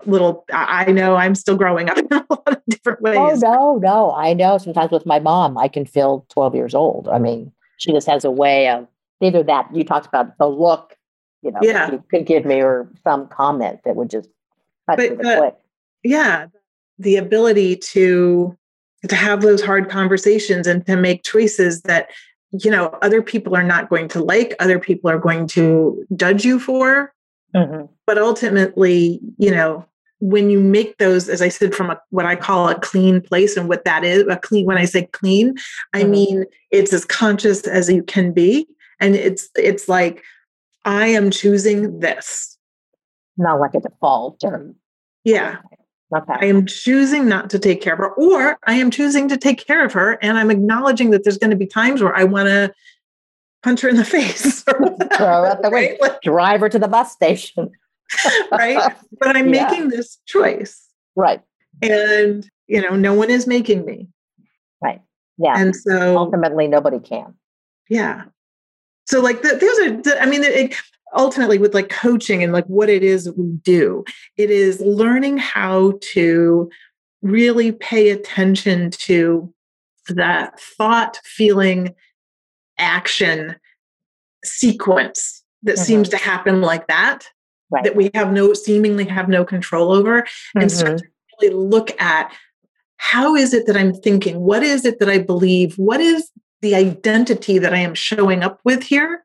little 0.07 0.45
i 0.53 0.91
know 0.91 1.15
i'm 1.15 1.35
still 1.35 1.57
growing 1.57 1.89
up 1.89 1.99
in 1.99 2.07
a 2.11 2.27
lot 2.29 2.49
of 2.49 2.63
different 2.69 3.01
ways 3.01 3.43
oh 3.45 3.79
no 3.79 3.79
no 3.79 4.13
i 4.13 4.33
know 4.33 4.59
sometimes 4.59 4.91
with 4.91 5.07
my 5.07 5.21
mom 5.21 5.57
i 5.57 5.69
can 5.69 5.85
feel 5.85 6.27
12 6.31 6.55
years 6.55 6.75
old 6.75 7.09
i 7.09 7.19
mean 7.19 7.53
she 7.79 7.93
just 7.93 8.09
has 8.09 8.25
a 8.25 8.31
way 8.31 8.69
of 8.69 8.87
either 9.21 9.43
that 9.43 9.69
you 9.75 9.85
talked 9.85 10.07
about 10.07 10.37
the 10.39 10.47
look 10.47 10.97
you 11.43 11.53
know 11.53 11.61
yeah. 11.63 11.91
you 11.93 12.05
could 12.11 12.27
give 12.27 12.45
me 12.45 12.61
or 12.61 12.91
some 13.05 13.29
comment 13.29 13.81
that 13.85 13.95
would 13.95 14.11
just 14.11 14.29
but, 14.87 15.19
but 15.19 15.61
yeah 16.03 16.47
the 16.99 17.17
ability 17.17 17.77
to 17.77 18.57
to 19.07 19.15
have 19.15 19.43
those 19.43 19.63
hard 19.63 19.89
conversations 19.89 20.67
and 20.67 20.85
to 20.87 20.97
make 20.97 21.23
choices 21.23 21.83
that 21.83 22.09
you 22.63 22.71
know 22.71 22.87
other 23.03 23.23
people 23.23 23.55
are 23.55 23.63
not 23.63 23.91
going 23.91 24.09
to 24.09 24.23
like 24.23 24.55
other 24.59 24.79
people 24.79 25.11
are 25.11 25.19
going 25.19 25.47
to 25.47 26.05
judge 26.17 26.45
you 26.45 26.59
for 26.59 27.13
Mm-hmm. 27.55 27.87
But 28.07 28.19
ultimately, 28.19 29.21
you 29.39 29.51
know, 29.51 29.87
when 30.21 30.51
you 30.51 30.59
make 30.61 30.99
those, 30.99 31.29
as 31.29 31.41
I 31.41 31.49
said, 31.49 31.75
from 31.75 31.91
a, 31.91 32.01
what 32.11 32.27
I 32.27 32.37
call 32.37 32.69
a 32.69 32.79
clean 32.81 33.21
place, 33.21 33.57
and 33.57 33.69
what 33.69 33.85
that 33.85 34.05
is, 34.05 34.25
a 34.29 34.37
clean. 34.37 34.67
When 34.67 34.79
I 34.79 34.85
say 34.85 35.07
clean, 35.07 35.55
I 35.95 36.03
mm-hmm. 36.03 36.11
mean 36.11 36.45
it's 36.71 36.93
as 36.93 37.05
conscious 37.05 37.67
as 37.67 37.89
you 37.89 38.03
can 38.03 38.33
be, 38.33 38.67
and 39.01 39.15
it's 39.15 39.49
it's 39.57 39.89
like 39.89 40.23
I 40.85 41.07
am 41.09 41.31
choosing 41.31 42.01
this, 42.01 42.59
not 43.37 43.61
like 43.61 43.75
a 43.75 43.81
default 43.81 44.43
or 44.45 44.75
yeah. 45.25 45.59
I 46.13 46.47
am 46.47 46.65
choosing 46.67 47.29
not 47.29 47.51
to 47.51 47.59
take 47.59 47.83
care 47.83 47.93
of 47.93 47.99
her, 47.99 48.11
or 48.15 48.59
I 48.67 48.75
am 48.75 48.91
choosing 48.91 49.29
to 49.29 49.37
take 49.37 49.67
care 49.67 49.85
of 49.85 49.93
her, 49.93 50.13
and 50.23 50.39
I'm 50.39 50.51
acknowledging 50.51 51.11
that 51.11 51.25
there's 51.25 51.39
going 51.39 51.51
to 51.51 51.57
be 51.57 51.67
times 51.67 52.03
where 52.03 52.17
I 52.17 52.25
want 52.25 52.47
to 52.47 52.73
punch 53.63 53.81
her 53.83 53.89
in 53.89 53.97
the 53.97 54.05
face. 54.17 54.63
Throw 54.63 55.45
out 55.45 55.63
the 55.63 55.71
right? 55.73 56.01
Like, 56.01 56.23
drive 56.23 56.61
her 56.61 56.69
to 56.69 56.79
the 56.79 56.89
bus 56.89 57.13
station. 57.13 57.71
right. 58.53 58.95
But 59.19 59.37
I'm 59.37 59.53
yeah. 59.53 59.69
making 59.69 59.89
this 59.91 60.19
choice. 60.27 60.87
Right. 61.15 61.43
And, 61.83 62.49
you 62.67 62.81
know, 62.81 62.97
no 62.97 63.15
one 63.15 63.31
is 63.31 63.47
making 63.47 63.85
me. 63.85 64.09
Right. 64.83 65.03
Yeah. 65.37 65.55
And 65.57 65.77
so 65.77 66.17
ultimately, 66.17 66.69
nobody 66.69 67.01
can. 67.01 67.35
Yeah. 67.91 68.25
So, 69.07 69.21
like, 69.21 69.43
the, 69.43 69.57
those 69.57 70.15
are, 70.15 70.21
I 70.21 70.27
mean, 70.27 70.43
it, 70.43 70.75
ultimately, 71.15 71.59
with 71.59 71.75
like 71.75 71.89
coaching 71.89 72.43
and 72.43 72.53
like 72.53 72.67
what 72.67 72.89
it 72.89 73.03
is 73.03 73.31
we 73.37 73.47
do, 73.63 74.05
it 74.37 74.51
is 74.51 74.81
learning 74.81 75.39
how 75.39 75.99
to 76.13 76.71
really 77.23 77.73
pay 77.73 78.11
attention 78.11 78.91
to 78.91 79.53
that 80.09 80.59
thought, 80.61 81.19
feeling, 81.25 81.95
action 82.79 83.57
sequence 84.45 85.43
that 85.63 85.77
mm-hmm. 85.77 85.85
seems 85.85 86.09
to 86.09 86.17
happen 86.17 86.63
like 86.63 86.87
that 86.87 87.25
right. 87.71 87.85
that 87.85 87.97
we 87.97 88.11
have 88.15 88.33
no 88.33 88.53
seemingly 88.55 89.05
have 89.05 89.29
no 89.29 89.45
control 89.45 89.93
over 89.93 90.23
mm-hmm. 90.23 90.61
and 90.61 90.73
start 90.73 90.99
to 90.99 91.05
really 91.41 91.55
look 91.55 92.01
at 92.01 92.33
how 92.97 93.35
is 93.35 93.53
it 93.53 93.67
that 93.67 93.77
i'm 93.77 93.93
thinking 93.93 94.41
what 94.41 94.63
is 94.63 94.85
it 94.85 94.99
that 95.01 95.09
i 95.09 95.19
believe 95.19 95.75
what 95.77 96.01
is 96.01 96.31
the 96.63 96.75
identity 96.75 97.59
that 97.59 97.75
i 97.75 97.79
am 97.79 97.95
showing 97.95 98.43
up 98.43 98.61
with 98.65 98.83
here 98.83 99.25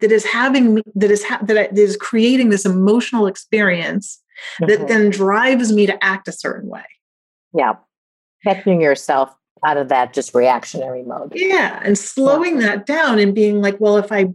that 0.00 0.12
is 0.12 0.24
having 0.24 0.82
that 0.94 1.10
is 1.10 1.24
ha- 1.24 1.40
that, 1.42 1.56
I, 1.56 1.66
that 1.68 1.78
is 1.78 1.96
creating 1.96 2.50
this 2.50 2.64
emotional 2.64 3.26
experience 3.26 4.22
mm-hmm. 4.60 4.70
that 4.70 4.88
then 4.88 5.10
drives 5.10 5.72
me 5.72 5.86
to 5.86 6.04
act 6.04 6.28
a 6.28 6.32
certain 6.32 6.68
way 6.68 6.84
yeah 7.54 7.74
catching 8.44 8.80
yourself 8.80 9.34
out 9.64 9.76
of 9.76 9.88
that 9.88 10.12
just 10.12 10.34
reactionary 10.34 11.02
mode. 11.02 11.32
Yeah, 11.34 11.80
and 11.82 11.96
slowing 11.96 12.58
that 12.58 12.86
down 12.86 13.18
and 13.18 13.34
being 13.34 13.60
like, 13.60 13.78
well, 13.80 13.96
if 13.96 14.12
I 14.12 14.28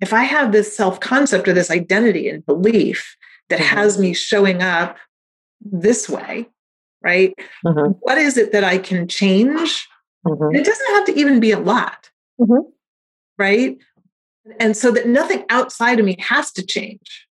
if 0.00 0.12
I 0.12 0.24
have 0.24 0.52
this 0.52 0.76
self-concept 0.76 1.48
or 1.48 1.52
this 1.54 1.70
identity 1.70 2.28
and 2.28 2.44
belief 2.44 3.16
that 3.48 3.60
mm-hmm. 3.60 3.76
has 3.76 3.98
me 3.98 4.12
showing 4.12 4.62
up 4.62 4.96
this 5.60 6.08
way, 6.08 6.48
right? 7.02 7.34
Mm-hmm. 7.64 7.92
What 8.00 8.18
is 8.18 8.36
it 8.36 8.52
that 8.52 8.64
I 8.64 8.78
can 8.78 9.08
change? 9.08 9.88
Mm-hmm. 10.26 10.54
It 10.54 10.64
doesn't 10.64 10.94
have 10.94 11.06
to 11.06 11.18
even 11.18 11.40
be 11.40 11.52
a 11.52 11.58
lot. 11.58 12.10
Mm-hmm. 12.40 12.68
Right? 13.38 13.78
And 14.60 14.76
so 14.76 14.90
that 14.92 15.06
nothing 15.06 15.44
outside 15.48 15.98
of 15.98 16.04
me 16.06 16.16
has 16.20 16.52
to 16.52 16.64
change. 16.64 17.26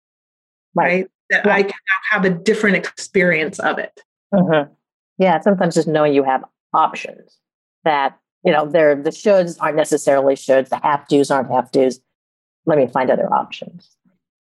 Right. 0.74 0.84
right? 0.84 1.06
That 1.30 1.46
yeah. 1.46 1.54
I 1.54 1.62
can 1.62 1.72
have 2.10 2.24
a 2.24 2.30
different 2.30 2.76
experience 2.76 3.58
of 3.58 3.78
it. 3.78 4.00
Mm-hmm. 4.34 4.72
Yeah, 5.18 5.40
sometimes 5.40 5.74
just 5.74 5.88
knowing 5.88 6.12
you 6.12 6.24
have 6.24 6.44
options 6.72 7.38
that, 7.84 8.18
you 8.44 8.52
know, 8.52 8.66
they're 8.66 8.94
the 8.96 9.10
shoulds 9.10 9.56
aren't 9.60 9.76
necessarily 9.76 10.34
shoulds, 10.34 10.68
the 10.68 10.80
have 10.82 11.06
tos 11.08 11.30
aren't 11.30 11.50
have 11.50 11.70
tos. 11.70 12.00
Let 12.66 12.78
me 12.78 12.86
find 12.86 13.10
other 13.10 13.32
options. 13.32 13.96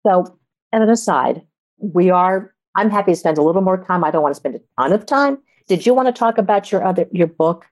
So, 0.06 0.38
and 0.72 0.84
an 0.84 0.90
aside, 0.90 1.42
we 1.78 2.10
are, 2.10 2.54
I'm 2.76 2.90
happy 2.90 3.12
to 3.12 3.16
spend 3.16 3.38
a 3.38 3.42
little 3.42 3.62
more 3.62 3.84
time. 3.84 4.04
I 4.04 4.12
don't 4.12 4.22
want 4.22 4.34
to 4.34 4.40
spend 4.40 4.56
a 4.56 4.62
ton 4.80 4.94
of 4.94 5.06
time. 5.06 5.38
Did 5.68 5.86
you 5.86 5.94
want 5.94 6.08
to 6.08 6.14
talk 6.14 6.38
about 6.38 6.72
your 6.72 6.84
other, 6.84 7.08
your 7.12 7.28
book? 7.28 7.66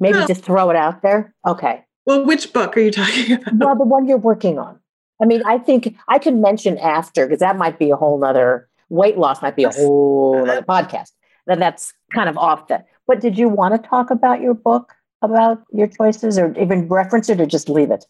Maybe 0.00 0.18
no. 0.18 0.26
just 0.26 0.44
throw 0.44 0.70
it 0.70 0.76
out 0.76 1.02
there. 1.02 1.34
Okay. 1.46 1.84
Well, 2.08 2.24
which 2.24 2.54
book 2.54 2.74
are 2.74 2.80
you 2.80 2.90
talking 2.90 3.32
about? 3.46 3.54
Well, 3.58 3.76
the 3.76 3.84
one 3.84 4.08
you're 4.08 4.16
working 4.16 4.58
on. 4.58 4.80
I 5.20 5.26
mean, 5.26 5.42
I 5.44 5.58
think 5.58 5.94
I 6.08 6.18
could 6.18 6.34
mention 6.34 6.78
after 6.78 7.26
because 7.26 7.40
that 7.40 7.58
might 7.58 7.78
be 7.78 7.90
a 7.90 7.96
whole 7.96 8.24
other 8.24 8.66
weight 8.88 9.18
loss 9.18 9.42
might 9.42 9.56
be 9.56 9.64
a 9.64 9.70
whole 9.70 10.48
other 10.48 10.62
podcast. 10.62 11.10
Then 11.46 11.58
that's 11.58 11.92
kind 12.14 12.30
of 12.30 12.38
off 12.38 12.68
the 12.68 12.82
but 13.06 13.20
did 13.20 13.36
you 13.36 13.48
want 13.50 13.74
to 13.74 13.88
talk 13.88 14.10
about 14.10 14.40
your 14.40 14.54
book, 14.54 14.94
about 15.20 15.62
your 15.70 15.86
choices, 15.86 16.38
or 16.38 16.58
even 16.58 16.88
reference 16.88 17.28
it, 17.28 17.40
or 17.40 17.46
just 17.46 17.68
leave 17.68 17.90
it? 17.90 18.06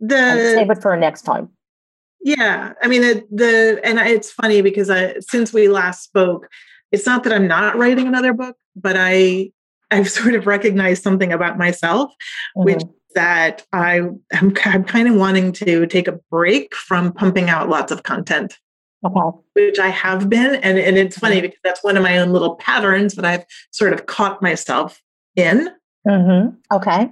The 0.00 0.16
and 0.16 0.58
save 0.58 0.70
it 0.70 0.82
for 0.82 0.96
next 0.96 1.22
time. 1.22 1.48
Yeah, 2.24 2.72
I 2.82 2.88
mean 2.88 3.02
the, 3.02 3.24
the 3.30 3.80
and 3.84 4.00
it's 4.00 4.32
funny 4.32 4.62
because 4.62 4.90
I 4.90 5.14
since 5.20 5.52
we 5.52 5.68
last 5.68 6.02
spoke, 6.02 6.48
it's 6.90 7.06
not 7.06 7.22
that 7.22 7.32
I'm 7.32 7.46
not 7.46 7.76
writing 7.76 8.08
another 8.08 8.32
book, 8.32 8.56
but 8.74 8.96
I 8.98 9.52
I've 9.92 10.10
sort 10.18 10.34
of 10.34 10.48
recognized 10.48 11.04
something 11.04 11.32
about 11.32 11.56
myself, 11.56 12.10
mm-hmm. 12.56 12.64
which 12.64 12.82
that 13.12 13.64
I 13.72 13.96
am 13.96 14.20
I'm 14.32 14.84
kind 14.84 15.08
of 15.08 15.14
wanting 15.14 15.52
to 15.52 15.86
take 15.86 16.08
a 16.08 16.18
break 16.30 16.74
from 16.74 17.12
pumping 17.12 17.48
out 17.48 17.68
lots 17.68 17.92
of 17.92 18.02
content 18.02 18.58
okay. 19.04 19.38
which 19.54 19.78
I 19.78 19.88
have 19.88 20.28
been. 20.28 20.56
And, 20.56 20.78
and 20.78 20.96
it's 20.96 21.18
funny 21.18 21.40
because 21.40 21.58
that's 21.64 21.82
one 21.82 21.96
of 21.96 22.02
my 22.02 22.18
own 22.18 22.32
little 22.32 22.56
patterns 22.56 23.14
that 23.14 23.24
I've 23.24 23.44
sort 23.70 23.92
of 23.92 24.06
caught 24.06 24.42
myself 24.42 25.00
in. 25.36 25.70
Mm-hmm. 26.06 26.56
Okay. 26.74 27.10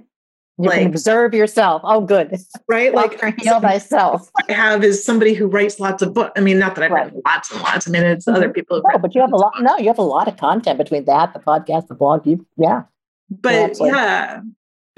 You 0.57 0.69
like, 0.69 0.79
can 0.79 0.87
observe 0.87 1.33
yourself. 1.33 1.81
Oh, 1.83 2.01
good. 2.01 2.37
Right. 2.67 2.93
like 2.93 3.19
heal 3.39 3.59
thyself. 3.59 4.29
I 4.47 4.53
have 4.53 4.83
is 4.83 5.03
somebody 5.03 5.33
who 5.33 5.47
writes 5.47 5.79
lots 5.79 6.03
of 6.03 6.13
books. 6.13 6.33
I 6.35 6.41
mean, 6.41 6.59
not 6.59 6.75
that 6.75 6.83
I've 6.83 6.91
right. 6.91 7.11
read 7.11 7.21
lots 7.25 7.51
and 7.51 7.61
lots. 7.61 7.87
I 7.87 7.91
mean, 7.91 8.03
it's 8.03 8.25
mm-hmm. 8.25 8.35
other 8.35 8.49
people. 8.49 8.81
no, 8.91 8.99
but 8.99 9.15
you 9.15 9.21
have 9.21 9.31
a 9.31 9.37
lot. 9.37 9.53
No, 9.59 9.77
you 9.77 9.87
have 9.87 9.97
a 9.97 10.03
lot 10.03 10.27
of 10.27 10.37
content 10.37 10.77
between 10.77 11.05
that, 11.05 11.33
the 11.33 11.39
podcast, 11.39 11.87
the 11.87 11.95
blog. 11.95 12.27
You, 12.27 12.45
yeah. 12.57 12.83
But 13.29 13.77
yeah, 13.79 14.41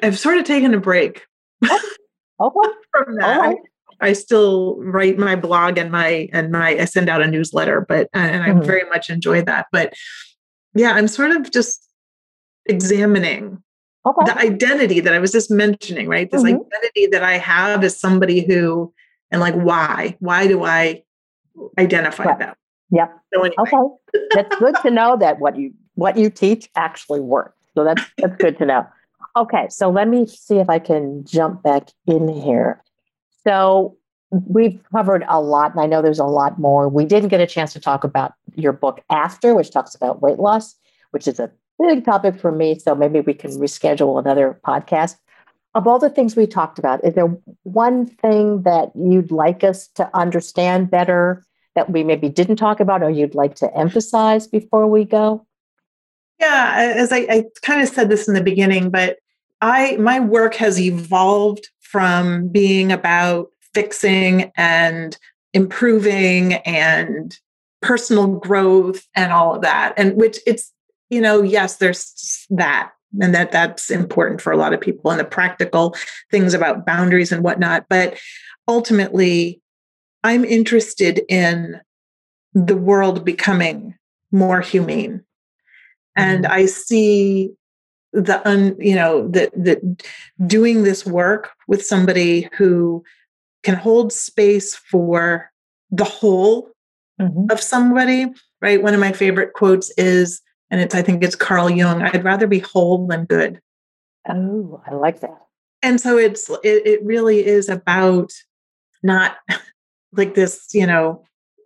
I've 0.01 0.17
sort 0.17 0.37
of 0.37 0.45
taken 0.45 0.73
a 0.73 0.79
break. 0.79 1.25
okay. 1.63 1.77
from 2.91 3.15
that. 3.17 3.39
Right. 3.39 3.57
I 4.01 4.13
still 4.13 4.77
write 4.81 5.17
my 5.17 5.35
blog 5.35 5.77
and 5.77 5.91
my 5.91 6.27
and 6.33 6.51
my 6.51 6.69
I 6.71 6.85
send 6.85 7.09
out 7.09 7.21
a 7.21 7.27
newsletter, 7.27 7.85
but 7.87 8.09
and 8.13 8.43
I 8.43 8.49
mm-hmm. 8.49 8.65
very 8.65 8.83
much 8.89 9.09
enjoy 9.09 9.41
that. 9.43 9.67
But 9.71 9.93
yeah, 10.75 10.91
I'm 10.91 11.07
sort 11.07 11.31
of 11.31 11.51
just 11.51 11.87
examining 12.65 13.61
okay. 14.05 14.25
the 14.25 14.37
identity 14.37 14.99
that 14.99 15.13
I 15.13 15.19
was 15.19 15.31
just 15.31 15.49
mentioning, 15.49 16.07
right? 16.07 16.29
This 16.29 16.43
mm-hmm. 16.43 16.59
identity 16.59 17.07
that 17.07 17.23
I 17.23 17.37
have 17.37 17.83
as 17.83 17.97
somebody 17.97 18.45
who 18.45 18.93
and 19.31 19.39
like 19.39 19.55
why? 19.55 20.17
Why 20.19 20.47
do 20.47 20.63
I 20.63 21.03
identify 21.79 22.23
right. 22.23 22.39
that? 22.39 22.57
Yep. 22.91 23.19
So 23.33 23.41
anyway. 23.41 23.55
Okay. 23.59 24.27
that's 24.35 24.55
good 24.57 24.75
to 24.83 24.91
know 24.91 25.17
that 25.17 25.39
what 25.39 25.57
you 25.57 25.73
what 25.95 26.17
you 26.17 26.29
teach 26.29 26.69
actually 26.75 27.19
works. 27.19 27.57
So 27.75 27.83
that's 27.83 28.03
that's 28.17 28.35
good 28.35 28.57
to 28.59 28.65
know. 28.65 28.85
Okay, 29.35 29.67
so 29.69 29.89
let 29.89 30.07
me 30.07 30.27
see 30.27 30.57
if 30.57 30.69
I 30.69 30.79
can 30.79 31.25
jump 31.25 31.63
back 31.63 31.89
in 32.05 32.27
here. 32.27 32.83
So 33.43 33.97
we've 34.29 34.79
covered 34.91 35.25
a 35.27 35.41
lot, 35.41 35.71
and 35.71 35.81
I 35.81 35.85
know 35.87 36.01
there's 36.01 36.19
a 36.19 36.25
lot 36.25 36.59
more. 36.59 36.87
We 36.87 37.05
didn't 37.05 37.29
get 37.29 37.41
a 37.41 37.47
chance 37.47 37.73
to 37.73 37.79
talk 37.79 38.03
about 38.03 38.33
your 38.55 38.73
book 38.73 39.01
after, 39.09 39.55
which 39.55 39.71
talks 39.71 39.95
about 39.95 40.21
weight 40.21 40.37
loss, 40.37 40.75
which 41.11 41.27
is 41.27 41.39
a 41.39 41.51
big 41.79 42.05
topic 42.05 42.39
for 42.39 42.51
me. 42.51 42.77
So 42.77 42.93
maybe 42.93 43.21
we 43.21 43.33
can 43.33 43.51
reschedule 43.51 44.19
another 44.19 44.59
podcast. 44.65 45.15
Of 45.75 45.87
all 45.87 45.97
the 45.97 46.11
things 46.11 46.35
we 46.35 46.45
talked 46.45 46.77
about, 46.77 47.03
is 47.03 47.15
there 47.15 47.35
one 47.63 48.05
thing 48.05 48.61
that 48.61 48.91
you'd 48.95 49.31
like 49.31 49.63
us 49.63 49.87
to 49.95 50.07
understand 50.15 50.91
better 50.91 51.43
that 51.73 51.89
we 51.89 52.03
maybe 52.03 52.29
didn't 52.29 52.57
talk 52.57 52.79
about 52.79 53.01
or 53.01 53.09
you'd 53.09 53.33
like 53.33 53.55
to 53.55 53.75
emphasize 53.75 54.45
before 54.45 54.85
we 54.85 55.05
go? 55.05 55.47
Yeah, 56.39 56.93
as 56.95 57.11
I, 57.11 57.25
I 57.29 57.45
kind 57.63 57.81
of 57.81 57.89
said 57.89 58.09
this 58.09 58.27
in 58.27 58.35
the 58.35 58.43
beginning, 58.43 58.91
but 58.91 59.17
I 59.63 59.95
my 59.95 60.19
work 60.19 60.55
has 60.55 60.79
evolved 60.79 61.69
from 61.79 62.49
being 62.49 62.91
about 62.91 63.47
fixing 63.73 64.51
and 64.57 65.17
improving 65.53 66.55
and 66.55 67.39
personal 67.81 68.27
growth 68.27 69.07
and 69.15 69.31
all 69.31 69.55
of 69.55 69.61
that. 69.61 69.93
And 69.95 70.17
which 70.17 70.37
it's 70.45 70.71
you 71.09 71.21
know 71.21 71.41
yes 71.41 71.77
there's 71.77 72.45
that 72.49 72.91
and 73.21 73.33
that 73.33 73.53
that's 73.53 73.89
important 73.89 74.41
for 74.41 74.51
a 74.51 74.57
lot 74.57 74.73
of 74.73 74.81
people 74.81 75.09
and 75.11 75.19
the 75.19 75.23
practical 75.23 75.95
things 76.29 76.53
about 76.53 76.85
boundaries 76.85 77.31
and 77.31 77.41
whatnot. 77.41 77.85
But 77.89 78.19
ultimately 78.67 79.61
i'm 80.25 80.43
interested 80.43 81.21
in 81.29 81.79
the 82.53 82.77
world 82.77 83.23
becoming 83.23 83.95
more 84.29 84.59
humane. 84.59 85.23
And 86.17 86.43
mm-hmm. 86.43 86.53
i 86.53 86.65
see 86.65 87.53
the 88.13 88.47
un 88.47 88.75
you 88.79 88.95
know 88.95 89.27
that 89.29 89.51
that 89.55 89.81
doing 90.45 90.83
this 90.83 91.05
work 91.05 91.51
with 91.67 91.85
somebody 91.85 92.47
who 92.57 93.03
can 93.63 93.75
hold 93.75 94.13
space 94.13 94.75
for 94.75 95.51
the 95.89 96.03
whole 96.03 96.71
mm-hmm. 97.19 97.51
of 97.51 97.59
somebody 97.59 98.27
right? 98.61 98.81
One 98.81 98.93
of 98.93 99.01
my 99.01 99.11
favorite 99.11 99.51
quotes 99.51 99.91
is 99.97 100.41
and 100.71 100.79
it's 100.79 100.95
i 100.95 101.01
think 101.01 101.23
it's 101.23 101.35
carl 101.35 101.69
jung 101.69 102.01
i'd 102.01 102.23
rather 102.23 102.47
be 102.47 102.59
whole 102.59 103.07
than 103.07 103.25
good. 103.25 103.59
Oh 104.29 104.81
i 104.87 104.93
like 104.93 105.19
that. 105.21 105.39
And 105.81 105.99
so 105.99 106.17
it's 106.17 106.49
it, 106.49 106.85
it 106.85 107.03
really 107.03 107.45
is 107.45 107.67
about 107.67 108.31
not 109.01 109.37
like 110.13 110.35
this 110.35 110.69
you 110.73 110.85
know 110.85 111.23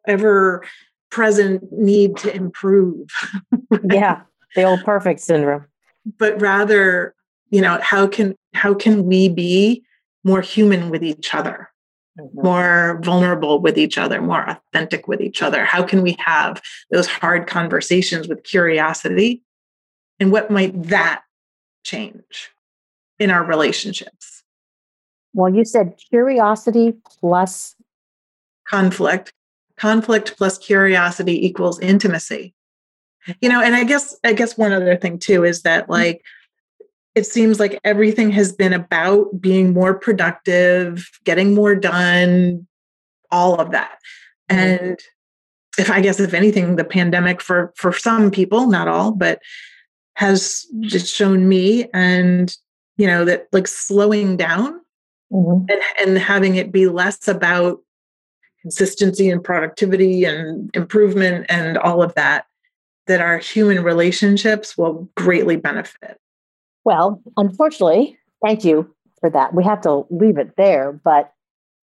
ever 0.07 0.63
present 1.09 1.71
need 1.71 2.17
to 2.17 2.33
improve. 2.33 3.09
Yeah 3.91 4.21
the 4.55 4.63
old 4.63 4.83
perfect 4.83 5.19
syndrome 5.19 5.65
but 6.17 6.39
rather 6.41 7.13
you 7.49 7.61
know 7.61 7.79
how 7.81 8.07
can 8.07 8.35
how 8.53 8.73
can 8.73 9.05
we 9.05 9.29
be 9.29 9.83
more 10.23 10.41
human 10.41 10.89
with 10.89 11.03
each 11.03 11.33
other? 11.33 11.69
Mm-hmm. 12.19 12.41
more 12.41 12.99
vulnerable 13.03 13.59
with 13.59 13.77
each 13.77 13.95
other 13.95 14.19
more 14.21 14.49
authentic 14.49 15.07
with 15.07 15.21
each 15.21 15.43
other? 15.43 15.65
How 15.65 15.83
can 15.83 16.01
we 16.01 16.15
have 16.17 16.59
those 16.89 17.05
hard 17.05 17.45
conversations 17.45 18.27
with 18.27 18.43
curiosity? 18.43 19.43
And 20.19 20.31
what 20.31 20.49
might 20.49 20.81
that 20.85 21.21
change 21.83 22.49
in 23.19 23.29
our 23.29 23.43
relationships? 23.43 24.41
Well 25.35 25.53
you 25.53 25.63
said 25.63 25.99
curiosity 26.09 26.95
plus 27.19 27.75
conflict. 28.67 29.31
Conflict 29.77 30.37
plus 30.37 30.57
curiosity 30.57 31.45
equals 31.45 31.79
intimacy 31.79 32.55
you 33.41 33.49
know 33.49 33.61
and 33.61 33.75
i 33.75 33.83
guess 33.83 34.15
i 34.23 34.33
guess 34.33 34.57
one 34.57 34.71
other 34.71 34.95
thing 34.95 35.17
too 35.17 35.43
is 35.43 35.61
that 35.63 35.83
mm-hmm. 35.83 35.93
like 35.93 36.23
it 37.15 37.25
seems 37.25 37.59
like 37.59 37.79
everything 37.83 38.31
has 38.31 38.53
been 38.53 38.73
about 38.73 39.41
being 39.41 39.73
more 39.73 39.97
productive 39.97 41.09
getting 41.23 41.53
more 41.53 41.75
done 41.75 42.67
all 43.31 43.55
of 43.55 43.71
that 43.71 43.97
mm-hmm. 44.49 44.59
and 44.59 44.99
if 45.77 45.89
i 45.89 46.01
guess 46.01 46.19
if 46.19 46.33
anything 46.33 46.75
the 46.75 46.83
pandemic 46.83 47.41
for 47.41 47.73
for 47.75 47.91
some 47.91 48.31
people 48.31 48.67
not 48.67 48.87
all 48.87 49.11
but 49.11 49.39
has 50.15 50.65
just 50.81 51.13
shown 51.13 51.47
me 51.47 51.87
and 51.93 52.57
you 52.97 53.05
know 53.05 53.23
that 53.23 53.47
like 53.51 53.67
slowing 53.67 54.35
down 54.35 54.79
mm-hmm. 55.31 55.65
and, 55.69 55.81
and 56.01 56.17
having 56.17 56.55
it 56.55 56.71
be 56.71 56.87
less 56.87 57.27
about 57.27 57.79
consistency 58.61 59.29
and 59.29 59.43
productivity 59.43 60.25
and 60.25 60.69
improvement 60.73 61.45
and 61.47 61.77
all 61.77 62.01
of 62.01 62.13
that 62.15 62.46
that 63.07 63.21
our 63.21 63.37
human 63.37 63.83
relationships 63.83 64.77
will 64.77 65.09
greatly 65.15 65.55
benefit. 65.55 66.19
Well, 66.83 67.21
unfortunately, 67.35 68.17
thank 68.45 68.63
you 68.63 68.93
for 69.19 69.29
that. 69.29 69.53
We 69.53 69.63
have 69.63 69.81
to 69.81 70.05
leave 70.09 70.37
it 70.37 70.55
there. 70.57 70.93
But 70.93 71.33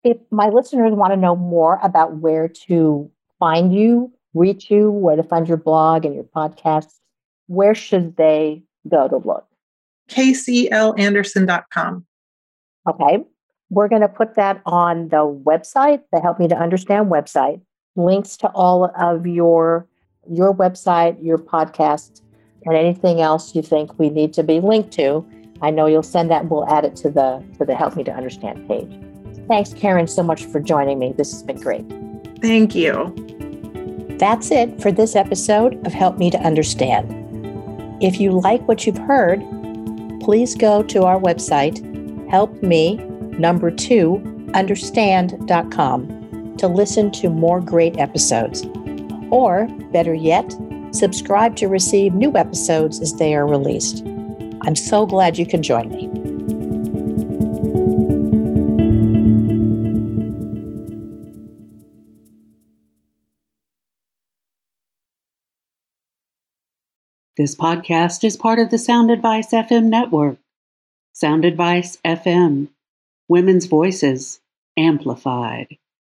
if 0.04 0.16
my 0.30 0.48
listeners 0.48 0.92
want 0.92 1.12
to 1.12 1.16
know 1.16 1.36
more 1.36 1.78
about 1.82 2.16
where 2.16 2.48
to 2.66 3.10
find 3.38 3.74
you, 3.74 4.12
reach 4.34 4.70
you, 4.70 4.90
where 4.90 5.16
to 5.16 5.22
find 5.22 5.48
your 5.48 5.56
blog 5.56 6.04
and 6.04 6.14
your 6.14 6.24
podcasts, 6.24 7.00
where 7.46 7.74
should 7.74 8.16
they 8.16 8.62
go 8.88 9.08
to 9.08 9.16
look? 9.16 9.46
kclanderson.com. 10.08 12.06
Okay. 12.88 13.24
We're 13.70 13.88
going 13.88 14.02
to 14.02 14.08
put 14.08 14.34
that 14.34 14.60
on 14.66 15.08
the 15.08 15.24
website, 15.26 16.02
the 16.12 16.20
Help 16.20 16.38
Me 16.38 16.48
to 16.48 16.56
Understand 16.56 17.10
website. 17.10 17.60
Links 17.96 18.36
to 18.38 18.48
all 18.48 18.90
of 18.96 19.26
your 19.26 19.86
your 20.30 20.54
website, 20.54 21.22
your 21.22 21.38
podcast, 21.38 22.22
and 22.64 22.76
anything 22.76 23.20
else 23.20 23.54
you 23.54 23.62
think 23.62 23.98
we 23.98 24.10
need 24.10 24.32
to 24.34 24.42
be 24.42 24.60
linked 24.60 24.92
to. 24.92 25.26
I 25.60 25.70
know 25.70 25.86
you'll 25.86 26.02
send 26.02 26.30
that. 26.30 26.48
We'll 26.48 26.68
add 26.68 26.84
it 26.84 26.96
to 26.96 27.10
the 27.10 27.42
to 27.58 27.64
the 27.64 27.74
Help 27.74 27.96
Me 27.96 28.04
to 28.04 28.12
Understand 28.12 28.66
page. 28.68 29.00
Thanks, 29.48 29.74
Karen, 29.74 30.06
so 30.06 30.22
much 30.22 30.44
for 30.44 30.60
joining 30.60 30.98
me. 30.98 31.12
This 31.12 31.32
has 31.32 31.42
been 31.42 31.60
great. 31.60 31.84
Thank 32.40 32.74
you. 32.74 33.14
That's 34.18 34.50
it 34.50 34.80
for 34.80 34.92
this 34.92 35.16
episode 35.16 35.84
of 35.86 35.92
Help 35.92 36.18
Me 36.18 36.30
to 36.30 36.38
Understand. 36.38 37.18
If 38.02 38.20
you 38.20 38.32
like 38.32 38.66
what 38.68 38.86
you've 38.86 38.98
heard, 38.98 39.40
please 40.20 40.54
go 40.54 40.82
to 40.84 41.04
our 41.04 41.20
website, 41.20 41.78
help 42.28 42.62
me 42.62 42.96
number 43.38 43.70
two 43.70 44.22
understand.com 44.54 46.56
to 46.58 46.68
listen 46.68 47.10
to 47.10 47.30
more 47.30 47.60
great 47.60 47.98
episodes. 47.98 48.62
Or, 49.32 49.66
better 49.92 50.12
yet, 50.12 50.54
subscribe 50.90 51.56
to 51.56 51.66
receive 51.66 52.12
new 52.12 52.36
episodes 52.36 53.00
as 53.00 53.14
they 53.14 53.34
are 53.34 53.46
released. 53.46 54.04
I'm 54.66 54.76
so 54.76 55.06
glad 55.06 55.38
you 55.38 55.46
can 55.46 55.62
join 55.62 55.88
me. 55.88 56.06
This 67.38 67.56
podcast 67.56 68.24
is 68.24 68.36
part 68.36 68.58
of 68.58 68.68
the 68.68 68.76
Sound 68.76 69.10
Advice 69.10 69.52
FM 69.52 69.84
network. 69.84 70.36
Sound 71.14 71.46
Advice 71.46 71.96
FM, 72.04 72.68
Women's 73.28 73.64
Voices, 73.64 74.40
Amplified. 74.76 75.78